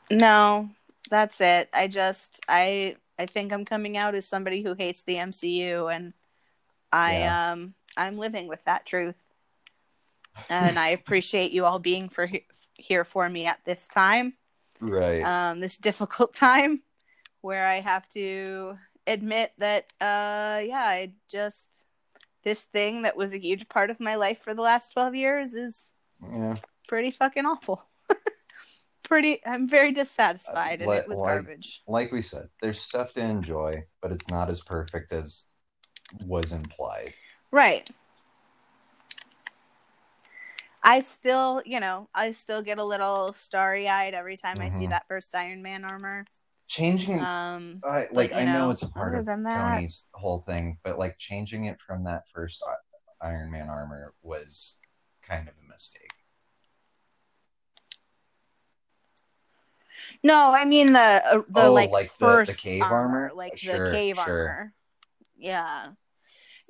[0.10, 0.70] no,
[1.10, 1.70] that's it.
[1.74, 6.14] I just, I, I think I'm coming out as somebody who hates the MCU, and
[6.92, 7.52] I, Yeah.
[7.52, 9.16] um, I'm living with that truth.
[10.50, 12.28] And I appreciate you all being for
[12.82, 14.34] here for me at this time.
[14.82, 16.82] right um, this difficult time
[17.42, 18.76] where I have to
[19.08, 21.86] admit that, uh, yeah, I just
[22.44, 25.54] this thing that was a huge part of my life for the last twelve years
[25.54, 25.92] is
[26.22, 26.56] yeah
[26.88, 27.84] pretty fucking awful.
[29.04, 31.82] pretty, I'm very dissatisfied, and Uh, it was like- garbage.
[31.88, 35.48] like we said there's stuff to enjoy but it's not as perfect as
[36.26, 37.14] was implied
[37.52, 37.90] Right.
[40.84, 44.86] I still, you know, I still get a little starry eyed every time I see
[44.88, 44.90] Mhm.
[44.90, 46.26] that first Iron Man armor.
[46.68, 50.80] changing Um, I, like I know know, it's a part of that- Tony's whole thing,
[50.84, 52.64] but like changing it from that first
[53.20, 54.80] Iron Man armor was
[55.22, 56.10] kind of a mistake.
[60.24, 63.32] No, I mean the uh, the Oh, like, like the- the first cave armor?
[63.36, 64.48] like Sure, the cave sure.
[64.50, 64.74] armor.
[65.36, 65.92] Yeah.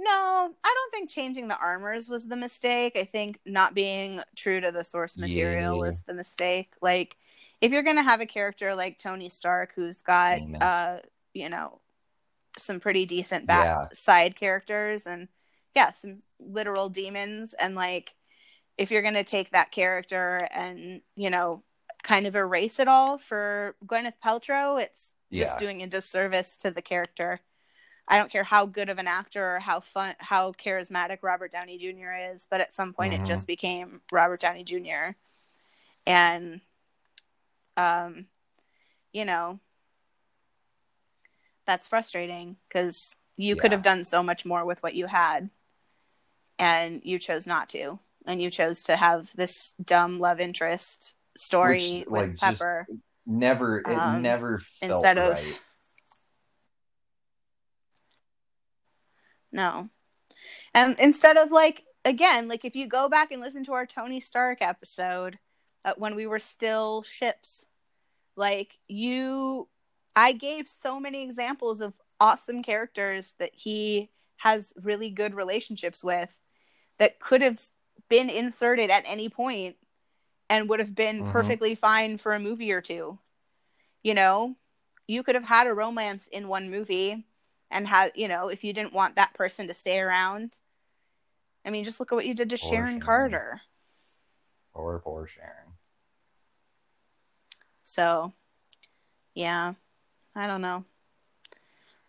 [0.03, 2.93] No, I don't think changing the armors was the mistake.
[2.95, 5.87] I think not being true to the source material Yeah.
[5.89, 6.73] was the mistake.
[6.81, 7.15] Like
[7.61, 10.59] if you're going to have a character like Tony Stark who's got Famous.
[10.61, 10.99] uh,
[11.35, 11.81] you know,
[12.57, 13.87] some pretty decent back Yeah.
[13.93, 15.27] side characters and
[15.75, 18.13] yeah, some literal demons and like
[18.79, 21.61] if you're going to take that character and, you know,
[22.01, 25.59] kind of erase it all for Gwyneth Paltrow, it's just Yeah.
[25.59, 27.39] doing a disservice to the character.
[28.11, 31.77] I don't care how good of an actor or how fun, how charismatic Robert Downey
[31.77, 32.11] Jr.
[32.33, 33.21] is, but at some point Mhm.
[33.21, 35.15] it just became Robert Downey Jr.
[36.05, 36.59] And,
[37.77, 38.27] um,
[39.13, 39.61] you know,
[41.65, 45.49] that's frustrating because you could have done so much more with what you had
[46.59, 47.99] and you chose not to.
[48.27, 52.87] And you chose to have this dumb love interest story Which, with like, just Pepper.
[53.25, 55.59] Never, it Um, never felt instead of- right.
[59.51, 59.89] No.
[60.73, 64.19] And instead of like again, like if you go back and listen to our Tony
[64.19, 65.37] Stark episode
[65.85, 67.65] uh, when we were still ships,
[68.35, 69.67] like you
[70.15, 76.37] I gave so many examples of awesome characters that he has really good relationships with
[76.99, 77.61] that could have
[78.09, 79.77] been inserted at any point
[80.49, 81.31] and would have been Mhm.
[81.31, 83.19] perfectly fine for a movie or two.
[84.03, 84.57] You know,
[85.07, 87.23] you could have had a romance in one movie
[87.71, 90.57] and how you know, if you didn't want that person to stay around.
[91.65, 93.01] I mean, just look at what you did to Sharon Sharon.
[93.01, 93.61] Carter.
[94.73, 95.73] Poor, poor Sharon.
[97.83, 98.33] So,
[99.35, 99.73] yeah,
[100.35, 100.85] I don't know.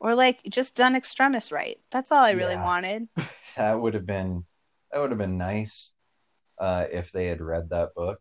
[0.01, 1.79] Or like just done extremis right.
[1.91, 2.65] That's all I really Yeah.
[2.65, 3.09] wanted.
[3.57, 4.47] That would have been
[4.91, 5.95] that would have been nice
[6.59, 8.19] uh, if they had read that book.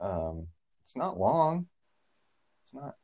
[0.00, 0.48] Um,
[0.82, 1.68] it's not long.
[2.62, 2.96] It's not.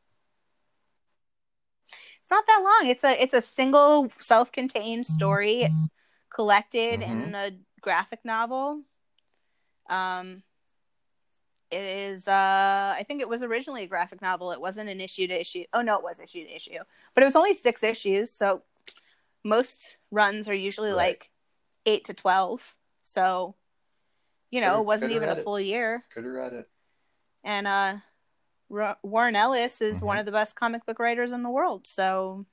[2.33, 2.91] Not that long.
[2.91, 5.65] It's a it's a single self-contained story.
[5.65, 5.89] It's
[6.35, 7.27] collected Mhm.
[7.29, 7.51] in a
[7.83, 8.85] graphic novel.
[9.91, 10.43] Um
[11.71, 14.51] it is uh I think it was originally a graphic novel.
[14.51, 15.65] It wasn't an issue to issue.
[15.75, 16.79] Oh no, it was issue to issue.
[17.15, 18.63] But it was only 6 issues, so
[19.45, 20.97] most runs are usually Right.
[21.09, 21.31] like
[21.85, 22.75] 8 to 12.
[23.03, 23.57] So
[24.51, 25.45] you know, Coulda- it wasn't even a it.
[25.45, 26.07] full year.
[26.15, 26.71] Could have read it.
[27.45, 27.97] And uh
[28.73, 30.07] Warren Ellis is Mhm.
[30.07, 31.87] one of the best comic book writers in the world.
[31.87, 32.47] So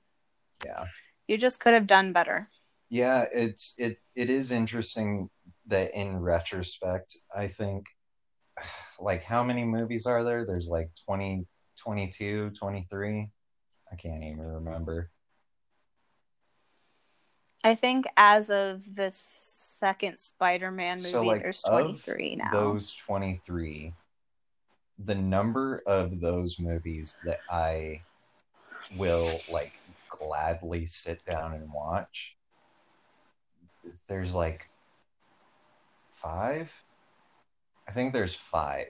[0.63, 0.85] Yeah.
[1.27, 2.49] you just could have done better.
[2.89, 5.29] Yeah, it's it it is interesting
[5.67, 7.85] that in retrospect, I think
[8.99, 10.45] like how many movies are there?
[10.45, 11.47] There's like 20,
[11.77, 13.31] 22, 23.
[13.91, 15.11] I can't even remember.
[17.63, 22.51] I think as of the second Spider-Man movie, So like there's of 23 now.
[22.51, 23.93] those 23,
[25.05, 28.01] the number of those movies that I
[28.97, 29.71] will like
[30.09, 32.35] gladly sit down and watch
[34.07, 34.69] there's like
[36.11, 36.73] five?
[37.87, 38.87] I think there's five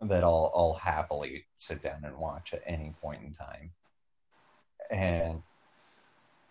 [0.00, 3.70] that i'll i'll happily sit down and watch at any point in time.
[4.90, 5.42] And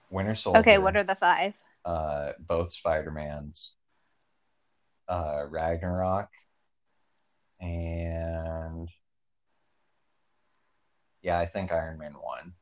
[0.10, 0.60] winter soldier.
[0.62, 1.54] Okay, what are the five?
[1.86, 3.76] uh both spider-mans.
[5.08, 6.30] Uh ragnarok
[7.64, 8.90] and
[11.22, 12.54] yeah i think iron man 1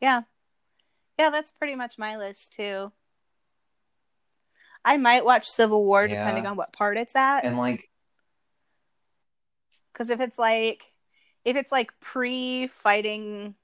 [0.00, 0.22] Yeah.
[1.18, 2.92] Yeah, that's pretty much my list too.
[4.84, 6.14] I might watch Civil War Yeah.
[6.20, 7.44] depending on what part it's at.
[7.44, 7.90] and like
[9.92, 10.84] Because if it's like,
[11.44, 13.56] if it's like pre-fighting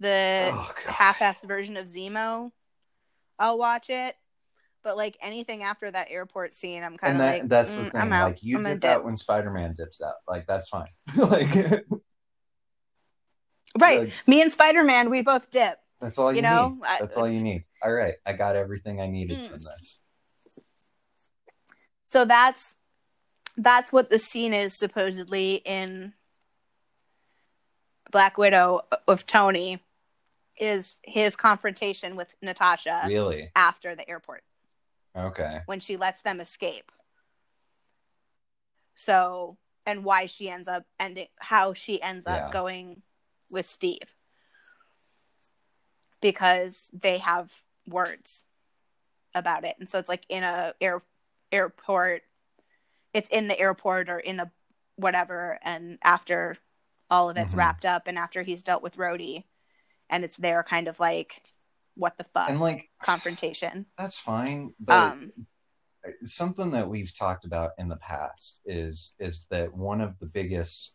[0.00, 2.50] the oh half-assed version of Zemo,
[3.38, 4.16] I'll watch it.
[4.86, 7.90] But like anything after that airport scene, I'm kind of that like, that's the "Mm,
[7.90, 8.26] thing I'm out.
[8.28, 10.86] like you I'm dip out dip." when spider-man dips out like that's fine
[11.18, 11.52] like
[13.80, 13.98] Right.
[13.98, 15.80] like, Me and Spider-Man, we both dip.
[16.00, 18.54] that's all you, You know, need I- that's all you need all right i got
[18.54, 19.48] everything i needed Mm.
[19.48, 20.04] from this
[22.08, 22.76] So that's
[23.56, 26.12] that's what the scene is supposedly in
[28.12, 29.82] Black Widow of Tony
[30.60, 34.44] is his confrontation with Natasha really after the airport
[35.16, 36.92] okay when she lets them escape.
[38.94, 42.50] So and why she ends up ending how she ends up Yeah.
[42.50, 43.02] going
[43.50, 44.14] with Steve.
[46.20, 48.46] Because they have words
[49.34, 49.76] about it.
[49.78, 51.02] And so it's like in a air
[51.52, 52.22] airport
[53.12, 54.50] it's in the airport or in a
[54.96, 56.58] whatever and after
[57.10, 57.58] all of it's Mhm.
[57.58, 59.44] wrapped up and after he's dealt with Rhodey
[60.10, 61.42] and it's their kind of like
[61.96, 63.86] what the fuck and like confrontation.
[63.98, 65.32] that's fine but Um
[66.24, 70.94] something that we've talked about in the past is is that one of the biggest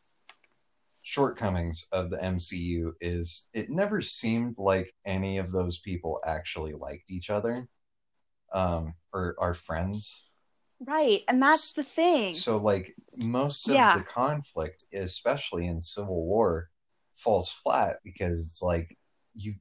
[1.01, 7.11] shortcomings of the MCU is it never seemed like any of those people actually liked
[7.11, 7.67] each other
[8.53, 10.27] um or are friends
[10.83, 12.29] Right, and that's the thing.
[12.29, 13.97] so like most of Yeah.
[13.97, 16.69] the conflict especially in civil war
[17.13, 18.97] falls flat because it's like
[19.35, 19.55] you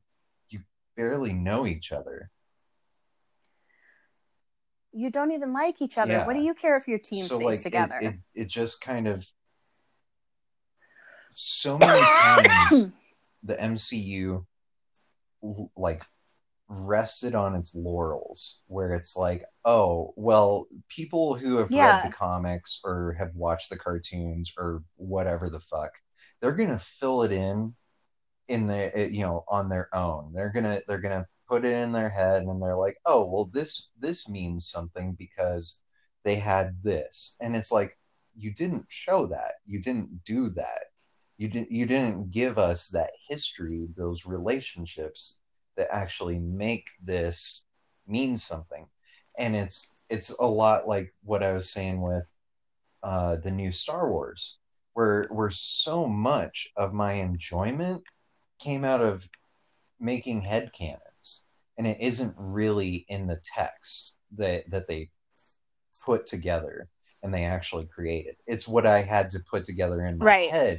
[0.96, 2.30] barely know each other
[4.92, 6.12] you don't even like each other.
[6.12, 6.26] Yeah.
[6.26, 7.98] What do you care if your team so stays like together?
[8.00, 9.24] It, it just kind of
[11.30, 12.90] so many times
[13.44, 14.44] the MCU
[15.76, 16.02] like
[16.68, 22.00] rested on its laurels where it's like oh well people who have Yeah.
[22.00, 25.90] read the comics or have watched the cartoons or whatever the fuck
[26.40, 27.74] they're gonna fill it in
[28.50, 30.32] in the eh, you know on their own.
[30.34, 33.90] They're gonna they're gonna put it in their head and they're like oh well this
[33.98, 35.82] this means something because
[36.24, 37.36] they had this.
[37.40, 37.98] And it's like
[38.36, 39.54] you didn't show that.
[39.64, 40.84] You didn't do that.
[41.38, 45.40] You didn't you didn't give us that history those relationships
[45.76, 47.64] that actually make this
[48.06, 48.86] mean something.
[49.38, 52.36] And it's it's a lot like what i was saying with
[53.02, 54.58] uh the new star wars
[54.92, 58.02] where where so much of my enjoyment
[58.60, 59.28] came out of
[59.98, 61.44] making headcanons
[61.78, 65.10] and it isn't really in the text that that they
[66.04, 66.88] put together
[67.22, 70.50] and they actually created it's what i had to put together in my Right.
[70.50, 70.78] head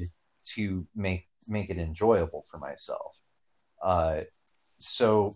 [0.56, 3.20] to make make it enjoyable for myself
[3.84, 4.22] uh
[4.80, 5.36] so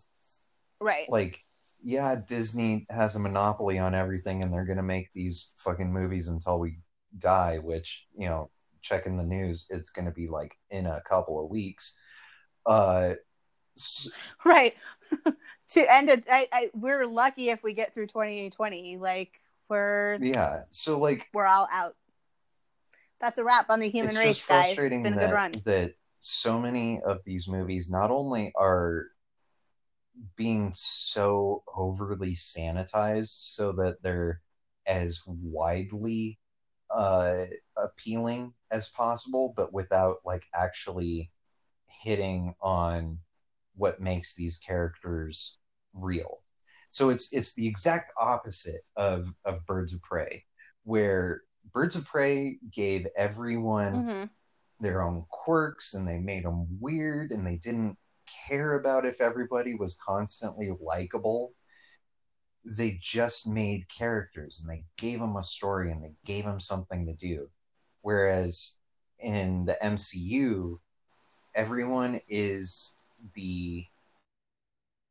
[0.80, 1.08] Right.
[1.10, 1.40] like
[1.84, 6.60] yeah disney has a monopoly on everything and they're gonna make these fucking movies until
[6.60, 6.80] we
[7.18, 8.50] die which you know
[8.82, 12.00] checking the news it's gonna be like in a couple of weeks
[12.66, 13.14] uh
[14.44, 14.74] right.
[15.70, 18.98] to end it, I, I, we're lucky if we get through 2020.
[18.98, 19.40] Like
[19.70, 21.96] we're yeah so like we're all out.
[23.20, 24.66] That's a wrap on the human it's race, just guys.
[24.66, 25.52] It's frustrating been a that, good run.
[25.66, 29.08] that so many of these movies not only are
[30.36, 34.42] being so overly sanitized so that they're
[34.86, 36.40] as widely
[36.90, 37.46] uh,
[37.78, 41.32] appealing as possible, but without like actually
[42.02, 43.20] hitting on
[43.76, 45.60] what makes these characters
[45.94, 46.42] real.
[46.92, 50.46] So it's it's the exact opposite of of Birds of Prey,
[50.84, 51.42] where
[51.74, 54.30] Birds of Prey gave everyone hmm
[54.80, 57.98] their own quirks and they made them weird and they didn't
[58.48, 61.54] care about if everybody was constantly likable.
[62.66, 67.06] They just made characters and they gave them a story and they gave them something
[67.06, 67.50] to do.
[68.02, 68.80] Whereas
[69.20, 70.82] in the MCU,
[71.56, 72.94] everyone is
[73.34, 73.86] the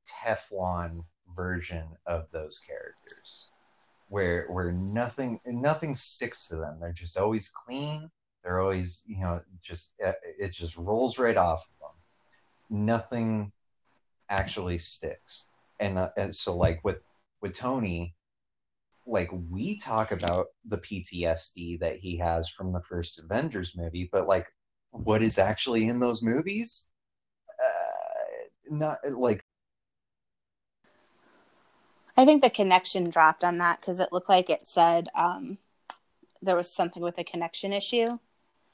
[0.06, 1.04] Teflon
[1.34, 3.48] version of those characters.
[4.08, 6.78] Where where nothing nothing sticks to them.
[6.78, 8.10] They're just always clean
[8.44, 12.86] they're always, you know, just it it just rolls right off of them.
[12.86, 13.52] Nothing
[14.28, 15.48] actually sticks,
[15.80, 16.98] and, uh, and so like with
[17.40, 18.14] with Tony,
[19.06, 24.28] like we talk about the PTSD that he has from the first Avengers movie, but
[24.28, 24.52] like
[24.94, 26.90] what is actually in those movies?
[27.60, 29.44] Uh, not like
[32.16, 35.58] I think the connection dropped on that because it looked like it said um,
[36.40, 38.18] there was something with a connection issue.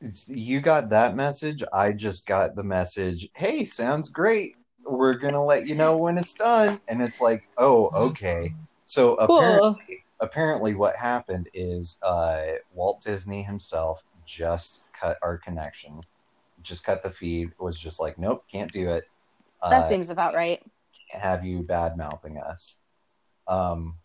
[0.01, 1.63] it's you got that message.
[1.73, 3.29] I just got the message.
[3.35, 4.57] Hey, sounds great.
[4.85, 6.81] We're gonna let you know when it's done.
[6.89, 8.55] And it's like, oh, okay.
[8.85, 12.43] So apparently, apparently, what happened is uh,
[12.75, 16.01] Walt Disney himself just cut our connection,
[16.63, 17.53] just cut the feed.
[17.59, 19.05] Was just like, nope, can't do it.
[19.63, 20.63] That Uh, seems about right.
[21.11, 22.81] can't have you bad mouthing us.
[23.49, 23.97] Um,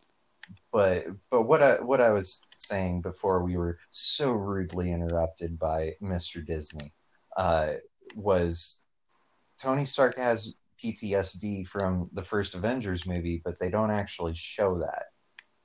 [0.71, 5.93] but but what I what I was saying before we were so rudely interrupted by
[6.01, 6.45] Mr.
[6.45, 6.93] Disney
[7.37, 7.73] uh,
[8.15, 8.81] was
[9.59, 10.53] Tony Stark has
[10.83, 15.05] PTSD from the first Avengers movie, but they don't actually show that.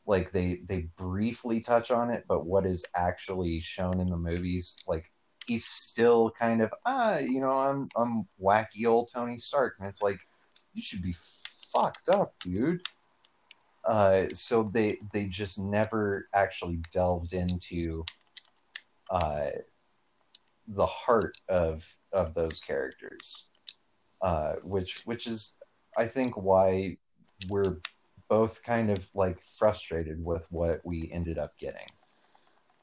[0.07, 4.77] Like they they briefly touch on it, but what is actually shown in the movies,
[4.87, 5.11] like
[5.47, 10.03] he's still kind of ah, you know, I'm I'm wacky old Tony Stark, and it's
[10.03, 10.21] like
[10.75, 11.15] you should be
[11.73, 12.83] fucked up, dude.
[13.85, 18.05] Uh, so they they just never actually delved into
[19.11, 19.51] uh,
[20.69, 23.49] the heart of of those characters,
[24.23, 25.57] uh, which which is
[25.97, 26.99] I think why
[27.49, 27.79] we're
[28.31, 31.93] both kind of like frustrated with what we ended up getting.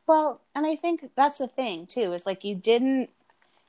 [0.07, 2.14] Well, and I think that's the thing too.
[2.14, 3.10] Is like you didn't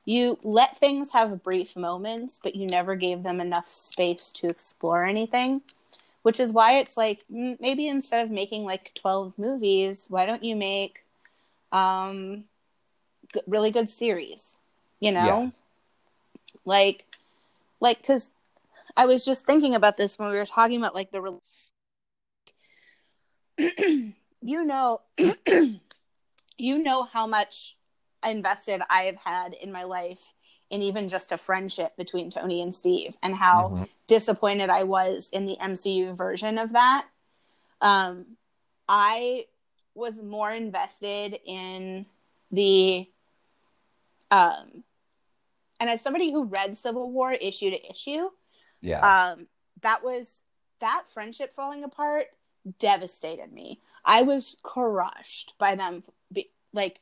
[0.05, 5.05] you let things have brief moments, but you never gave them enough space to explore
[5.05, 5.61] anything.
[6.23, 10.55] Which is why it's like maybe instead of making like twelve movies, why don't you
[10.55, 11.03] make
[11.71, 12.45] um
[13.47, 14.57] really good series?
[14.99, 15.49] You know, Yeah.
[16.65, 17.05] like
[17.79, 18.31] like because
[18.97, 21.39] I was just thinking about this when we were talking about like the.
[24.41, 25.01] You know
[26.57, 27.77] you know how much
[28.25, 30.33] invested I have had in my life
[30.69, 33.89] in even just a friendship between Tony and Steve and how Mhm.
[34.07, 37.07] disappointed I was in the MCU version of that.
[37.81, 38.37] Um,
[38.87, 39.47] I
[39.93, 42.05] was more invested in
[42.51, 43.09] the
[44.31, 44.83] um
[45.81, 48.29] and as somebody who read Civil War issue to issue,
[48.81, 49.47] Yeah, um
[49.81, 50.41] that was
[50.79, 52.27] that friendship falling apart
[52.79, 53.79] devastated me.
[54.05, 56.99] I was crushed by them be, like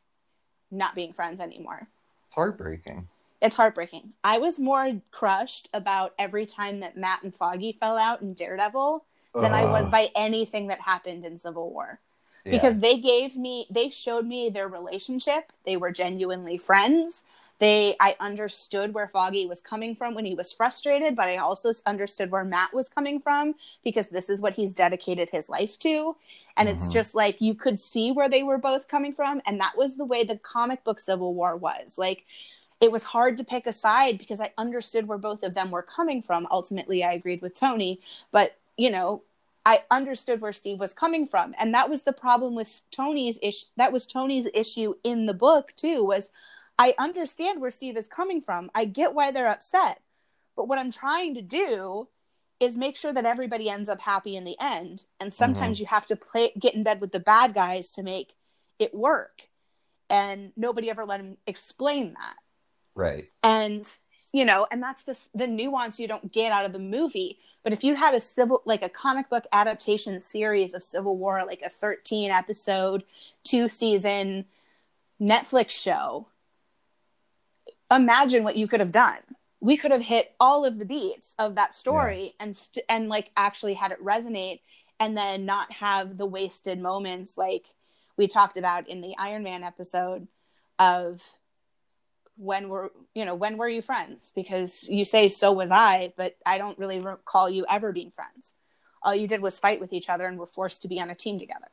[0.71, 1.88] not being friends anymore.
[2.27, 3.07] It's heartbreaking.
[3.41, 4.13] It's heartbreaking.
[4.23, 9.05] I was more crushed about every time that Matt and Foggy fell out in Daredevil
[9.35, 11.99] than I was by anything that happened in Civil War.
[12.43, 12.53] Yeah.
[12.53, 15.51] Because they gave me they showed me their relationship.
[15.65, 17.23] They were genuinely friends.
[17.59, 21.71] They I understood where Foggy was coming from when he was frustrated, but I also
[21.85, 26.15] understood where Matt was coming from because this is what he's dedicated his life to.
[26.55, 26.91] And it's Mhm.
[26.93, 30.05] just like you could see where they were both coming from and that was the
[30.05, 31.97] way the comic book Civil War was.
[31.97, 32.25] Like
[32.79, 35.81] it was hard to pick a side because I understood where both of them were
[35.81, 36.47] coming from.
[36.51, 37.99] Ultimately, I agreed with Tony,
[38.31, 39.23] but you know,
[39.65, 43.65] I understood where Steve was coming from, and that was the problem with Tony's issue.
[43.75, 46.03] That was Tony's issue in the book too.
[46.05, 46.29] Was
[46.79, 48.69] I understand where Steve is coming from.
[48.75, 50.01] I get why they're upset,
[50.55, 52.07] but what I'm trying to do
[52.59, 55.05] is make sure that everybody ends up happy in the end.
[55.19, 55.37] And mm-hmm.
[55.37, 58.33] sometimes you have to play get in bed with the bad guys to make
[58.79, 59.49] it work.
[60.09, 62.35] And nobody ever let him explain that
[62.97, 63.31] right.
[63.43, 63.89] and
[64.33, 67.71] you know and that's the the nuance you don't get out of the movie but
[67.71, 71.61] if you had a civil like a comic book adaptation series of civil war like
[71.61, 73.03] a 13 episode
[73.43, 74.45] two season
[75.21, 76.27] netflix show
[77.91, 79.19] imagine what you could have done.
[79.59, 83.31] We could have hit all of the beats of that story and st- and like
[83.35, 84.59] actually had it resonate
[84.99, 87.65] and then not have the wasted moments like
[88.18, 90.27] we talked about in the iron man episode
[90.80, 91.23] of
[92.35, 94.31] when were you know when were you friends?
[94.35, 98.53] Because you say so was i but i don't really recall you ever being friends.
[99.01, 101.15] All you did was fight with each other and were forced to be on a
[101.15, 101.68] team together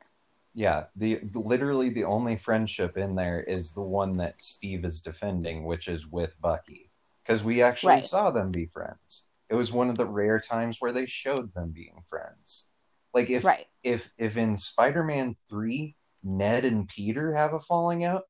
[0.55, 5.65] Yeah, the literally the only friendship in there is the one that Steve is defending,
[5.65, 6.91] which is with Bucky,
[7.25, 8.03] because we actually Right.
[8.03, 9.29] saw them be friends.
[9.51, 12.71] It was one of the rare times where they showed them being friends.
[13.13, 18.25] Like if right if if in Spider-Man 3 Ned and Peter have a falling out,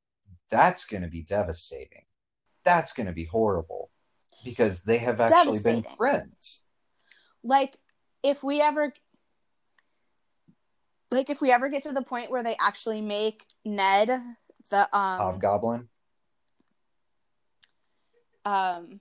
[0.50, 2.04] that's going to be devastating.
[2.64, 3.90] That's going to be horrible
[4.44, 6.66] because they have actually been friends.
[7.42, 7.76] like
[8.22, 8.92] if we ever
[11.14, 14.08] like if we ever get to the point where they actually make ned
[14.70, 15.88] the um Hobgoblin.
[18.44, 19.00] um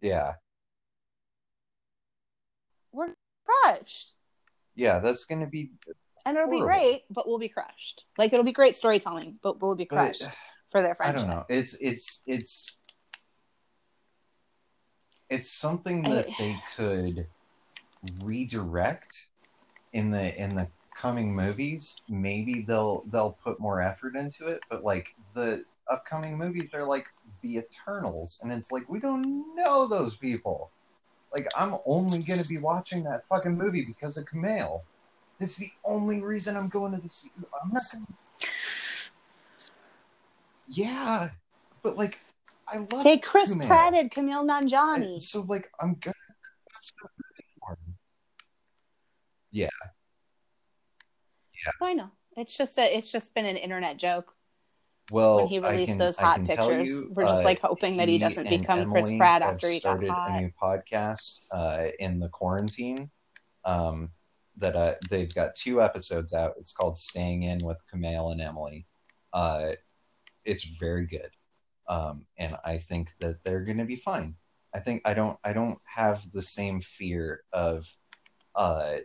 [0.00, 0.34] Yeah.
[2.92, 3.14] we're
[3.46, 4.14] crushed
[4.74, 5.70] Yeah, that's going to be
[6.26, 9.74] and it'll be great but we'll be crushed like it'll be great storytelling but we'll
[9.74, 10.28] be but- crushed
[10.70, 11.22] for their friends.
[11.22, 11.44] I friendship don't know.
[11.48, 12.66] It's it's it's
[15.30, 17.26] it's something that I- they could
[18.18, 19.28] redirect
[19.92, 22.02] in the in the coming movies.
[22.08, 27.06] Maybe they'll they'll put more effort into it, but like the upcoming movies are like
[27.42, 30.70] the Eternals and it's like we don't know those people.
[31.32, 34.82] Like I'm only going to be watching that fucking movie because of Kumail.
[35.40, 37.10] It's the only reason I'm going to the
[37.62, 38.48] I'm not going to
[40.68, 41.30] Yeah,
[41.82, 42.20] but like
[42.68, 43.66] I love they chris Kumail.
[43.66, 46.14] pratted Kumail Nanjiani And uh, so like I'm gonna
[46.72, 47.96] watch the movie for him.
[51.80, 54.34] I know it's just a it's just been an internet joke
[55.10, 56.88] Well, when he released can- those hot pictures.
[56.88, 59.74] you, We're just uh, like hoping that he doesn't and become Chris Pratt after he
[59.74, 60.30] got started hot.
[60.30, 63.10] a new podcast uh, in the quarantine.
[63.64, 64.10] Um,
[64.56, 66.54] that uh, they've got two episodes out.
[66.58, 68.86] It's called "Staying In" with Kumail and Emily.
[69.32, 69.72] Uh,
[70.44, 71.30] it's very good,
[71.88, 74.36] um, and I think that they're going to be fine.
[74.74, 77.88] I think I don't I don't have the same fear of
[78.54, 78.98] uh,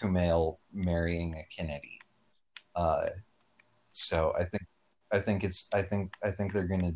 [0.00, 1.98] Kumail marrying a Kennedy.
[2.74, 3.06] Uh,
[3.90, 4.62] so I think
[5.12, 6.92] I think it's I think I think they're gonna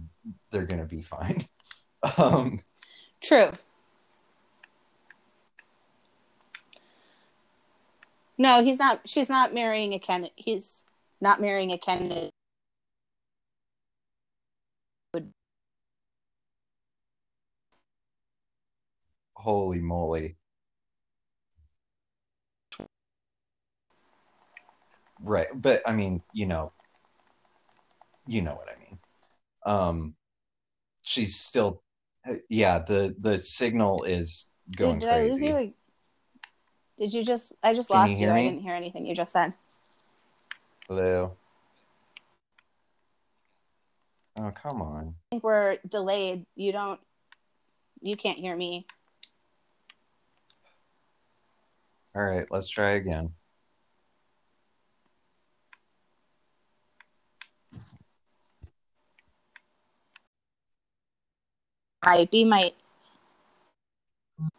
[0.51, 1.45] they're gonna be fine.
[2.19, 2.61] um,
[3.21, 3.53] True.
[8.37, 9.01] No, he's not.
[9.05, 10.33] She's not marrying a Kennedy.
[10.37, 10.83] He's
[11.21, 12.31] not marrying a Kennedy.
[19.37, 20.37] holy moly!
[25.25, 26.73] Right, but I mean, you know,
[28.27, 28.99] you know what I mean.
[29.65, 30.15] Um,
[31.03, 31.83] she's still,
[32.51, 32.81] yeah.
[32.81, 35.47] The the signal is going did I lose crazy.
[35.47, 35.75] you?
[36.99, 37.55] Did you just?
[37.63, 38.19] I just Can lost you.
[38.19, 39.55] hear I didn't hear anything you just said.
[40.89, 41.39] Hello.
[44.37, 45.15] Oh come on!
[45.31, 46.45] I think we're delayed.
[46.55, 47.01] You don't.
[48.03, 48.87] You can't hear me.
[52.15, 53.33] All right, let's try again.
[62.05, 62.73] Might be my.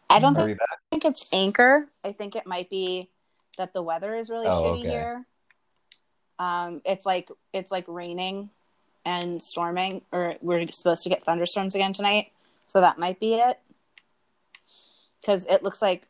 [0.08, 0.68] I don't think, back?
[0.90, 1.88] think it's Anchor.
[2.04, 3.10] I think it might be
[3.58, 4.88] that the weather is really Oh, shitty okay.
[4.88, 5.26] here.
[6.38, 8.50] Um, it's like it's like raining
[9.04, 12.32] and storming, or we're supposed to get thunderstorms again tonight,
[12.66, 13.58] so that might be it.
[15.20, 16.08] Because it looks like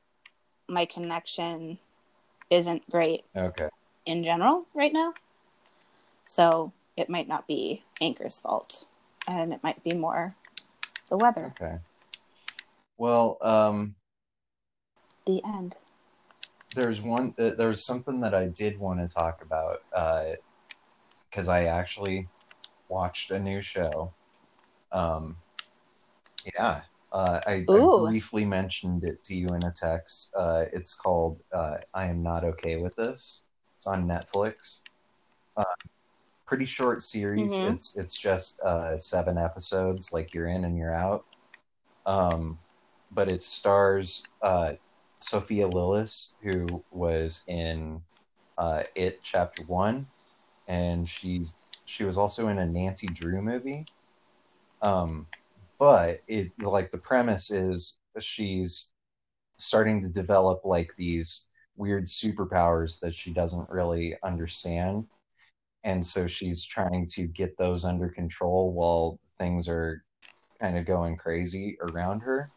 [0.69, 1.79] my connection
[2.51, 3.69] isn't great Okay.
[4.05, 5.15] in general right now.
[6.27, 8.87] So it might not be Anchor's fault,
[9.29, 10.35] and it might be more
[11.09, 11.55] the weather.
[11.61, 11.79] Okay.
[12.99, 13.95] Well, um,
[15.27, 15.77] The end.
[16.75, 17.35] there's one.
[17.39, 19.79] Uh, there's something that I did want to talk about
[21.31, 22.29] because I actually
[22.89, 24.13] watched a new show.
[24.93, 25.37] Um,
[26.55, 30.33] yeah, uh, I, I briefly mentioned it to you in a text.
[30.37, 33.45] Uh, it's called uh, "I Am Not Okay with This."
[33.77, 34.83] It's on Netflix.
[36.47, 37.53] Pretty short series.
[37.55, 37.75] Mhm.
[37.75, 41.27] It's it's just uh, seven episodes, like you're in and you're out.
[42.07, 42.59] Um,
[43.11, 44.75] but it stars uh,
[45.21, 48.03] Sophia Lillis, who was in
[48.59, 50.07] uh, It Chapter One,
[50.69, 51.55] and she's
[51.85, 53.87] she was also in a Nancy Drew movie.
[54.83, 55.27] Um,
[55.79, 58.95] but it like the premise is she's
[59.59, 65.07] starting to develop like these weird superpowers that she doesn't really understand,
[65.87, 70.05] and so she's trying to get those under control while things are
[70.61, 72.53] kind of going crazy around her.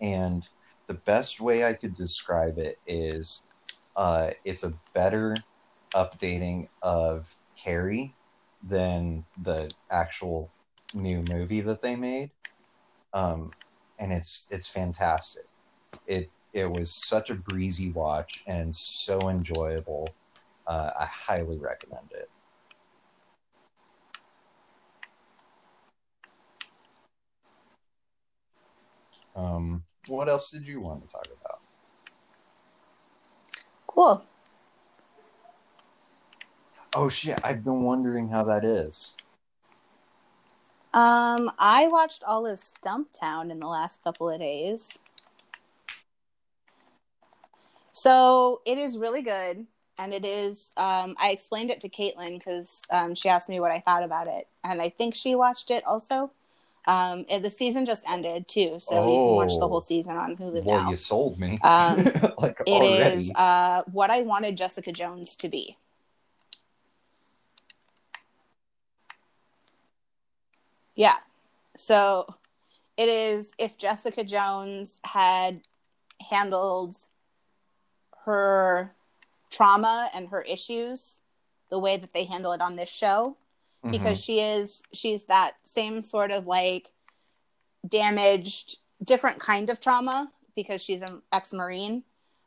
[0.00, 0.48] And
[0.88, 3.42] the best way I could describe it is
[3.96, 5.46] uh, it's a better
[5.94, 7.26] updating of
[7.62, 8.16] Carrie
[8.62, 10.52] than the actual
[10.94, 12.32] new movie that they made.
[13.14, 13.54] Um,
[13.98, 15.44] and it's it's fantastic.
[16.06, 20.16] It it was such a breezy watch and so enjoyable.
[20.66, 22.28] Uh, I highly recommend it.
[29.36, 31.60] Um, what else did you want to talk about?
[33.86, 34.24] Cool.
[36.94, 39.16] Oh shit, I've been wondering how that is.
[40.94, 44.98] Um, I watched all of Stumptown in the last couple of days.
[47.92, 49.66] So it is really good.
[49.98, 53.70] And it is, um, I explained it to Caitlin because um, she asked me what
[53.70, 54.46] I thought about it.
[54.62, 56.30] And I think she watched it also.
[56.86, 58.78] Um, the season just ended too.
[58.78, 59.68] So you can watch the Oh.
[59.68, 60.90] whole season on Hulu well, now.
[60.90, 61.58] you sold me.
[61.62, 62.04] Um,
[62.38, 63.16] like It already.
[63.16, 65.76] is uh, what I wanted Jessica Jones to be.
[70.94, 71.16] Yeah.
[71.76, 72.34] So
[72.96, 75.60] it is if Jessica Jones had
[76.30, 76.96] handled
[78.24, 78.92] her
[79.50, 81.20] trauma and her issues
[81.70, 83.36] the way that they handle it on this show.
[83.84, 83.90] Mhm.
[83.92, 86.90] because she is she's that same sort of like
[87.86, 92.02] damaged different kind of trauma because she's an ex-marine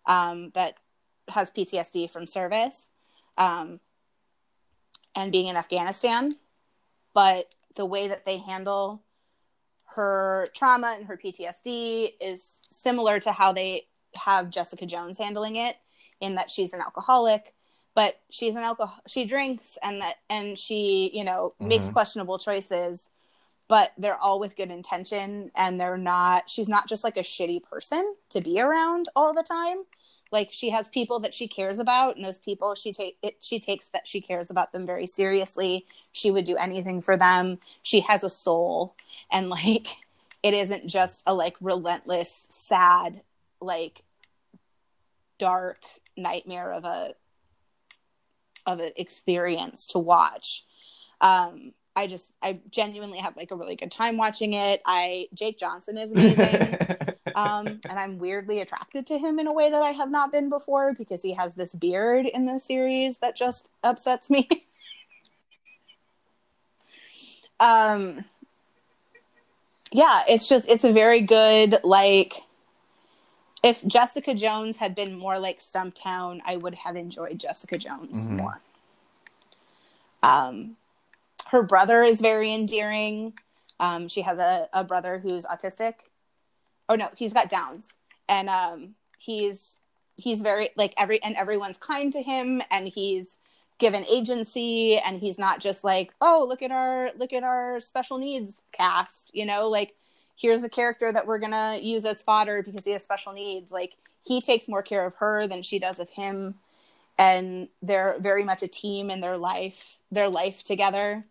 [0.06, 0.76] um, that
[1.30, 2.90] has ptsd from service
[3.38, 3.80] um,
[5.16, 6.36] and being in afghanistan.
[7.14, 9.02] But the way that they handle
[9.96, 15.78] her trauma and her ptsd is similar to how they have jessica jones handling it
[16.22, 17.54] in that she's an alcoholic
[17.96, 21.94] but she's an alcohol she drinks and that and she you know makes Mhm.
[21.94, 23.10] questionable choices
[23.68, 27.62] but they're all with good intention and they're not she's not just like a shitty
[27.64, 29.84] person to be around all the time.
[30.32, 33.60] Like she has people that she cares about and those people she take it she
[33.60, 35.86] takes that she cares about them very seriously.
[36.12, 37.60] She would do anything for them.
[37.84, 38.96] She has a soul.
[39.32, 39.88] And like
[40.42, 43.22] it isn't just a like relentless sad
[43.62, 44.04] like
[45.38, 45.84] dark
[46.20, 47.14] nightmare of a
[48.66, 50.66] of an experience to watch.
[51.22, 54.82] Um i just i genuinely had like a really good time watching it.
[54.86, 56.78] I jake johnson is amazing.
[57.36, 60.50] Um and i'm weirdly attracted to him in a way that i have not been
[60.50, 64.48] before because he has this beard in the series that just upsets me.
[67.62, 68.24] Um
[69.92, 72.42] yeah it's just it's a very good like
[73.64, 78.32] if jessica jones had been more like stumptown i would have enjoyed jessica jones Mhm.
[78.38, 78.62] more.
[80.24, 80.76] Um
[81.48, 83.34] her brother is very endearing.
[83.80, 85.96] Um she has a, a brother who's autistic.
[86.88, 87.94] Oh no he's got downs.
[88.28, 89.78] And um he's
[90.16, 93.38] he's very like every and everyone's kind to him and he's
[93.78, 98.18] given agency and he's not just like oh look at our look at our special
[98.18, 99.70] needs cast you know?
[99.70, 99.96] Like
[100.40, 103.94] here's a character that we're gonna use as fodder because he has special needs like
[104.24, 106.56] he takes more care of her than she does of him
[107.18, 111.26] and they're very much a team in their life their life together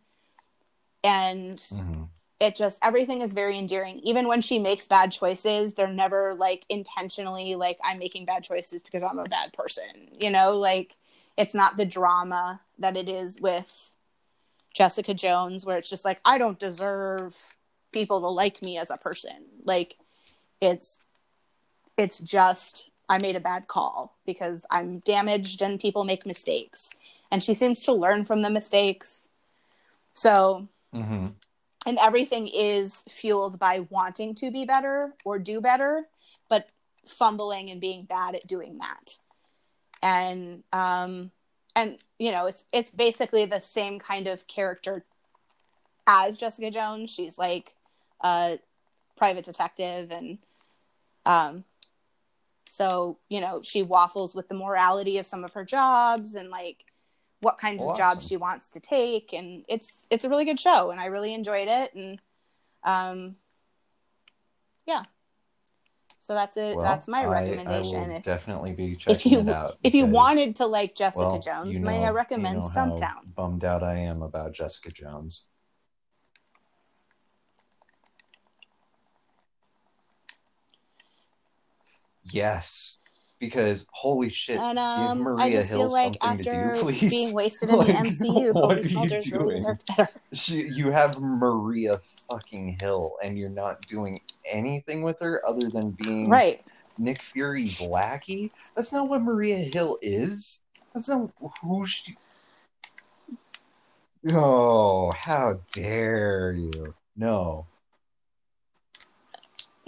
[1.05, 2.09] and Mhm.
[2.41, 3.99] it just everything is very endearing.
[4.01, 8.83] Even when she makes bad choices, they're never like intentionally like I'm making bad choices
[8.83, 10.09] because I'm a bad person.
[10.13, 10.97] You know, like
[11.37, 13.95] it's not the drama that it is with
[14.73, 17.57] Jessica Jones where it's just like I don't deserve
[17.93, 19.45] people to like me as a person.
[19.65, 19.97] Like
[20.61, 20.99] it's
[21.97, 26.91] it's just I made a bad call because I'm damaged and people make mistakes.
[27.31, 29.21] And she seems to learn from the mistakes.
[30.15, 31.27] So Mm-hmm.
[31.85, 36.09] and everything is fueled by wanting to be better or do better
[36.49, 36.67] but
[37.07, 39.19] fumbling and being bad at doing that
[40.03, 41.31] and um
[41.77, 45.05] and you know it's it's basically the same kind of character
[46.07, 47.75] as jessica jones she's like
[48.23, 48.59] a
[49.17, 50.39] private detective and
[51.27, 51.65] um
[52.69, 56.85] so you know she waffles with the morality of some of her jobs and like
[57.41, 59.33] what kinds of jobs she wants to take.
[59.33, 61.95] And it's it's a really good show and i really enjoyed it.
[61.95, 62.21] And
[62.85, 63.37] um
[64.87, 65.05] yeah.
[66.21, 66.77] So that's it.
[66.77, 68.11] Well, that's my I- recommendation.
[68.11, 69.79] I, if, definitely be checking if you it out.
[69.83, 73.35] if you wanted to like jessica well, jones you may i recommend you know stumptown?
[73.35, 75.49] Bummed out I am about Jessica Jones.
[82.33, 82.99] Yes,
[83.39, 86.75] because holy shit, and give um, Maria I just Hill feel like something to after
[86.75, 87.11] do, please.
[87.11, 89.79] being wasted in Like, the MCU, what are you really doing?
[90.33, 95.91] She, you have Maria fucking Hill, and you're not doing anything with her other than
[95.93, 96.65] being Right.
[96.99, 98.51] Nick Fury's lackey.
[98.75, 100.61] That's not what Maria Hill is.
[100.93, 101.31] That's not
[101.63, 102.17] who she.
[104.31, 106.95] Oh, how dare you!
[107.17, 107.67] No.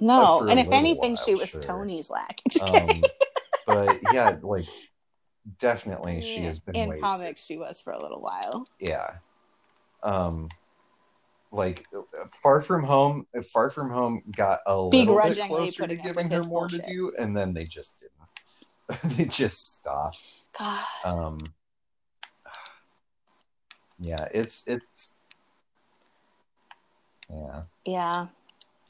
[0.01, 1.63] No, and if anything, while, she was sure.
[1.63, 2.41] Tony's lack.
[2.63, 3.05] Um,
[3.67, 4.67] but yeah, like
[5.59, 7.05] definitely she has been in wasted.
[7.05, 7.45] comics.
[7.45, 8.67] She was for a little while.
[8.79, 9.15] Yeah.
[10.03, 10.49] Um,
[11.53, 11.87] like
[12.43, 13.27] Far From Home.
[13.53, 16.85] Far From Home got a little bit closer to giving her more bullshit.
[16.85, 19.17] to do, and then they just didn't.
[19.17, 20.19] they just stopped.
[20.59, 20.85] God.
[21.05, 21.55] Um,
[23.99, 25.17] yeah, it's it's
[27.29, 28.27] yeah Yeah.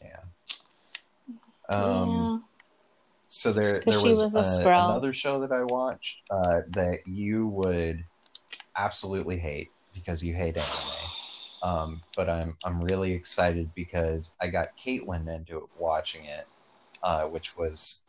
[0.03, 0.20] yeah.
[1.70, 2.44] Um,
[3.28, 8.05] so there, there was, was a another show that I watched uh, that you would
[8.76, 10.90] absolutely hate because you hate anime.
[11.62, 16.47] Um, but I'm I'm really excited because I got Caitlin into watching it,
[17.02, 18.05] uh, which was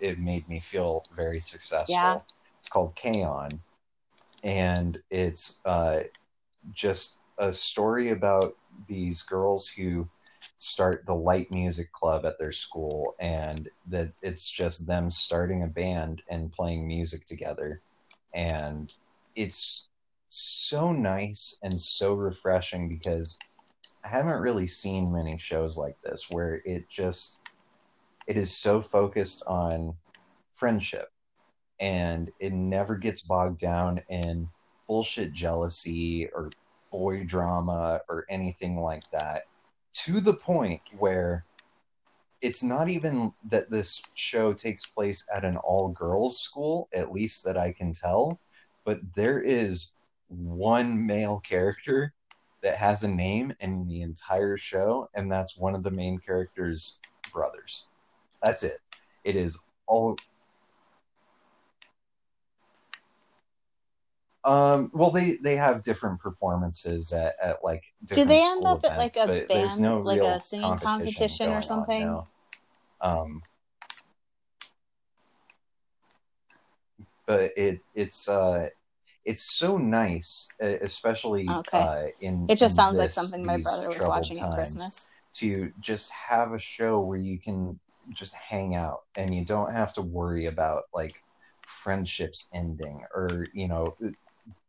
[0.00, 1.94] it made me feel very successful.
[1.94, 2.20] Yeah.
[2.58, 3.60] It's called K-On!
[4.44, 6.00] and it's uh,
[6.72, 8.54] just a story about
[8.86, 10.06] these girls who
[10.64, 15.66] start the light music club at their school and that it's just them starting a
[15.66, 17.82] band and playing music together.
[18.34, 18.92] And
[19.36, 19.88] it's
[20.28, 23.38] so nice and so refreshing because
[24.04, 27.40] I haven't really seen many shows like this where it just
[28.26, 29.94] it is so focused on
[30.52, 31.08] friendship
[31.80, 34.48] and it never gets bogged down in
[34.88, 36.50] bullshit jealousy or
[36.90, 39.42] boy drama or anything like that
[39.94, 41.44] to the point where
[42.40, 47.44] it's not even that this show takes place at an all girls school, at least
[47.44, 48.38] that I can tell,
[48.84, 49.92] but there is
[50.28, 52.12] one male character
[52.62, 57.00] that has a name in the entire show, and that's one of the main characters'
[57.32, 57.88] brothers.
[58.42, 58.78] That's it.
[59.24, 60.16] It is all.
[64.44, 68.98] Um, well, they they have different performances at, at like Do they end up at,
[68.98, 72.00] like, a band- no like a singing competition or going on, something?
[72.02, 72.28] no.
[73.00, 73.42] Um,
[77.26, 78.68] but it it's uh
[79.24, 81.80] it's so nice, especially Okay.
[81.80, 85.08] uh, in It just in sounds like something my brother was watching at Christmas.
[85.36, 87.80] To just have a show where you can
[88.12, 91.22] just hang out and you don't have to worry about like
[91.64, 93.96] friendships ending or you know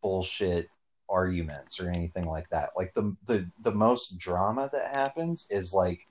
[0.06, 0.69] bullshit
[1.10, 2.69] arguments or anything like that.
[2.77, 6.07] Like the the the most drama that happens is like,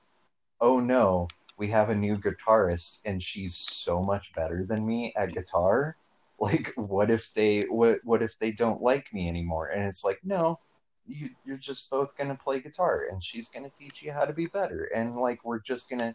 [0.60, 5.32] oh no, we have a new guitarist and she's so much better than me at
[5.32, 5.96] guitar.
[6.36, 9.68] Like, what if they what what if they don't like me anymore?
[9.68, 10.58] And it's like, no,
[11.06, 14.46] you you're just both gonna play guitar and she's gonna teach you how to be
[14.46, 16.12] better and like we're just gonna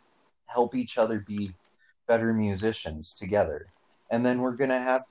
[0.47, 1.55] help each other be
[2.05, 3.67] better musicians together.
[4.11, 5.05] And then we're gonna have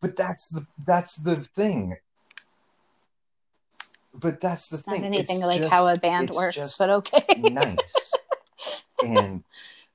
[0.00, 1.96] but that's the that's the thing.
[4.12, 5.04] But that's the It's not thing.
[5.04, 7.24] anything It's like just- how a band works, but okay.
[7.38, 8.12] nice.
[9.04, 9.44] and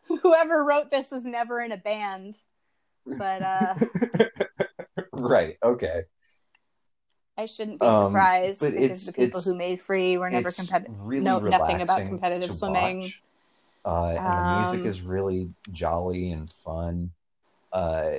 [0.08, 2.38] Whoever wrote this was never in a band.
[3.06, 3.76] But uh
[5.12, 6.04] right, okay.
[7.38, 11.02] I shouldn't be Um, surprised because the people who made free were never competitive.
[11.06, 13.12] really know nothing about competitive swimming.
[13.84, 17.12] Uh, and the music Um, is really jolly and fun.
[17.74, 18.14] Uh,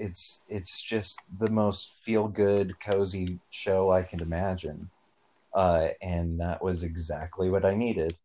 [0.00, 4.90] it's it's just the most feel good, cozy show I can imagine.
[5.54, 8.16] Uh, and that was exactly what I needed.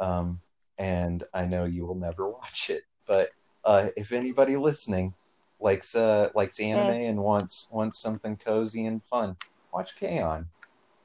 [0.00, 0.40] Um,
[0.78, 3.30] and I know you will never watch it, but
[3.64, 5.14] uh, if anybody listening
[5.60, 9.36] likes uh, likes anime and wants wants something cozy and fun,
[9.72, 10.46] watch K-On!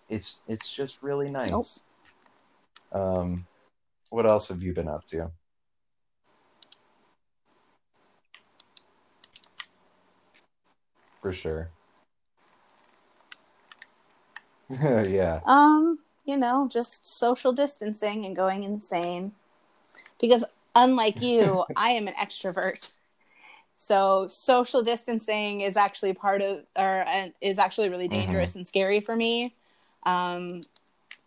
[0.09, 1.85] It's it's just really nice.
[2.93, 3.45] Um,
[4.09, 5.31] what else have you been up to?
[11.25, 11.71] For sure.
[14.69, 15.39] yeah.
[15.43, 19.31] Um, you know, just social distancing and going insane.
[20.21, 20.45] Because
[20.75, 22.91] unlike you, I am an extrovert.
[23.77, 28.99] So social distancing is actually part of, or uh, is actually really dangerous and scary
[28.99, 29.55] for me,
[30.03, 30.61] um,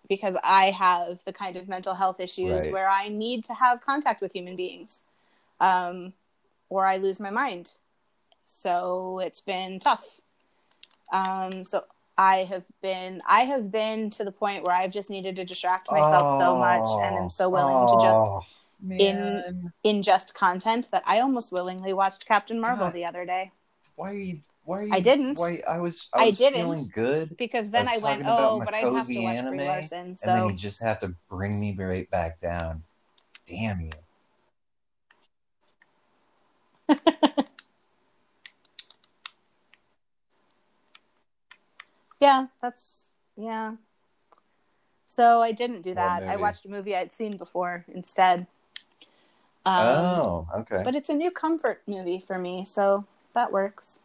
[0.09, 2.73] because I have the kind of mental health issues Right.
[2.73, 5.01] where I need to have contact with human beings,
[5.59, 6.13] um,
[6.69, 7.73] or I lose my mind.
[8.51, 10.21] So it's been tough.
[11.13, 11.85] Um, so
[12.17, 15.91] I have been, I have been to the point where I've just needed to distract
[15.93, 18.43] myself so much, and I'm so willing to just Oh,
[18.83, 19.73] man.
[19.85, 22.95] ingest content that I almost willingly watched Captain Marvel God.
[22.95, 23.53] the other day
[23.97, 24.41] Why are you?
[24.65, 24.95] Why are you?
[24.95, 25.39] I didn't.
[25.39, 26.09] Why I was?
[26.15, 26.61] I I was didn't.
[26.61, 29.67] feeling good, because then I I, went, oh, but I have to watch anime, Brie
[29.67, 30.17] Larson.
[30.25, 32.83] and then you just have to bring me right back down.
[33.47, 33.93] Damn you!
[42.21, 43.05] yeah, that's
[43.37, 43.75] yeah.
[45.07, 46.23] So I didn't do that.
[46.29, 48.47] I watched a movie I'd seen before instead.
[49.65, 50.83] Um, oh, okay.
[50.85, 53.05] but it's a new comfort movie for me, so
[53.35, 54.01] that works.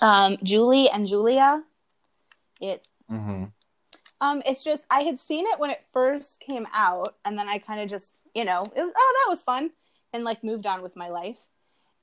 [0.00, 1.64] Um, Julie and Julia.
[2.60, 3.44] It hmm
[4.20, 7.58] Um, it's just I had seen it when it first came out, and then I
[7.58, 9.70] kind of just, you know, it was, oh, that was fun,
[10.12, 11.48] and like moved on with my life.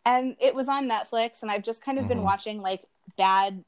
[0.06, 2.24] And it was on Netflix, and I've just kind of been Mhm.
[2.24, 2.84] watching like
[3.18, 3.64] bad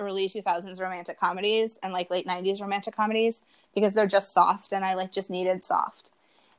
[0.00, 3.42] early 2000s romantic comedies and like late 90s romantic comedies
[3.74, 6.10] because they're just soft, and I like just needed soft.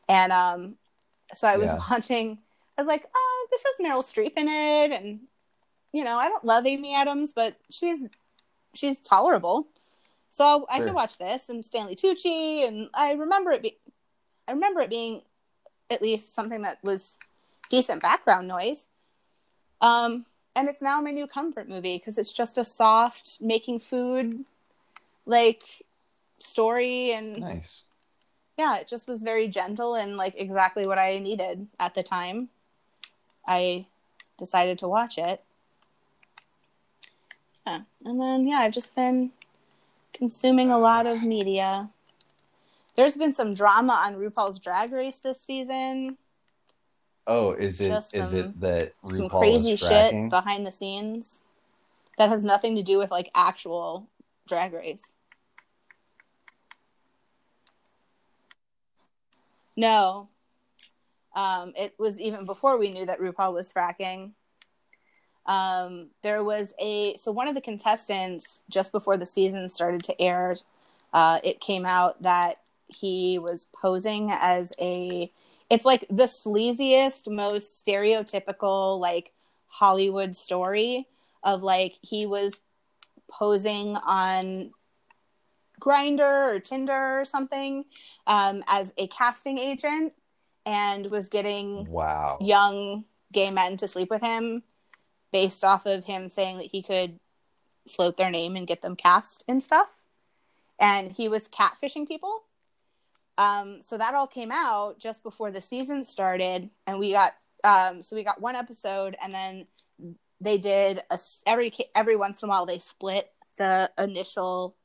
[0.08, 0.76] And um,
[1.34, 1.80] so I was Yeah.
[1.90, 2.38] watching.
[2.78, 5.22] I was like, oh, this has Meryl Streep in it, and
[5.92, 8.08] you know, I don't love Amy Adams, but she's
[8.74, 9.68] she's tolerable.
[10.30, 10.86] So I Sure.
[10.88, 13.62] could watch this and Stanley Tucci, and I remember it.
[13.62, 13.78] Be-
[14.48, 15.22] I remember it being
[15.90, 17.18] at least something that was
[17.70, 18.86] decent background noise.
[19.82, 20.26] Um,
[20.56, 24.46] and it's now my new comfort movie because it's just a soft making food
[25.26, 25.64] like
[26.40, 27.86] story, and Nice.
[28.58, 32.50] yeah, it just was very gentle and like exactly what I needed at the time.
[33.48, 33.86] I
[34.38, 35.44] decided to watch it.
[37.66, 37.82] Yeah.
[38.06, 39.32] And then yeah, I've just been
[40.14, 41.90] consuming a lot of media.
[42.96, 46.18] There's been some drama on RuPaul's Drag Race this season.
[47.34, 51.42] Oh, is it Just is some- it that Some crazy shit behind the scenes
[52.18, 54.08] that has nothing to do with like actual
[54.48, 55.14] Drag Race.
[59.78, 60.28] No.
[61.34, 64.32] Um, it was even before we knew that RuPaul was fracking.
[65.46, 70.22] Um, there was a so one of the contestants just before the season started to
[70.22, 70.58] air,
[71.14, 75.32] uh, it came out that he was posing as a.
[75.72, 79.32] It's like the sleaziest, most stereotypical like
[79.68, 81.08] Hollywood story
[81.44, 82.60] of like he was
[83.30, 84.72] posing on
[85.80, 87.86] Grindr or Tinder or something
[88.28, 90.12] um, as a casting agent
[90.66, 92.38] and was getting Wow.
[92.42, 94.64] young gay men to sleep with him
[95.32, 97.18] based off of him saying that he could
[97.90, 100.04] float their name and get them cast and stuff.
[100.78, 102.44] And he was catfishing people.
[103.42, 108.04] Um, so that all came out just before the season started, and we got um,
[108.04, 109.68] so we got one episode, and then
[110.40, 114.76] they did a every every once in a while they split the initial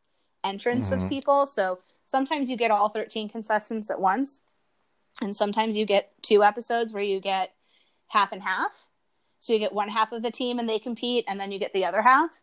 [0.44, 1.08] entrance of Mhm.
[1.08, 1.46] people.
[1.46, 4.40] So sometimes you get all thirteen contestants at once,
[5.20, 7.54] and sometimes you get two episodes where you get
[8.08, 8.90] half and half.
[9.40, 11.72] So you get one half of the team and they compete, and then you get
[11.72, 12.42] the other half.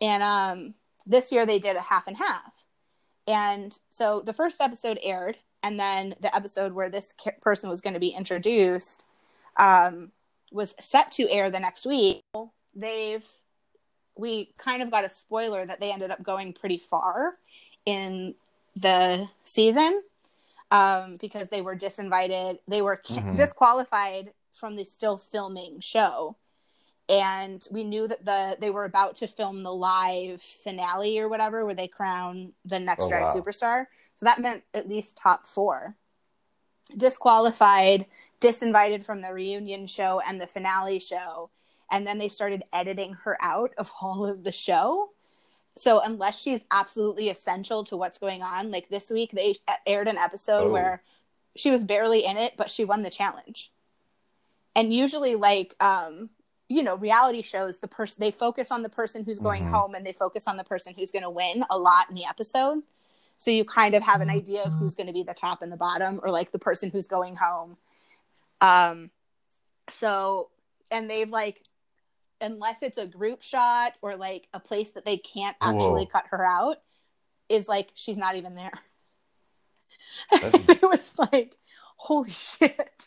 [0.00, 0.74] And um,
[1.06, 2.66] this year they did a half and half.
[3.26, 7.94] And so the first episode aired, and then the episode where this person was going
[7.94, 9.04] to be introduced
[9.56, 10.12] um,
[10.52, 12.20] was set to air the next week.
[12.74, 13.26] They've
[14.16, 17.36] we kind of got a spoiler that they ended up going pretty far
[17.84, 18.34] in
[18.76, 20.02] the season
[20.70, 22.58] um, because they were disinvited.
[22.68, 23.36] They were Mhm.
[23.36, 26.36] disqualified from the still filming show.
[27.08, 31.64] and we knew that the they were about to film the live finale or whatever
[31.64, 33.32] where they crown the next Oh, drag wow.
[33.34, 33.86] superstar
[34.16, 35.96] so that meant at least top four.
[36.96, 38.06] Disqualified
[38.40, 41.50] disinvited from the reunion show and the finale show.
[41.90, 45.10] And then they started editing her out of all of the show.
[45.76, 49.56] So unless she's absolutely essential to what's going on like this week they
[49.86, 50.72] aired an episode Oh.
[50.72, 51.02] where
[51.54, 53.72] she was barely in it but she won the challenge.
[54.74, 56.30] And usually like um
[56.68, 59.70] you know reality shows the person they focus on the person who's going Mhm.
[59.70, 62.24] home and they focus on the person who's going to win a lot in the
[62.24, 62.82] episode
[63.38, 65.70] so you kind of have an idea of who's going to be the top and
[65.70, 67.76] the bottom or like the person who's going home.
[68.60, 69.10] Um
[69.90, 70.48] so
[70.90, 71.62] and they've like
[72.40, 76.06] unless it's a group shot or like a place that they can't actually Whoa.
[76.06, 76.78] cut her out
[77.48, 78.72] is like she's not even there.
[80.32, 81.56] It was like
[81.96, 83.06] holy shit.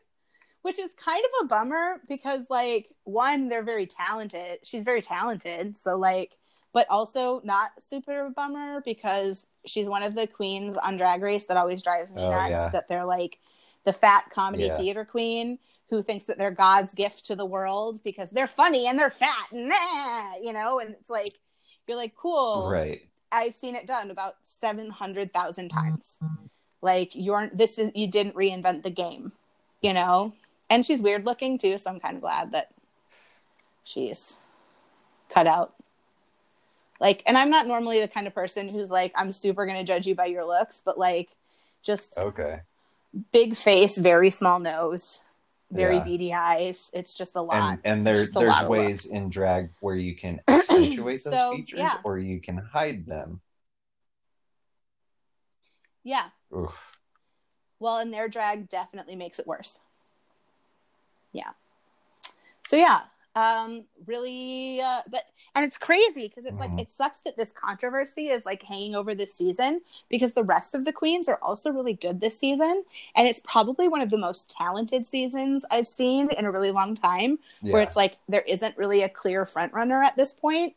[0.62, 4.60] Which is kind of a bummer because like one they're very talented.
[4.62, 6.36] She's very talented so like
[6.72, 11.56] but also not super bummer because she's one of the queens on drag race that
[11.56, 12.68] always drives me Oh, nuts yeah.
[12.68, 13.38] that they're like
[13.84, 14.76] the fat comedy Yeah.
[14.76, 15.58] theater queen
[15.90, 19.46] who thinks that they're god's gift to the world because they're funny and they're fat
[19.52, 21.32] and nah, you know and it's like
[21.86, 23.02] you're like cool right.
[23.32, 25.78] I've seen it done about 700,000 mm-hmm.
[25.78, 26.16] times.
[26.82, 29.32] Like you're this is you didn't reinvent the game,
[29.80, 30.32] you know?
[30.70, 32.70] And she's weird looking too, so I'm kind of glad that
[33.84, 34.36] she's
[35.28, 35.74] cut out.
[37.00, 39.84] Like and I'm not normally the kind of person who's like I'm super going to
[39.84, 41.28] judge you by your looks, but like
[41.82, 42.60] just Okay.
[43.32, 45.20] big face, very small nose,
[45.70, 46.04] very Yeah.
[46.04, 46.90] beady eyes.
[46.92, 47.56] It's just a lot.
[47.56, 51.96] And and there there's ways in drag where you can accentuate those So, features yeah.
[52.04, 53.40] or you can hide them.
[56.04, 56.26] yeah.
[56.56, 56.96] Oof.
[57.78, 59.78] Well, and their drag definitely makes it worse.
[61.32, 61.50] Yeah.
[62.64, 63.02] So yeah,
[63.34, 65.24] um, really, uh, but
[65.56, 66.60] and it's crazy because it's Mhm.
[66.60, 69.80] like it sucks that this controversy is like hanging over this season
[70.10, 72.84] because the rest of the queens are also really good this season,
[73.14, 76.94] and it's probably one of the most talented seasons I've seen in a really long
[76.94, 77.38] time.
[77.62, 80.74] Where it's like there isn't really a clear front runner at this point,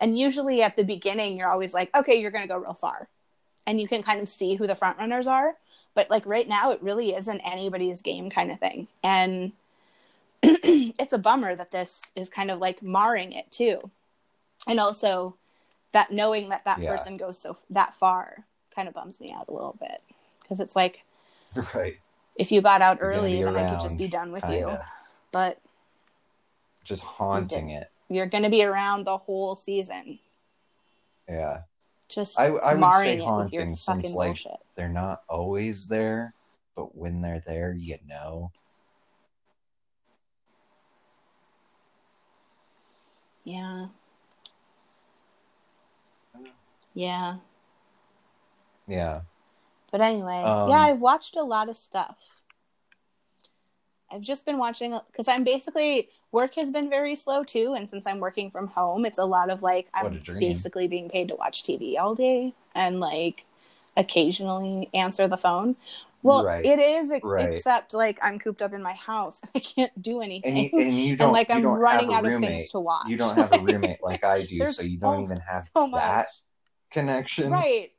[0.00, 3.08] and usually at the beginning you're always like, okay, you're gonna go real far,
[3.64, 5.56] and you can kind of see who the front runners are.
[5.94, 8.88] But like right now it really isn't anybody's game kind of thing.
[9.04, 9.52] And
[10.42, 13.90] it's a bummer that this is kind of like marring it too
[14.66, 15.36] and also
[15.92, 16.90] that knowing that that Yeah.
[16.90, 20.02] person goes so that far kind of bums me out a little bit
[20.42, 21.04] because it's like
[21.74, 21.96] right.
[22.36, 24.86] if you got out early then i could just be done with you Kinda.
[25.32, 25.60] but
[26.84, 27.90] Just haunting it.
[28.08, 30.18] you're going to be around the whole season
[31.28, 31.62] Yeah.
[32.08, 34.60] just I- I would say it with your haunting since, like, bullshit.
[34.76, 36.34] They're not always there,
[36.76, 38.52] but when they're there, you know.
[43.44, 43.86] yeah
[46.96, 47.36] yeah
[48.88, 49.22] Yeah.
[49.90, 52.42] But anyway, Um, yeah, I've watched a lot of stuff.
[54.10, 58.06] I've just been watching because I'm basically work has been very slow too, and since
[58.06, 61.64] I'm working from home, it's a lot of like I'm basically being paid to watch
[61.64, 63.44] TV all day and like
[63.96, 65.76] occasionally answer the phone.
[66.22, 66.64] Well, Right.
[66.64, 67.50] it is Right.
[67.56, 69.40] except like I'm cooped up in my house.
[69.42, 72.26] And I can't do anything, And you, and you don't and like I'm running out
[72.26, 73.06] of things to watch.
[73.08, 76.26] You don't have a roommate like I do, so you don't even have so that
[76.96, 77.50] connection.
[77.52, 77.92] Right.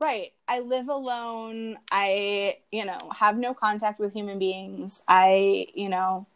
[0.00, 0.32] Right.
[0.48, 1.78] I live alone.
[1.90, 5.02] I, you know, have no contact with human beings.
[5.06, 6.26] I, you know,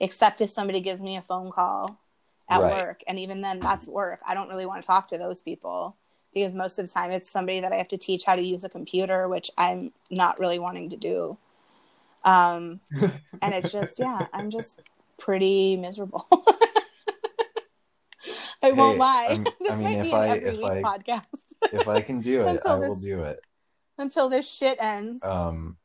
[0.00, 1.98] except if somebody gives me a phone call
[2.48, 2.72] at Right.
[2.72, 3.02] work.
[3.06, 4.20] And even then, that's work.
[4.26, 5.96] I don't really want to talk to those people
[6.34, 8.64] because most of the time it's somebody that I have to teach how to use
[8.64, 11.36] a computer, which I'm not really wanting to do.
[12.24, 12.80] Um,
[13.42, 14.80] and it's just, yeah, I'm just
[15.18, 16.26] pretty miserable.
[18.62, 19.26] I won't lie.
[19.30, 21.24] I'm- this I mean, might if be an I- every if week I- podcast
[21.72, 23.40] if I can do it, I will this- do it.
[23.98, 25.22] until this shit ends.
[25.24, 25.76] Um,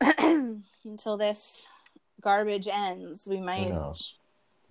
[0.84, 1.66] until this
[2.20, 3.64] garbage ends, we might.
[3.68, 4.18] who knows?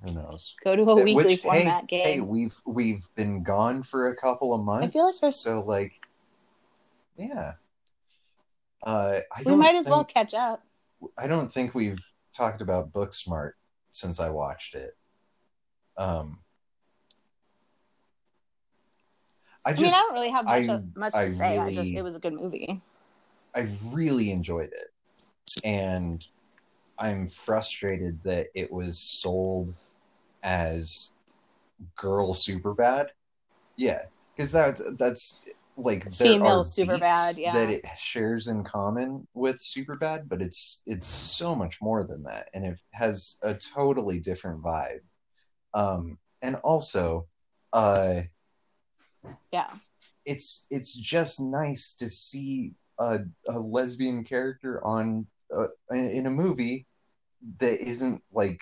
[0.06, 0.56] Who knows?
[0.64, 4.54] go to a weekly Which, format hey, hey, we've we've been gone for a couple
[4.54, 4.88] of months.
[4.88, 5.94] I feel like there's- so like,
[7.18, 7.54] yeah.
[8.86, 10.62] Uh, I we might as well catch up.
[11.18, 12.04] I don't think we've
[12.36, 13.52] talked about Booksmart
[13.92, 14.92] since I watched it.
[15.98, 16.40] Um,
[19.66, 21.58] I I, mean, I don't really have much, I- much I to say.
[21.58, 22.82] I just it was a good movie.
[23.56, 26.26] I really enjoyed it, and
[26.98, 29.74] I'm frustrated that it was sold
[30.42, 31.14] as
[31.96, 33.08] girl Superbad.
[33.78, 34.02] Yeah,
[34.36, 35.42] because that that's
[35.78, 37.54] like there Female are Superbad, beats yeah.
[37.54, 42.50] that it shares in common with Superbad but it's it's so much more than that,
[42.54, 45.02] and it has a totally different vibe.
[45.74, 47.28] Um, and also,
[47.72, 48.22] uh,
[49.52, 49.70] Yeah.
[50.26, 56.86] it's it's just nice to see a, a lesbian character on uh, in a movie
[57.60, 58.62] that isn't like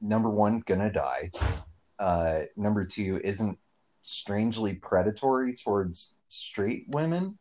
[0.00, 1.30] number one gonna die.
[1.98, 3.58] Uh number two isn't
[4.02, 7.38] strangely predatory towards straight women.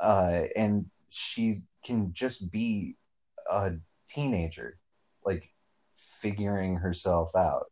[0.00, 1.54] Uh and she
[1.84, 2.96] can just be
[3.50, 3.72] a
[4.08, 4.78] teenager
[5.24, 5.50] like
[5.96, 7.66] figuring herself out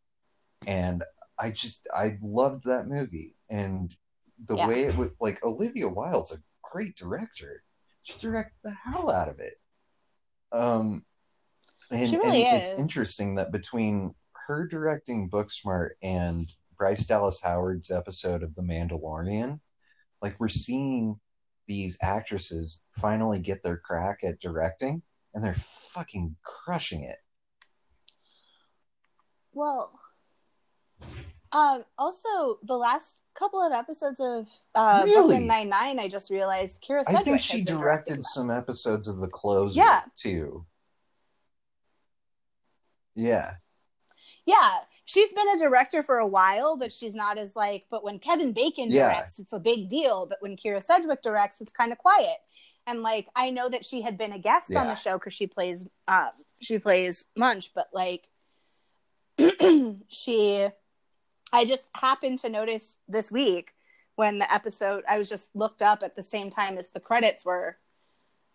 [0.66, 1.04] and
[1.38, 3.94] i just i loved that movie and
[4.46, 4.68] the Yeah.
[4.68, 6.38] way it would like olivia wilde's a
[6.70, 7.62] great director
[8.02, 9.54] she directed the hell out of it
[10.52, 11.04] um
[11.90, 14.12] and, She really and it's interesting that between
[14.48, 19.60] her directing Booksmart and Bryce Dallas Howard's episode of The Mandalorian,
[20.20, 21.20] like we're seeing
[21.68, 25.02] these actresses finally get their crack at directing,
[25.34, 27.18] and they're fucking crushing it.
[29.52, 29.98] Well,
[31.52, 35.44] um, also the last couple of episodes of uh, Really?
[35.44, 39.20] Nine Nine, I just realized Kyra I Sedgwick think has she directed some episodes of
[39.20, 40.02] The Closer Yeah.
[40.16, 40.64] too.
[43.14, 43.54] Yeah.
[44.44, 47.86] Yeah, she's been a director for a while, but she's not as like.
[47.90, 49.10] But when Kevin Bacon Yeah.
[49.12, 50.26] directs, it's a big deal.
[50.26, 52.36] But when Kyra Sedgwick directs, it's kind of quiet.
[52.86, 55.48] And like, I know that she had been a guest on the show because she
[55.48, 56.30] plays, um,
[56.62, 58.28] she plays Wuntch, but like,
[60.08, 60.68] she,
[61.56, 63.72] I just happened to notice this week
[64.16, 67.44] when the episode, I was just looked up at the same time as the credits
[67.46, 67.78] were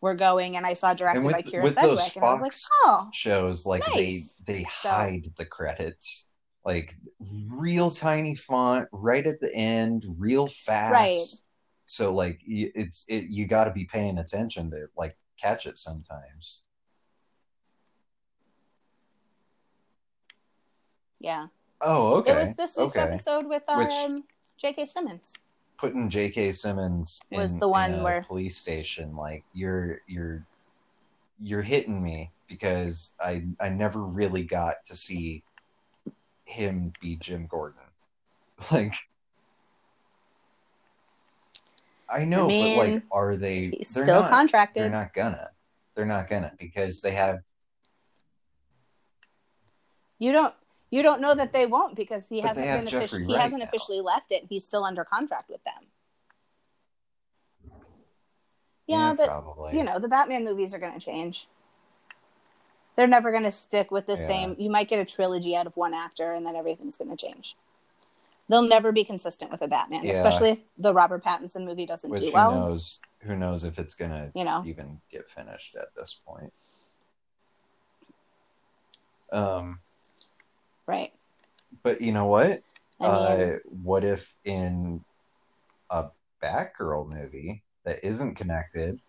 [0.01, 2.41] were going, and I saw directed with- by Kyra with those Sedgwick, and I was
[2.41, 4.35] like, Fox oh, shows like Nice.
[4.45, 6.29] they they So- hide the credits
[6.63, 6.95] like
[7.49, 11.41] real tiny font right at the end real fast Right.
[11.85, 16.65] so like it's it you got to be paying attention to like catch it sometimes
[21.19, 21.47] yeah.
[21.83, 24.23] Oh okay It was this week's okay episode with Which- um,
[24.57, 24.85] J.K.
[24.85, 25.33] Simmons.
[25.77, 30.45] putting jk simmons Was in, the one where- police station like you're you're
[31.39, 35.41] you're hitting me because i i never really got to see
[36.45, 37.81] him be jim gordon
[38.71, 38.93] like
[42.09, 44.83] i know mean, but like are they they're still not contracted.
[44.83, 45.49] they're not gonna
[45.95, 47.39] they're not gonna because they have
[50.19, 50.53] You don't
[50.91, 53.67] you don't know that they won't because he But hasn't been officially he hasn't now.
[53.67, 54.45] officially left it.
[54.47, 55.87] He's still under contract with them.
[58.87, 61.47] Yeah, yeah, but probably you know the Batman movies are going to change.
[62.97, 64.27] They're never going to stick with the Yeah.
[64.27, 64.55] same.
[64.59, 67.55] You might get a trilogy out of one actor, and then everything's going to change.
[68.49, 70.11] They'll never be consistent with a Batman, Yeah.
[70.11, 72.51] especially if the Robert Pattinson movie doesn't which do who well.
[72.51, 76.51] knows who knows if it's gonna You know, even get finished at this point
[79.31, 79.79] um
[80.91, 81.11] right?
[81.83, 82.61] but you know what
[82.99, 83.05] I
[83.37, 85.03] mean, uh, what if in
[85.89, 86.09] a
[86.43, 88.99] Batgirl movie that isn't connected?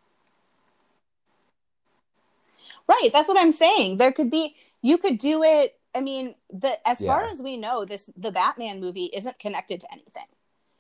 [2.89, 3.99] Right, that's what I'm saying.
[3.99, 5.79] There could be you could do it.
[5.95, 9.93] I mean, the as far as we know, this the Batman movie isn't connected to
[9.93, 10.27] anything.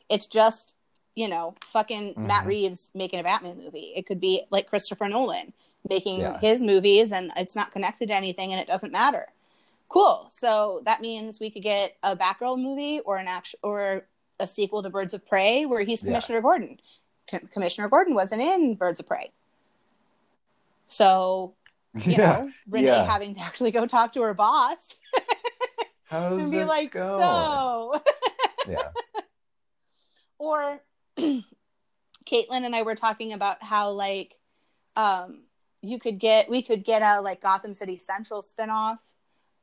[0.08, 0.74] It's just
[1.14, 2.48] you know fucking Matt Mhm.
[2.48, 3.92] Reeves making a Batman movie.
[3.96, 5.52] It could be like Christopher Nolan
[5.88, 6.38] making Yeah.
[6.38, 9.32] his movies, and it's not connected to anything, and it doesn't matter.
[9.92, 10.26] Cool.
[10.30, 14.06] So that means we could get a Batgirl movie or an action or
[14.40, 16.08] a sequel to Birds of Prey where he's Yeah.
[16.12, 16.80] Commissioner Gordon.
[17.30, 19.30] Com- Commissioner Gordon wasn't in Birds of Prey.
[20.88, 21.54] So
[21.94, 23.04] you know, Renee yeah.
[23.10, 24.78] having to actually go talk to her boss
[26.04, 27.20] How's and be like, going?
[27.20, 28.02] so.
[28.68, 28.90] Yeah,
[30.38, 30.80] or
[31.18, 31.42] Caitlin
[32.64, 34.38] and I were talking about how like
[34.94, 35.40] um
[35.80, 38.98] you could get we could get a like Gotham City Central spinoff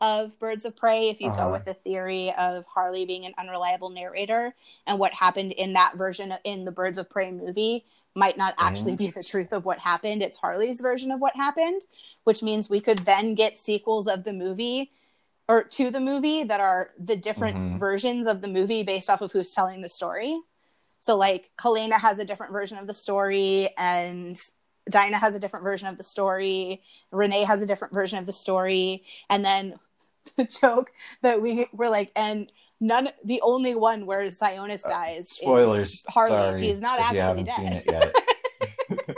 [0.01, 1.45] of Birds of Prey if you Uh-huh.
[1.45, 4.55] go with the theory of Harley being an unreliable narrator
[4.87, 7.85] and what happened in that version in the Birds of Prey movie
[8.15, 10.21] might not actually be the truth of what happened.
[10.21, 11.83] It's Harley's version of what happened,
[12.23, 14.91] which means we could then get sequels of the movie
[15.47, 17.79] or to the movie that are the different Mhm.
[17.79, 20.39] versions of the movie based off of who's telling the story.
[20.99, 24.39] So like Helena has a different version of the story and
[24.89, 26.81] Dinah has a different version of the story.
[27.11, 29.03] Renee has a different version of the story.
[29.29, 29.79] And then
[30.37, 30.91] the joke
[31.21, 35.17] that we were like, and none, the only one where Sionis dies.
[35.25, 36.05] is Uh, spoilers.
[36.07, 36.29] Harley's.
[36.31, 37.55] Sorry He is not actually haven't dead.
[37.55, 38.15] seen it yet.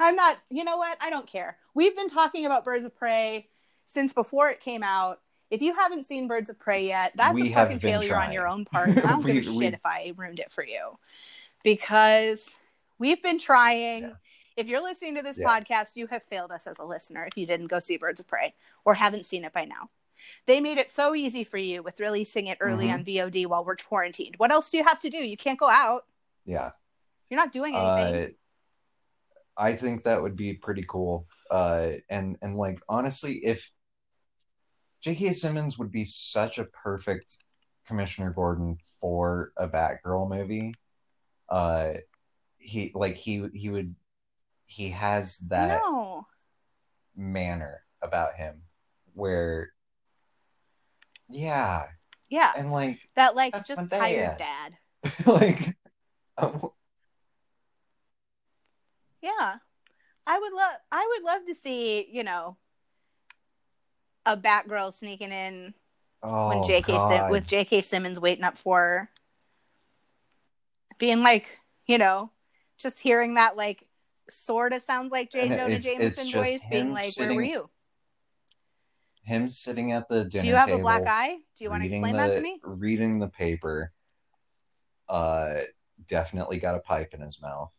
[0.00, 0.96] I'm not, you know what?
[1.00, 1.58] I don't care.
[1.74, 3.48] We've been talking about Birds of Prey
[3.86, 5.20] since before it came out,
[5.50, 8.48] If you haven't seen Birds of Prey yet, that's We a fucking failure on your
[8.48, 8.90] own part.
[8.90, 10.98] I don't We- give a we- shit if I ruined it for you.
[11.64, 12.48] Because
[12.98, 14.02] we've been trying.
[14.02, 14.12] Yeah.
[14.56, 15.46] If you're listening to this Yeah.
[15.48, 18.26] podcast, you have failed us as a listener if you didn't go see Birds of
[18.26, 18.54] Prey
[18.84, 19.90] or haven't seen it by now.
[20.46, 22.92] They made it so easy for you with releasing it early Mhm.
[22.94, 24.36] on VOD while we're quarantined.
[24.36, 25.16] What else do you have to do?
[25.18, 26.06] You can't go out.
[26.44, 26.72] Yeah.
[27.28, 28.24] You're not doing anything.
[28.24, 28.36] Uh,
[29.56, 31.26] I think that would be pretty cool.
[31.50, 33.70] Uh, and and like honestly, if
[35.00, 35.32] J.K.
[35.32, 37.42] Simmons would be such a perfect
[37.86, 40.74] Commissioner Gordon for a Batgirl movie.
[41.48, 41.94] Uh,
[42.58, 43.94] he like he he would
[44.70, 46.26] he has that no.
[47.16, 48.62] manner about him
[49.14, 49.72] where
[51.28, 51.86] yeah
[52.28, 52.52] Yeah.
[52.56, 54.76] and like That like just tired dad.
[55.02, 55.26] dad.
[55.26, 55.76] like
[56.38, 56.70] um,
[59.20, 59.56] Yeah.
[60.26, 62.56] I would love I would love to see, you know,
[64.24, 65.74] a Batgirl sneaking in
[66.22, 69.10] oh when JK Sim- with JK Simmons waiting up for her.
[70.98, 71.46] Being like,
[71.86, 72.30] you know,
[72.78, 73.86] just hearing that like
[74.32, 75.48] sort of sounds like J.
[75.48, 77.70] Jonah it's- it's Jameson just voice being like, sitting- Where were you?
[79.22, 81.36] him sitting at the dinner Do you have table a black eye?
[81.56, 82.58] Do you want to explain the, that to me?
[82.64, 83.92] reading the paper
[85.08, 85.58] uh
[86.08, 87.72] definitely got a pipe in his mouth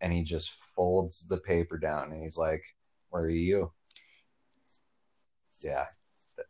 [0.00, 2.62] and he just folds the paper down and he's like
[3.10, 3.72] where are you
[5.62, 5.86] yeah
[6.36, 6.46] give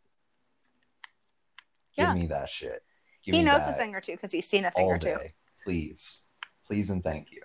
[2.07, 2.13] Yeah.
[2.13, 2.83] me that shit
[3.23, 5.05] Give He knows a thing or two because he's seen a thing or two.
[5.05, 5.33] day
[5.63, 6.23] please
[6.65, 7.41] please and thank you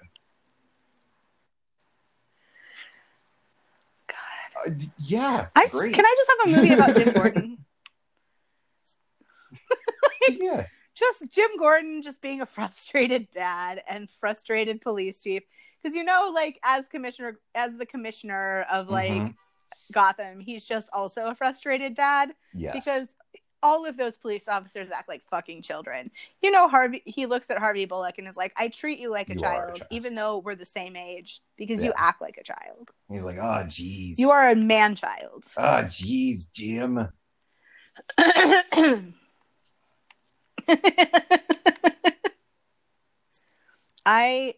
[4.66, 4.70] uh,
[5.04, 7.58] yeah I can I just have a movie about Jim Gordon?
[10.28, 10.66] yeah.
[10.94, 15.42] just Jim Gordon just being a frustrated dad and frustrated police chief.
[15.82, 19.34] Because you know like as commissioner as the commissioner of like Mhm.
[19.92, 22.30] Gotham he's just also a frustrated dad.
[22.54, 22.74] Yes.
[22.74, 23.14] Because
[23.62, 26.10] all of those police officers act like fucking children.
[26.42, 29.30] You know Harvey he looks at Harvey Bullock and is like I treat you like
[29.30, 29.88] a, You are a child, child.
[29.90, 32.90] even though we're the same age because you act like a child.
[33.08, 35.44] he's like oh jeez You are a man child.
[35.56, 37.08] ah jeez jim
[44.04, 44.54] I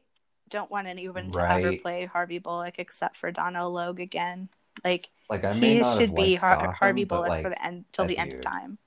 [0.51, 4.49] don't want anyone to ever play Harvey Bullock except for Donal Logue again.
[4.85, 7.85] Like like i may he should be Har- Gotham, Harvey Bullock like, for the end
[7.93, 8.79] till the end of time.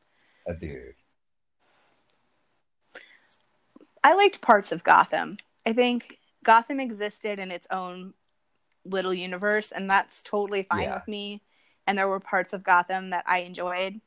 [0.48, 0.96] A dude
[4.04, 5.38] I liked parts of Gotham.
[5.66, 8.14] I think Gotham existed in its own
[8.84, 10.96] little universe, and that's totally fine Yeah.
[10.96, 11.44] with me.
[11.86, 14.02] And there were parts of Gotham that I enjoyed,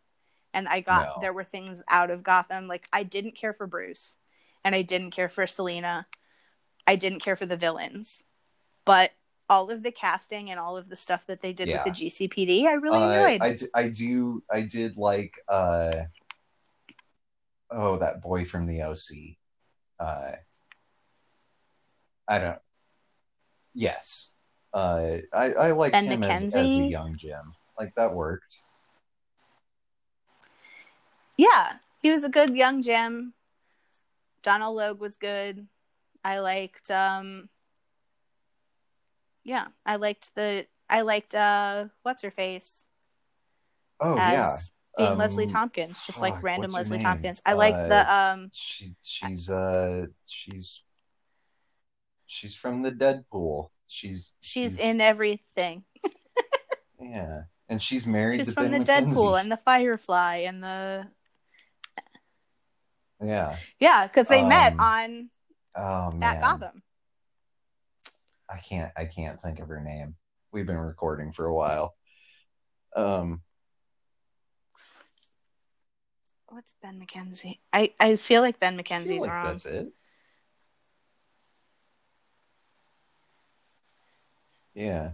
[0.53, 1.21] and I got No.
[1.21, 4.17] there were things out of Gotham like I didn't care for Bruce,
[4.65, 6.09] and I didn't care for Selina.
[6.89, 8.25] I didn't care for the villains,
[8.85, 9.13] but
[9.49, 11.85] all of the casting and all of the stuff that they did Yeah.
[11.85, 13.43] with the GCPD, I really Uh, enjoyed.
[13.43, 16.05] I, d- I do I did like uh
[17.71, 19.37] oh that boy from the OC
[20.01, 20.33] uh
[22.29, 22.59] I don't
[23.75, 24.35] yes
[24.73, 27.55] uh I I liked Ben him as, as a young Jim.
[27.79, 28.59] Like that worked.
[31.37, 33.35] Yeah, he was a good young Jim.
[34.43, 35.67] Donal Logue was good.
[36.25, 37.49] I liked um
[39.45, 42.85] yeah, I liked the I liked uh what's her face?
[44.01, 44.57] Oh as yeah
[44.97, 47.05] being Um, Leslie Tompkins, just like random Leslie name?
[47.05, 47.43] Tompkins.
[47.45, 50.85] I liked Uh, the um she she's uh she's
[52.27, 55.85] she's from the Deadpool she's she's in everything.
[57.01, 59.41] yeah and she's married She's to from Ben the Deadpool McKenzie.
[59.41, 61.07] and the Firefly and the
[63.23, 65.31] yeah yeah, because they met Um, on
[65.77, 66.83] oh man at Gotham.
[68.51, 70.17] I can't I can't think of her name.
[70.53, 71.95] We've been recording for a while.
[72.95, 73.41] Um
[76.55, 77.59] What's Ben McKenzie?
[77.73, 79.43] I I feel like Ben McKenzie's feel like wrong.
[79.43, 79.89] that's it.
[84.73, 85.11] Yeah.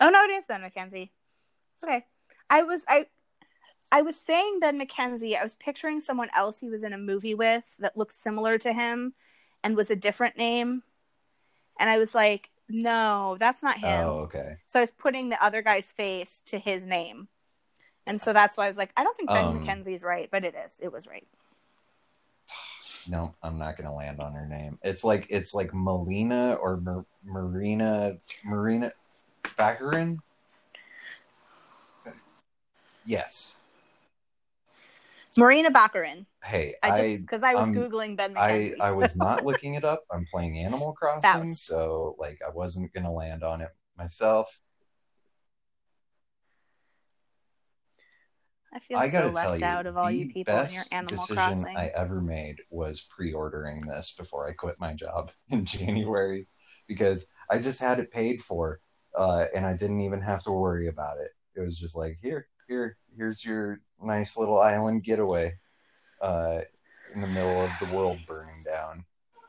[0.00, 1.10] Oh no, it is Ben McKenzie.
[1.84, 2.06] Okay.
[2.48, 3.08] I was I
[3.92, 5.38] I was saying Ben McKenzie.
[5.38, 8.72] I was picturing someone else he was in a movie with that looked similar to
[8.72, 9.12] him
[9.62, 10.82] and was a different name.
[11.78, 14.06] And I was like, no, that's not him.
[14.06, 14.56] Oh, okay.
[14.66, 17.28] So I was putting the other guy's face to his name.
[18.06, 20.44] And so that's why I was like, I don't think Ben Um, McKenzie's right, but
[20.44, 20.80] it is.
[20.82, 21.26] It was right.
[23.08, 24.78] No, I'm not gonna land on her name.
[24.82, 28.92] It's like it's like Melina or Mar- Marina Morena
[29.58, 30.18] Baccarin.
[33.04, 33.58] Yes.
[35.36, 36.26] Morena Baccarin.
[36.44, 38.80] Hey, I I because I, was um, googling Ben I McKenzie.
[38.80, 40.04] I was not looking it up.
[40.12, 44.60] I'm playing Animal Crossing, was- so like I wasn't gonna land on it myself.
[48.72, 50.94] I feel I so left tell you, out of all you people in your best
[50.94, 51.76] Animal decision Crossing.
[51.76, 56.46] I ever made was pre-ordering this before I quit my job in January
[56.86, 58.80] because I just had it paid for,
[59.16, 61.30] uh, and I didn't even have to worry about it.
[61.56, 65.58] It was just like here, here, here's your nice little island getaway,
[66.20, 66.60] uh,
[67.12, 69.04] in the middle of the world burning down.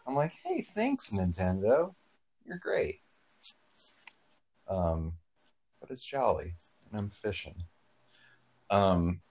[0.07, 1.93] I'm like, hey, thanks Nintendo,
[2.43, 3.01] you're great.
[4.67, 5.13] Um,
[5.79, 6.55] but it's jolly,
[6.89, 7.55] and I'm fishing.
[8.71, 9.21] Um,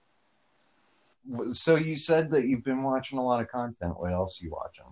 [1.51, 3.99] so you said that you've been watching a lot of content.
[3.99, 4.85] What else are you watching?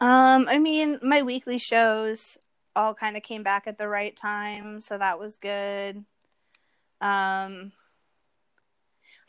[0.00, 2.38] Um, I mean, my weekly shows
[2.74, 6.04] all kind of came back at the right time, so that was good.
[7.00, 7.72] Um,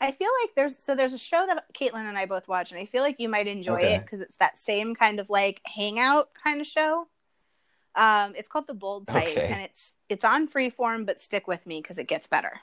[0.00, 2.80] I feel like there's so there's a show that Caitlin and I both watch, and
[2.80, 3.94] I feel like you might enjoy Okay.
[3.94, 7.08] it because it's that same kind of like hangout kind of show.
[7.96, 9.46] Um, it's called The Bold Type, Okay.
[9.52, 12.60] and it's it's on Freeform, but stick with me because it gets better.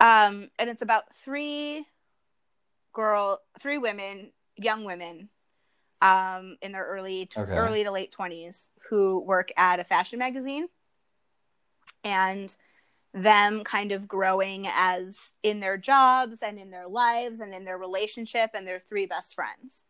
[0.00, 1.86] Um, and it's about three
[2.92, 5.28] girl, three women, young women,
[6.00, 7.52] um, in their early tw- Okay.
[7.52, 10.68] early to late twenties who work at a fashion magazine,
[12.04, 12.56] and
[13.14, 17.78] them kind of growing as in their jobs and in their lives and in their
[17.78, 19.84] relationship and their three best friends.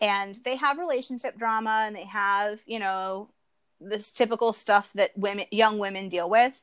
[0.00, 3.30] And they have relationship drama and they have, you know,
[3.80, 6.60] this typical stuff that women young women deal with,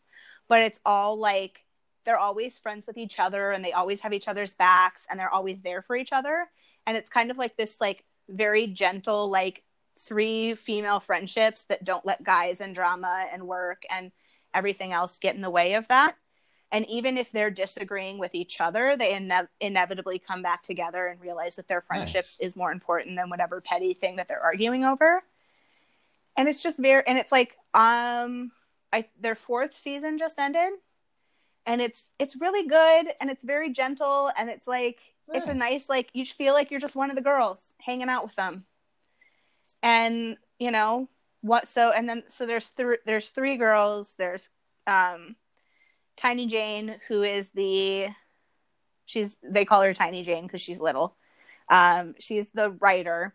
[0.47, 1.63] but it's all like
[2.05, 5.33] they're always friends with each other and they always have each other's backs and they're
[5.33, 6.47] always there for each other.
[6.85, 9.63] And it's kind of like this like very gentle like
[9.97, 14.11] three female friendships that don't let guys and drama and work and
[14.53, 16.15] everything else get in the way of that.
[16.71, 21.21] And even if they're disagreeing with each other, they ine- inevitably come back together and
[21.21, 22.39] realize that their friendship Nice.
[22.41, 25.23] is more important than whatever petty thing that they're arguing over.
[26.37, 28.51] And it's just very, and it's like, um,
[28.91, 30.73] I their fourth season just ended,
[31.65, 34.99] and it's it's really good and it's very gentle and it's like
[35.33, 35.89] it's a nice.
[35.89, 38.65] like you feel like you're just one of the girls hanging out with them.
[39.81, 41.09] And you know,
[41.41, 44.15] what so and then so there's three there's three girls.
[44.17, 44.47] There's
[44.87, 45.35] um
[46.15, 48.07] tiny jane who is the
[49.05, 51.17] she's they call her tiny jane because she's little.
[51.69, 53.33] Um she's the writer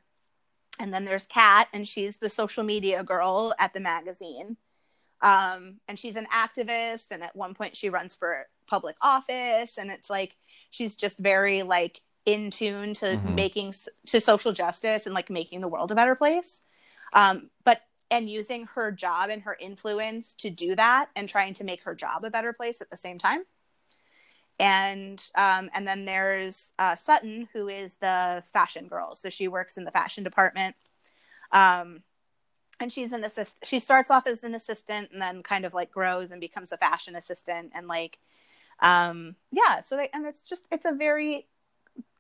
[0.81, 4.57] and then there's kat and she's the social media girl at the magazine.
[5.23, 9.91] Um and she's an activist and at one point she runs for public office and
[9.91, 10.37] it's like
[10.71, 13.35] she's just very like in tune to Mhm.
[13.35, 13.75] making
[14.07, 16.61] to social justice and like making the world a better place.
[17.13, 21.65] Um but and using her job and her influence to do that and trying to
[21.65, 23.45] make her job a better place at the same time
[24.61, 29.15] and um, and then there's uh, Sutton, who is the fashion girl.
[29.15, 30.77] So she works in the fashion department,
[31.51, 32.03] um,
[32.79, 33.57] and she's an assist.
[33.65, 36.77] She starts off as an assistant and then kind of like grows and becomes a
[36.77, 38.19] fashion assistant and like,
[38.81, 39.81] um, yeah.
[39.81, 41.47] So they and it's just it's a very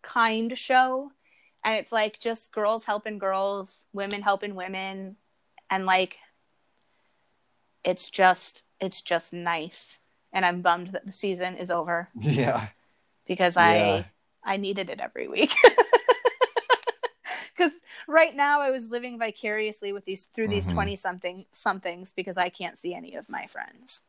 [0.00, 1.12] kind show,
[1.62, 5.16] and it's like just girls helping girls, women helping women,
[5.68, 6.16] and like,
[7.84, 9.98] it's just it's just nice.
[10.32, 12.69] And I'm bummed that the season is over Yeah.
[13.27, 13.62] because Yeah.
[13.62, 14.07] I
[14.44, 15.55] I needed it every week.
[17.57, 17.73] Because
[18.09, 20.73] right now I was living vicariously with these through these Mhm.
[20.73, 24.01] twenty something somethings because I can't see any of my friends.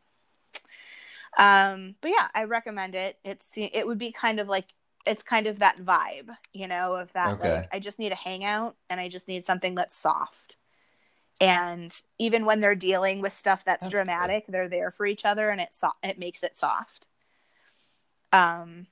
[1.38, 3.18] Um, but yeah, I recommend it.
[3.24, 4.74] It's it would be kind of like
[5.06, 7.50] it's kind of that vibe, you know, of that Okay.
[7.50, 10.58] like I just need a hangout and I just need something that's soft.
[11.40, 15.50] And even when they're dealing with stuff that's, That's dramatic, they're there for each other
[15.50, 17.08] and it so- it makes it soft.
[18.32, 18.88] Um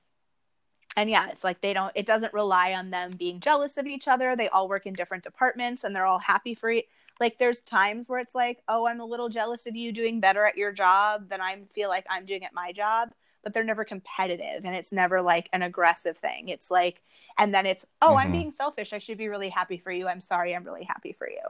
[0.96, 4.08] and yeah, it's like they don't it doesn't rely on them being jealous of each
[4.08, 4.34] other.
[4.36, 6.86] They all work in different departments and they're all happy for e-
[7.20, 10.44] like there's times where it's like, "Oh, I'm a little jealous of you doing better
[10.46, 13.10] at your job than I feel like I'm doing at my job."
[13.42, 16.48] But they're never competitive and it's never like an aggressive thing.
[16.48, 17.02] It's like
[17.38, 18.32] and then it's, "Oh, I'm Mhm.
[18.32, 18.92] being selfish.
[18.92, 20.08] I should be really happy for you.
[20.08, 20.54] I'm sorry.
[20.54, 21.40] I'm really happy for you."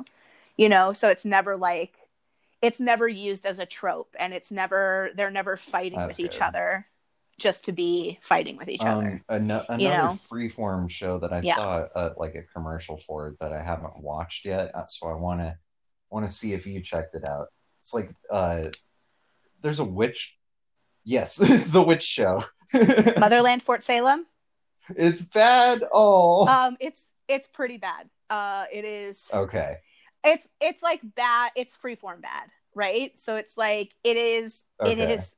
[0.61, 1.97] You know, so it's never like
[2.61, 6.43] it's never used as a trope and it's never they're never fighting That's with each
[6.43, 6.87] other
[7.39, 9.07] just to be fighting with each other.
[9.07, 10.09] Um, ano- another you know?
[10.11, 11.55] freeform show that I Yeah.
[11.57, 15.41] saw uh, like a commercial for that I haven't watched yet, uh, so I want
[15.41, 15.57] to
[16.11, 17.47] want to see if you checked it out.
[17.81, 18.65] It's like uh,
[19.63, 20.37] there's a witch.
[21.05, 21.37] Yes,
[21.73, 22.43] the witch show.
[23.19, 24.27] Motherland Fort Salem.
[24.95, 25.85] it's bad.
[25.91, 28.11] Oh, Um, it's it's pretty bad.
[28.29, 29.27] Uh, it is.
[29.33, 29.77] okay.
[30.25, 31.53] It's it's like bad.
[31.57, 33.19] It's freeform bad, right?
[33.19, 34.65] So it's like it is.
[34.85, 35.17] It Okay.
[35.17, 35.37] is.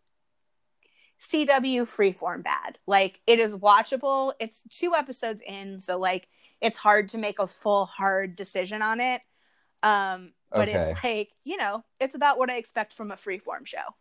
[1.31, 2.79] CW freeform bad.
[2.87, 4.33] Like it is watchable.
[4.41, 6.29] It's two episodes in, so like
[6.61, 9.23] it's hard to make a full hard decision on it.
[9.85, 10.93] Um, but Okay.
[10.93, 13.95] it's like you know, it's about what I expect from a freeform show.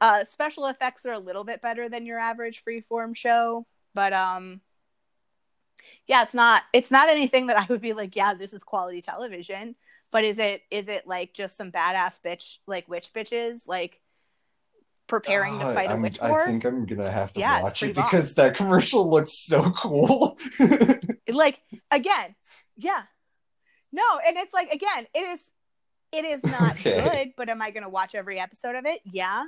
[0.00, 4.60] Uh, special effects are a little bit better than your average freeform show, but um,
[6.06, 9.02] yeah, it's not it's not anything that I would be like, yeah, this is quality
[9.02, 9.74] television.
[10.10, 14.00] But is it is it like just some badass bitch like witch bitches like
[15.06, 16.42] preparing to fight a I'm- witch war?
[16.42, 20.38] I think I'm gonna have to Yeah, watch it because that commercial looks so cool.
[21.28, 21.60] like
[21.90, 22.34] again
[22.76, 23.02] yeah
[23.92, 25.42] no and it's like again it is
[26.12, 27.00] it is not Okay.
[27.24, 29.44] good but am i going to watch every episode of it yeah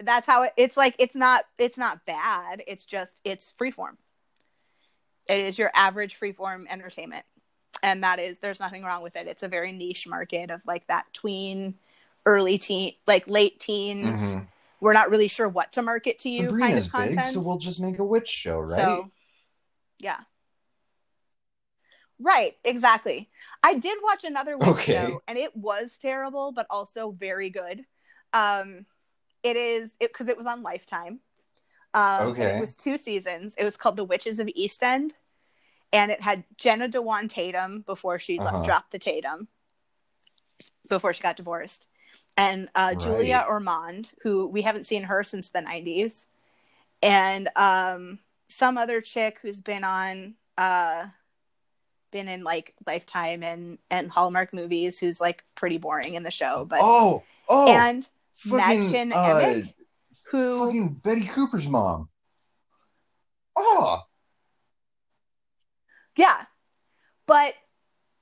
[0.00, 3.92] that's how it, it's like it's not it's not bad it's just it's freeform
[5.28, 7.24] it is your average freeform entertainment
[7.82, 10.86] and that is there's nothing wrong with it it's a very niche market of like
[10.86, 11.74] that tween
[12.24, 14.46] early teen like late teens Mhm.
[14.80, 17.40] we're not really sure what to market to you kind Sabrina's of content big, so
[17.40, 18.76] we'll just make a witch show, right?
[18.76, 19.10] so,
[19.98, 20.20] yeah.
[22.18, 23.28] Right, exactly.
[23.62, 24.92] I did watch another witch Okay.
[24.94, 27.84] show and it was terrible, but also very good.
[28.32, 28.86] Um,
[29.42, 31.20] it is it because it was on Lifetime.
[31.96, 32.50] Um, Okay.
[32.50, 33.54] it was two seasons.
[33.56, 35.14] It was called The Witches of East End,
[35.92, 38.62] and it had Jenna Dewan Tatum before she Uh-huh.
[38.62, 39.48] dropped the Tatum,
[40.88, 41.88] before she got divorced,
[42.36, 46.26] and uh, Julia Ormond, who we haven't seen her since the '90s,
[47.02, 48.18] and um,
[48.48, 51.06] some other chick who's been on uh,
[52.10, 56.66] been in like Lifetime and and Hallmark movies, who's like pretty boring in the show,
[56.66, 59.72] but oh, oh, and fucking, Madchen uh, Amick,
[60.30, 62.08] who fucking Betty Cooper's mom.
[63.56, 64.02] Oh,
[66.16, 66.44] Yeah.
[67.26, 67.54] But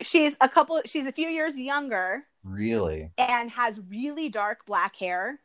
[0.01, 3.11] she's a couple she's a few years younger really?
[3.19, 5.41] and has really dark black hair.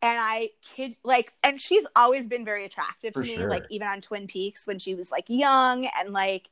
[0.00, 3.48] And I kid like and she's always been very attractive For to me, sure.
[3.50, 6.48] like even on Twin Peaks when she was like young and like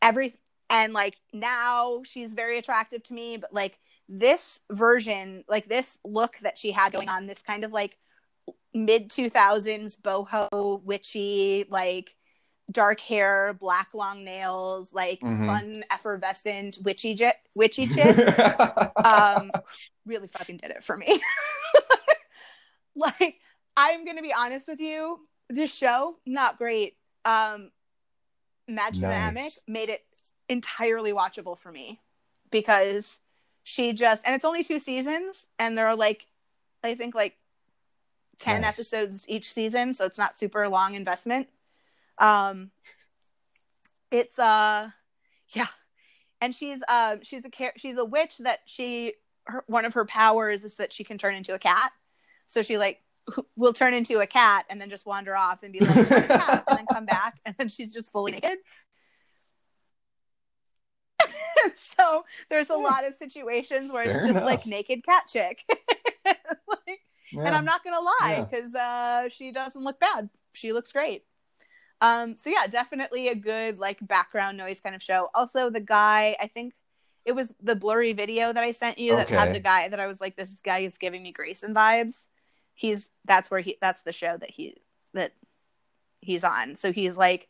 [0.00, 0.34] every
[0.70, 3.78] and like now she's very attractive to me, but like
[4.08, 7.96] this version, like this look that she had going on, this kind of like
[8.74, 12.14] mid 2000s boho witchy like
[12.70, 15.46] dark hair black long nails like Mhm.
[15.46, 18.14] fun effervescent witchy j- witchy chick
[19.04, 19.50] um
[20.06, 21.20] really fucking did it for me
[22.94, 23.36] like
[23.76, 25.18] i'm gonna be honest with you
[25.48, 27.70] this show not great um
[28.68, 29.56] Madge Nice.
[29.66, 30.04] Amick made it
[30.50, 32.00] entirely watchable for me
[32.50, 33.18] because
[33.68, 36.26] she just and it's only two seasons and there are like
[36.82, 37.36] i think like
[38.38, 38.74] 10 Nice.
[38.78, 41.48] episodes each season so it's not super long investment.
[42.18, 42.70] Um
[44.10, 44.88] it's uh
[45.50, 45.66] yeah.
[46.40, 49.12] And she's uh she's a she's a witch that she
[49.44, 51.92] her, one of her powers is that she can turn into a cat.
[52.46, 53.02] So she like
[53.54, 56.64] will turn into a cat and then just wander off and be like a cat,"
[56.68, 58.58] and then come back and then she's just fully naked
[61.76, 65.62] so there's a lot of situations where Fair it's just like naked cat chick
[66.24, 67.00] like,
[67.32, 67.42] Yeah.
[67.44, 68.44] and I'm not gonna lie Yeah.
[68.44, 70.28] because uh, she doesn't look bad.
[70.52, 71.24] She looks great.
[72.00, 75.28] Um, so yeah, definitely a good like background noise kind of show.
[75.34, 76.74] Also, the guy, I think
[77.24, 80.06] it was the blurry video that I sent you that had the guy that I
[80.06, 82.20] was like, this guy is giving me Grayson vibes.
[82.74, 84.76] He's that's where he that's the show that he
[85.14, 85.32] that
[86.20, 86.76] he's on.
[86.76, 87.48] So he's like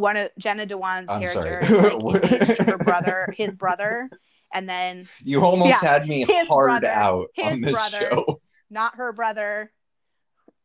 [0.00, 1.60] one of Jenna Dewan's I'm character,
[1.98, 4.08] like, her brother, his brother,
[4.52, 5.90] and then you almost Yeah.
[5.98, 6.86] had me hard brother.
[6.88, 8.10] out on this brother.
[8.10, 8.40] show.
[8.70, 9.70] not her brother.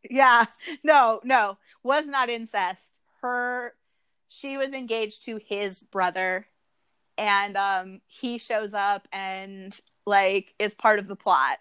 [0.09, 0.45] Yeah,
[0.83, 2.99] no, no, was not incest.
[3.22, 3.73] Her,
[4.27, 6.45] she was engaged to his brother,
[7.17, 11.57] and um, he shows up and like is part of the plot,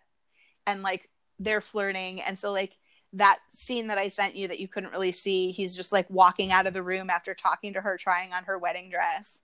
[0.67, 2.77] and like they're flirting, and so like
[3.15, 6.53] that scene that I sent you that you couldn't really see, he's just like walking
[6.53, 9.39] out of the room after talking to her, trying on her wedding dress,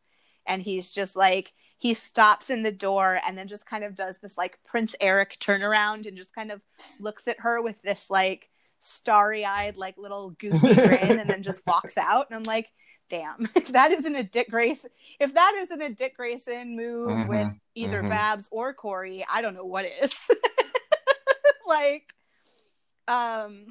[0.47, 4.19] and he's just like he stops in the door and then just kind of does
[4.23, 6.61] this like Prince Eric turnaround and just kind of
[6.99, 8.49] looks at her with this like
[8.81, 12.27] starry-eyed like little goofy grin and then just walks out.
[12.31, 12.69] And i'm like
[13.11, 17.29] damn if that isn't a dick grayson if that isn't a dick grayson move Mhm,
[17.29, 18.09] with either mhm.
[18.09, 20.15] babs or kory i don't know what is.
[21.67, 22.13] Like
[23.11, 23.67] um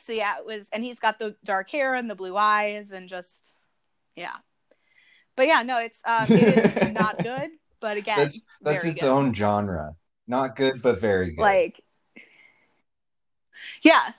[0.00, 3.08] so yeah it was and he's got the dark hair and the blue eyes and
[3.08, 3.56] just
[4.16, 4.36] yeah
[5.36, 9.08] but yeah no it's um it is not good but again That's that's its good.
[9.08, 9.94] own genre.
[10.26, 11.40] Not good, but very good.
[11.42, 11.80] like
[13.82, 14.12] yeah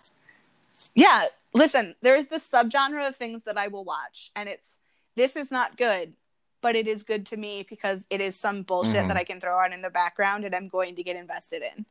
[0.95, 4.77] yeah listen there's this subgenre of things that i will watch and it's
[5.15, 6.13] this is not good
[6.61, 9.07] but it is good to me because it is some bullshit Mhm.
[9.09, 11.85] that i can throw on in the background and i'm going to get invested in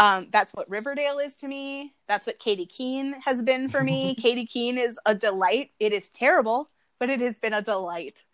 [0.00, 4.14] um, that's what riverdale is to me that's what katy keene has been for me
[4.18, 6.68] katy keene is a delight it is terrible
[6.98, 8.24] but it has been a delight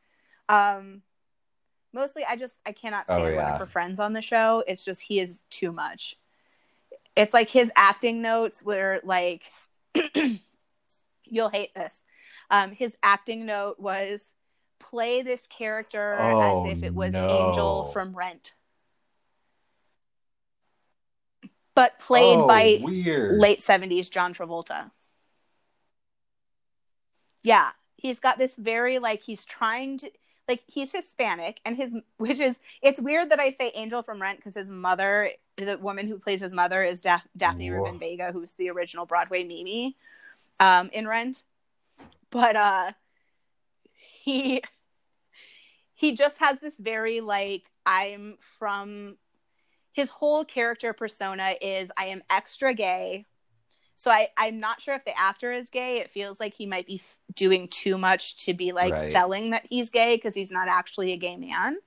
[0.49, 1.03] um,
[1.93, 3.59] mostly i just i cannot stand Oh, yeah.
[3.59, 6.17] her friends on the show it's just he is too much
[7.17, 9.43] it's like his acting notes were like
[11.25, 12.01] you'll hate this.
[12.51, 14.25] Um, his acting note was
[14.81, 17.29] play this character Oh, as if it was no.
[17.29, 18.55] Angel from Rent.
[21.75, 23.39] But played oh, by weird.
[23.39, 24.91] late 70s John Travolta.
[27.43, 30.11] Yeah, he's got this very like he's trying to
[30.47, 34.39] like he's Hispanic and his which is it's weird that I say Angel from Rent
[34.39, 37.79] because his mother, the woman who plays his mother, is Daph- Daphne Whoa.
[37.79, 39.97] Rubin Vega, who's the original Broadway Mimi
[40.61, 41.45] um, in Rent.
[42.31, 42.93] But uh,
[43.93, 44.63] he
[45.95, 49.17] he just has this very like I'm from
[49.95, 53.27] his whole character persona is I am extra gay.
[53.97, 55.99] So I, I'm not sure if the actor is gay.
[55.99, 59.13] It feels like he might be f- doing too much to be like Right.
[59.13, 61.79] selling that he's gay because he's not actually a gay man.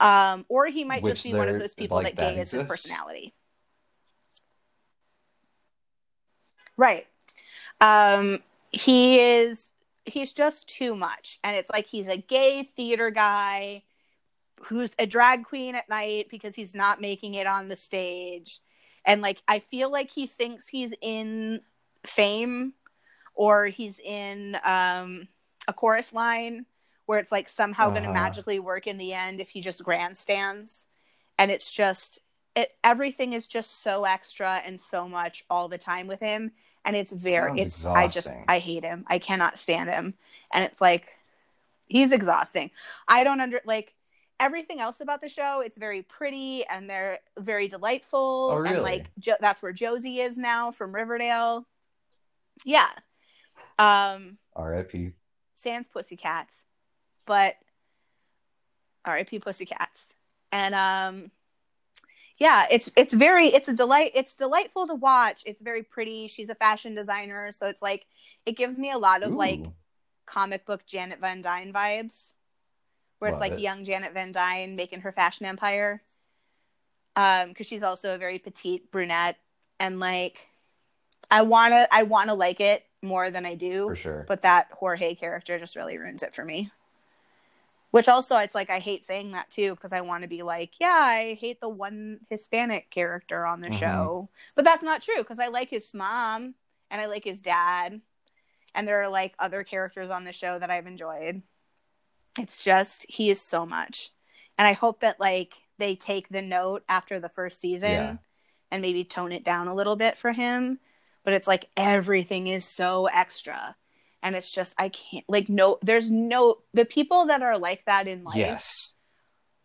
[0.00, 2.50] Um, or he might Which just be one of those people like, that gay is
[2.52, 3.34] his personality.
[6.78, 7.06] Right.
[7.82, 8.38] Um,
[8.70, 9.72] he is
[10.06, 11.38] he's just too much.
[11.44, 13.82] And it's like he's a gay theater guy
[14.64, 18.60] who's a drag queen at night because he's not making it on the stage.
[19.04, 21.60] And like I feel like he thinks he's in
[22.06, 22.74] fame
[23.34, 25.28] or he's in um
[25.68, 26.66] a chorus line
[27.06, 28.12] where it's like somehow going to Uh-huh.
[28.12, 30.86] magically work in the end if he just grandstands.
[31.38, 32.18] And it's just
[32.54, 36.52] it everything is just so extra and so much all the time with him
[36.84, 38.28] and it's very Sounds it's I just.
[38.48, 39.04] I hate him.
[39.08, 40.14] I cannot stand him.
[40.52, 41.08] And it's like
[41.86, 42.70] he's exhausting.
[43.08, 43.94] I don't under like
[44.40, 45.60] everything else about the show.
[45.60, 48.48] It's very pretty and they're very delightful.
[48.52, 48.82] Oh, And really?
[48.82, 51.66] like jo- that's where Josie is now from Riverdale.
[52.64, 52.88] Yeah.
[53.78, 55.12] Um R.I.P.
[55.54, 56.60] Sans Pussycats,
[57.26, 57.54] but
[59.04, 59.38] R.I.P.
[59.38, 60.06] Pussycats,
[60.52, 61.30] and um,
[62.38, 64.12] yeah, it's it's very it's a delight.
[64.14, 65.42] It's delightful to watch.
[65.46, 66.28] It's very pretty.
[66.28, 68.06] She's a fashion designer, so it's like
[68.44, 69.60] it gives me a lot of like
[70.26, 72.32] comic book Janet Van Dyne vibes,
[73.20, 73.62] where Love it's like it.
[73.62, 76.02] young Janet Van Dyne making her fashion empire.
[77.16, 79.36] Um, because she's also a very petite brunette,
[79.78, 80.48] and like,
[81.30, 84.24] I wanna I wanna like it more than I do for sure.
[84.28, 86.70] but that Jorge character just really ruins it for me.
[87.90, 90.74] Which also, it's like I hate saying that too because I want to be like,
[90.78, 93.78] yeah, I hate the one Hispanic character on the Mhm.
[93.78, 96.54] show, but that's not true because I like his mom
[96.90, 98.00] and I like his dad,
[98.74, 101.42] and there are like other characters on the show that I've enjoyed.
[102.42, 104.10] It's just he is so much,
[104.58, 108.16] and I hope that like they take the note after the first season Yeah.
[108.70, 110.78] and maybe tone it down a little bit for him.
[111.24, 113.76] But it's like everything is so extra
[114.22, 118.08] and it's just I can't like no there's no the people that are like that
[118.08, 118.94] in life Yes.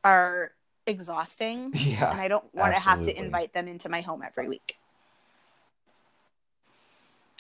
[0.04, 0.52] are
[0.86, 2.12] exhausting and Yeah.
[2.12, 4.78] I don't want to have to invite them into my home every week.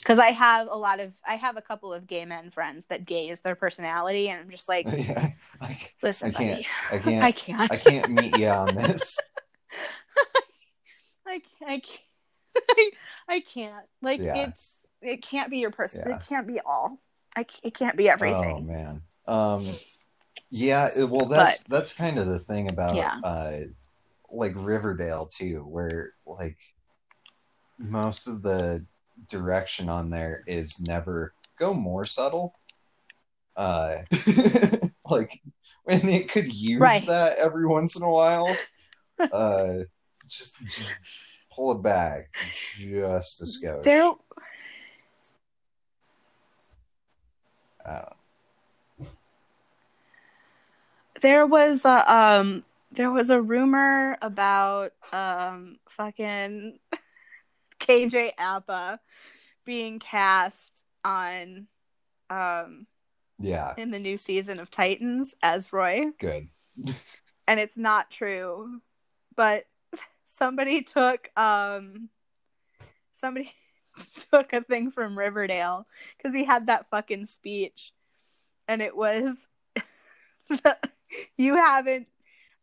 [0.06, 3.06] Cuz I have a lot of I have a couple of gay men friends that
[3.06, 5.32] gay is their personality and I'm just like yeah.
[5.60, 6.66] I, listen I can't.
[6.92, 7.24] I can't.
[7.24, 9.20] I can't I can't meet you on this.
[11.28, 11.84] I, I can't
[13.28, 14.48] I can't like Yeah.
[14.48, 16.16] it's it can't be your person Yeah.
[16.16, 17.00] it can't be all
[17.36, 18.56] I it can't be everything.
[18.56, 19.02] Oh man.
[19.28, 19.68] Um.
[20.50, 20.90] Yeah.
[21.06, 23.20] Well, that's that's kind of the thing about Yeah.
[23.24, 23.60] uh,
[24.30, 26.58] like Riverdale too, where like
[27.78, 28.86] most of the
[29.30, 32.54] direction on there is never go more subtle.
[33.56, 34.00] Uh,
[35.10, 35.40] like
[35.84, 37.06] when it could use Right.
[37.08, 38.58] that every once in a while.
[39.32, 39.84] Uh,
[40.28, 40.94] just just
[41.50, 42.30] pull it back
[42.78, 43.84] just a skosh.
[43.84, 44.12] there
[47.86, 48.18] I don't
[51.22, 56.78] there was a um there was a rumor about um fucking
[57.88, 59.00] KJ Apa
[59.66, 61.68] being cast on
[62.30, 62.88] um
[63.38, 66.12] yeah, in the new season of Titans as Roy.
[66.20, 66.48] Good.
[67.48, 68.82] and it's not true
[69.36, 69.66] but
[70.26, 72.10] somebody took um
[73.14, 73.52] somebody
[74.32, 75.86] took a thing from Riverdale
[76.22, 77.94] cuz he had that fucking speech.
[78.68, 79.48] And it was
[81.38, 82.08] you haven't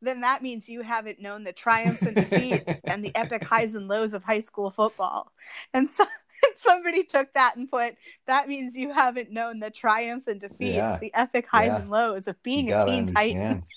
[0.03, 3.89] then that means you haven't known the triumphs and defeats and the epic highs and
[3.89, 5.33] lows of high school football.
[5.73, 6.05] And so
[6.61, 7.95] somebody took that and put
[8.27, 10.99] that means you haven't known the triumphs and defeats, Yeah.
[10.99, 11.77] the epic highs Yeah.
[11.83, 13.63] and lows of being a teen titan.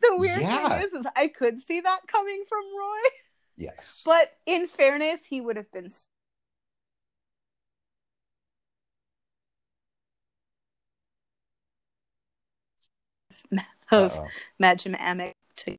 [0.00, 0.68] The weird Yeah.
[0.68, 3.08] thing is, is I could see that coming from Roy,
[3.56, 4.02] Yes.
[4.06, 5.90] but in fairness, he would have been
[13.90, 14.26] of Uh-oh.
[14.60, 15.78] Madchen Amick to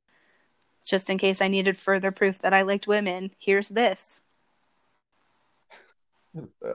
[0.84, 4.20] just in case I needed further proof that I liked women, here's this.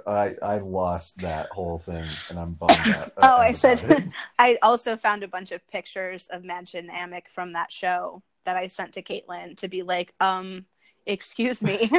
[0.06, 3.14] I I lost that whole thing, and I'm bummed out.
[3.18, 4.12] Oh, I said.
[4.40, 8.58] I also found a bunch of pictures of Madge and Amick from that show that
[8.58, 10.66] I sent to Caitlin to be like, um,
[11.06, 11.90] excuse me.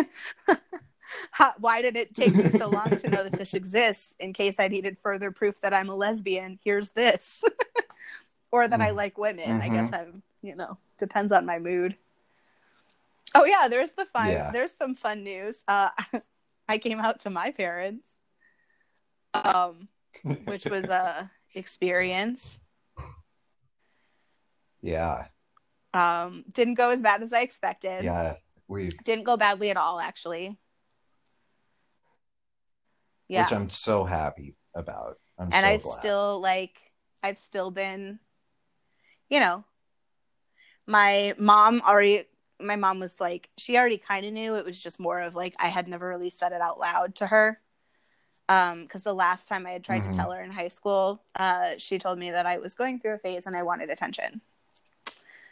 [1.30, 4.56] How, why did it take me so long to know that this exists in case
[4.58, 6.58] I needed further proof that I'm a lesbian?
[6.64, 7.42] Here's this.
[8.50, 8.96] Or that I Mm.
[8.96, 9.60] like women.
[9.60, 9.72] I Mhm.
[9.72, 11.96] guess I'm, you know, depends on my mood.
[13.34, 14.28] Oh yeah, there's the fun.
[14.28, 14.50] Yeah.
[14.52, 15.58] There's some fun news.
[15.68, 15.90] Uh,
[16.68, 18.08] I came out to my parents,
[19.34, 19.88] um,
[20.44, 22.58] which was a experience.
[24.80, 25.28] yeah,
[25.94, 28.04] Um, didn't go as bad as I expected.
[28.04, 28.36] yeah.
[28.68, 30.58] We, Didn't go badly at all, actually.
[33.28, 35.18] Yeah, which I'm so happy about.
[35.38, 35.98] I'm and so I've glad.
[36.00, 36.76] still like,
[37.22, 38.18] I've still been,
[39.28, 39.64] you know,
[40.86, 42.24] my mom already.
[42.58, 44.54] My mom was like, she already kind of knew.
[44.54, 47.26] It was just more of like I had never really said it out loud to
[47.26, 47.60] her.
[48.48, 50.10] Um, because the last time I had tried Mhm.
[50.12, 53.14] to tell her in high school, uh, she told me that I was going through
[53.14, 54.40] a phase and I wanted attention.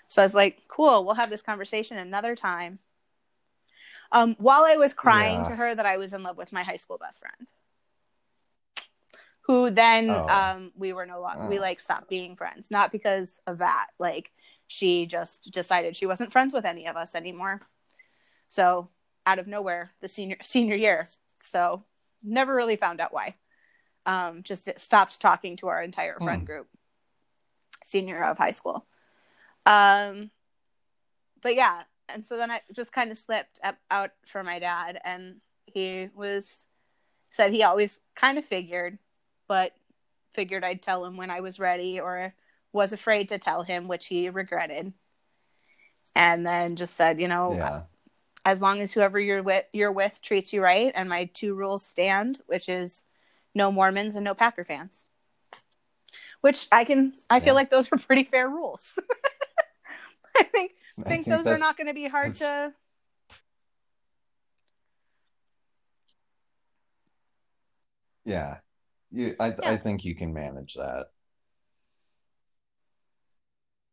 [0.08, 2.78] So I was like, cool, we'll have this conversation another time.
[4.12, 5.48] Um, while I was crying Yeah.
[5.48, 7.48] to her that I was in love with my high school best friend,
[9.46, 10.28] who then Oh.
[10.28, 11.62] um, we were no longer we Oh.
[11.62, 13.88] like stopped being friends, not because of that.
[13.98, 14.30] Like
[14.66, 17.60] she just decided she wasn't friends with any of us anymore.
[18.48, 18.88] So
[19.26, 21.08] out of nowhere, the senior senior year.
[21.40, 21.84] So
[22.22, 23.36] never really found out why.
[24.06, 26.46] Um, just stopped talking to our entire friend Hmm.
[26.46, 26.68] group,
[27.84, 28.86] senior of high school.
[29.66, 30.30] Um,
[31.42, 34.98] but yeah, and so then I just kind of slipped up, out for my dad,
[35.04, 36.64] and he was
[37.30, 38.98] said he always kind of figured,
[39.48, 39.72] but
[40.30, 42.34] figured I'd tell him when I was ready, or
[42.72, 44.92] was afraid to tell him, which he regretted.
[46.14, 47.82] And then just said, you know, yeah,
[48.44, 51.84] as long as whoever you're with you're with treats you right and my two rules
[51.84, 53.02] stand which is
[53.54, 55.06] no mormons and no packer fans.
[56.40, 58.86] Which i can i feel like those are pretty fair rules.
[60.36, 62.74] I think I think those are not going to be hard that's- to
[68.26, 68.58] Yeah,
[69.14, 69.34] you.
[69.40, 69.54] I Yeah.
[69.62, 71.06] I think you can manage that.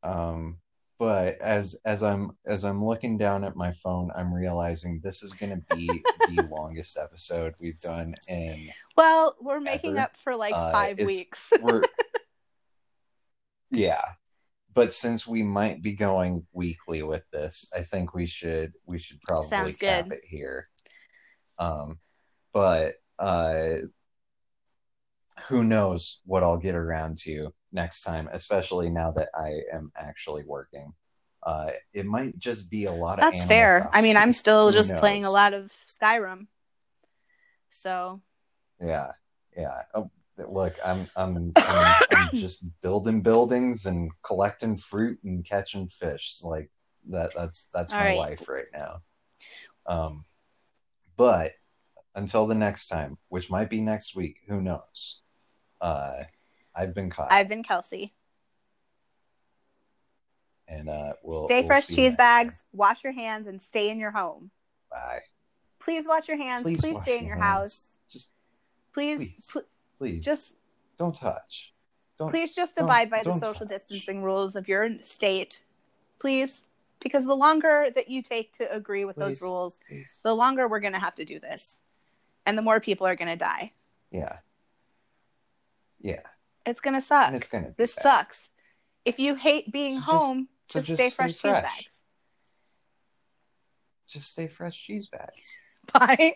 [0.03, 0.58] Um,
[1.00, 5.33] but as as I'm as I'm looking down at my phone, I'm realizing this is
[5.33, 5.88] going to be
[6.35, 8.69] the longest episode we've done in.
[8.98, 10.01] well we're making Ever.
[10.01, 11.82] up for like Uh, five weeks We're
[13.72, 14.01] yeah,
[14.74, 19.22] but since we might be going weekly with this, I think we should we should
[19.22, 20.17] probably Sounds cap good.
[20.17, 20.67] it here.
[21.58, 22.00] Um,
[22.53, 23.77] but uh,
[25.47, 30.43] who knows what I'll get around to next time, especially now that I am actually
[30.45, 30.93] working.
[31.43, 33.25] Uh, it might just be a lot of.
[33.25, 36.45] that's fair i mean i'm still Who just playing a lot of skyrim
[37.71, 38.21] so
[38.79, 39.11] Yeah,
[39.55, 39.81] yeah.
[39.93, 46.39] Oh, look, I'm I'm, I'm I'm just building buildings and collecting fruit and catching fish.
[46.43, 46.69] Like
[47.09, 47.31] that.
[47.35, 48.17] That's that's All my right.
[48.17, 49.01] life right now.
[49.85, 50.25] Um,
[51.15, 51.51] but
[52.15, 55.21] until the next time, which might be next week, who knows?
[55.82, 56.24] Uh,
[56.76, 58.11] I've been caught, i've been kelsy
[60.68, 62.45] and uh, we'll stay we'll fresh cheese next time.
[62.45, 64.51] bags wash your hands and stay in your home
[64.90, 65.19] Bye.
[65.80, 68.32] please wash your hands Please please, stay in your house Just
[68.93, 69.50] please Please.
[69.51, 69.64] pl-
[69.98, 70.56] please, just
[70.98, 71.74] don't touch.
[72.18, 72.30] Don't.
[72.30, 73.69] please just abide by the social touch.
[73.69, 75.64] distancing rules of your state
[76.19, 76.61] please
[77.00, 80.22] because the longer that you take to agree with those rules please.
[80.24, 81.77] the longer we're going to have to do this
[82.45, 83.72] and the more people are going to die
[84.11, 84.38] Yeah.
[86.01, 86.21] Yeah,
[86.65, 87.73] it's going to suck and it's gonna.
[87.77, 88.03] This bad.
[88.03, 88.49] sucks
[89.05, 92.01] if you hate being So just- home so just, just stay stay fresh cheese bags
[94.07, 95.57] Just stay fresh cheese bags.
[95.93, 96.33] bye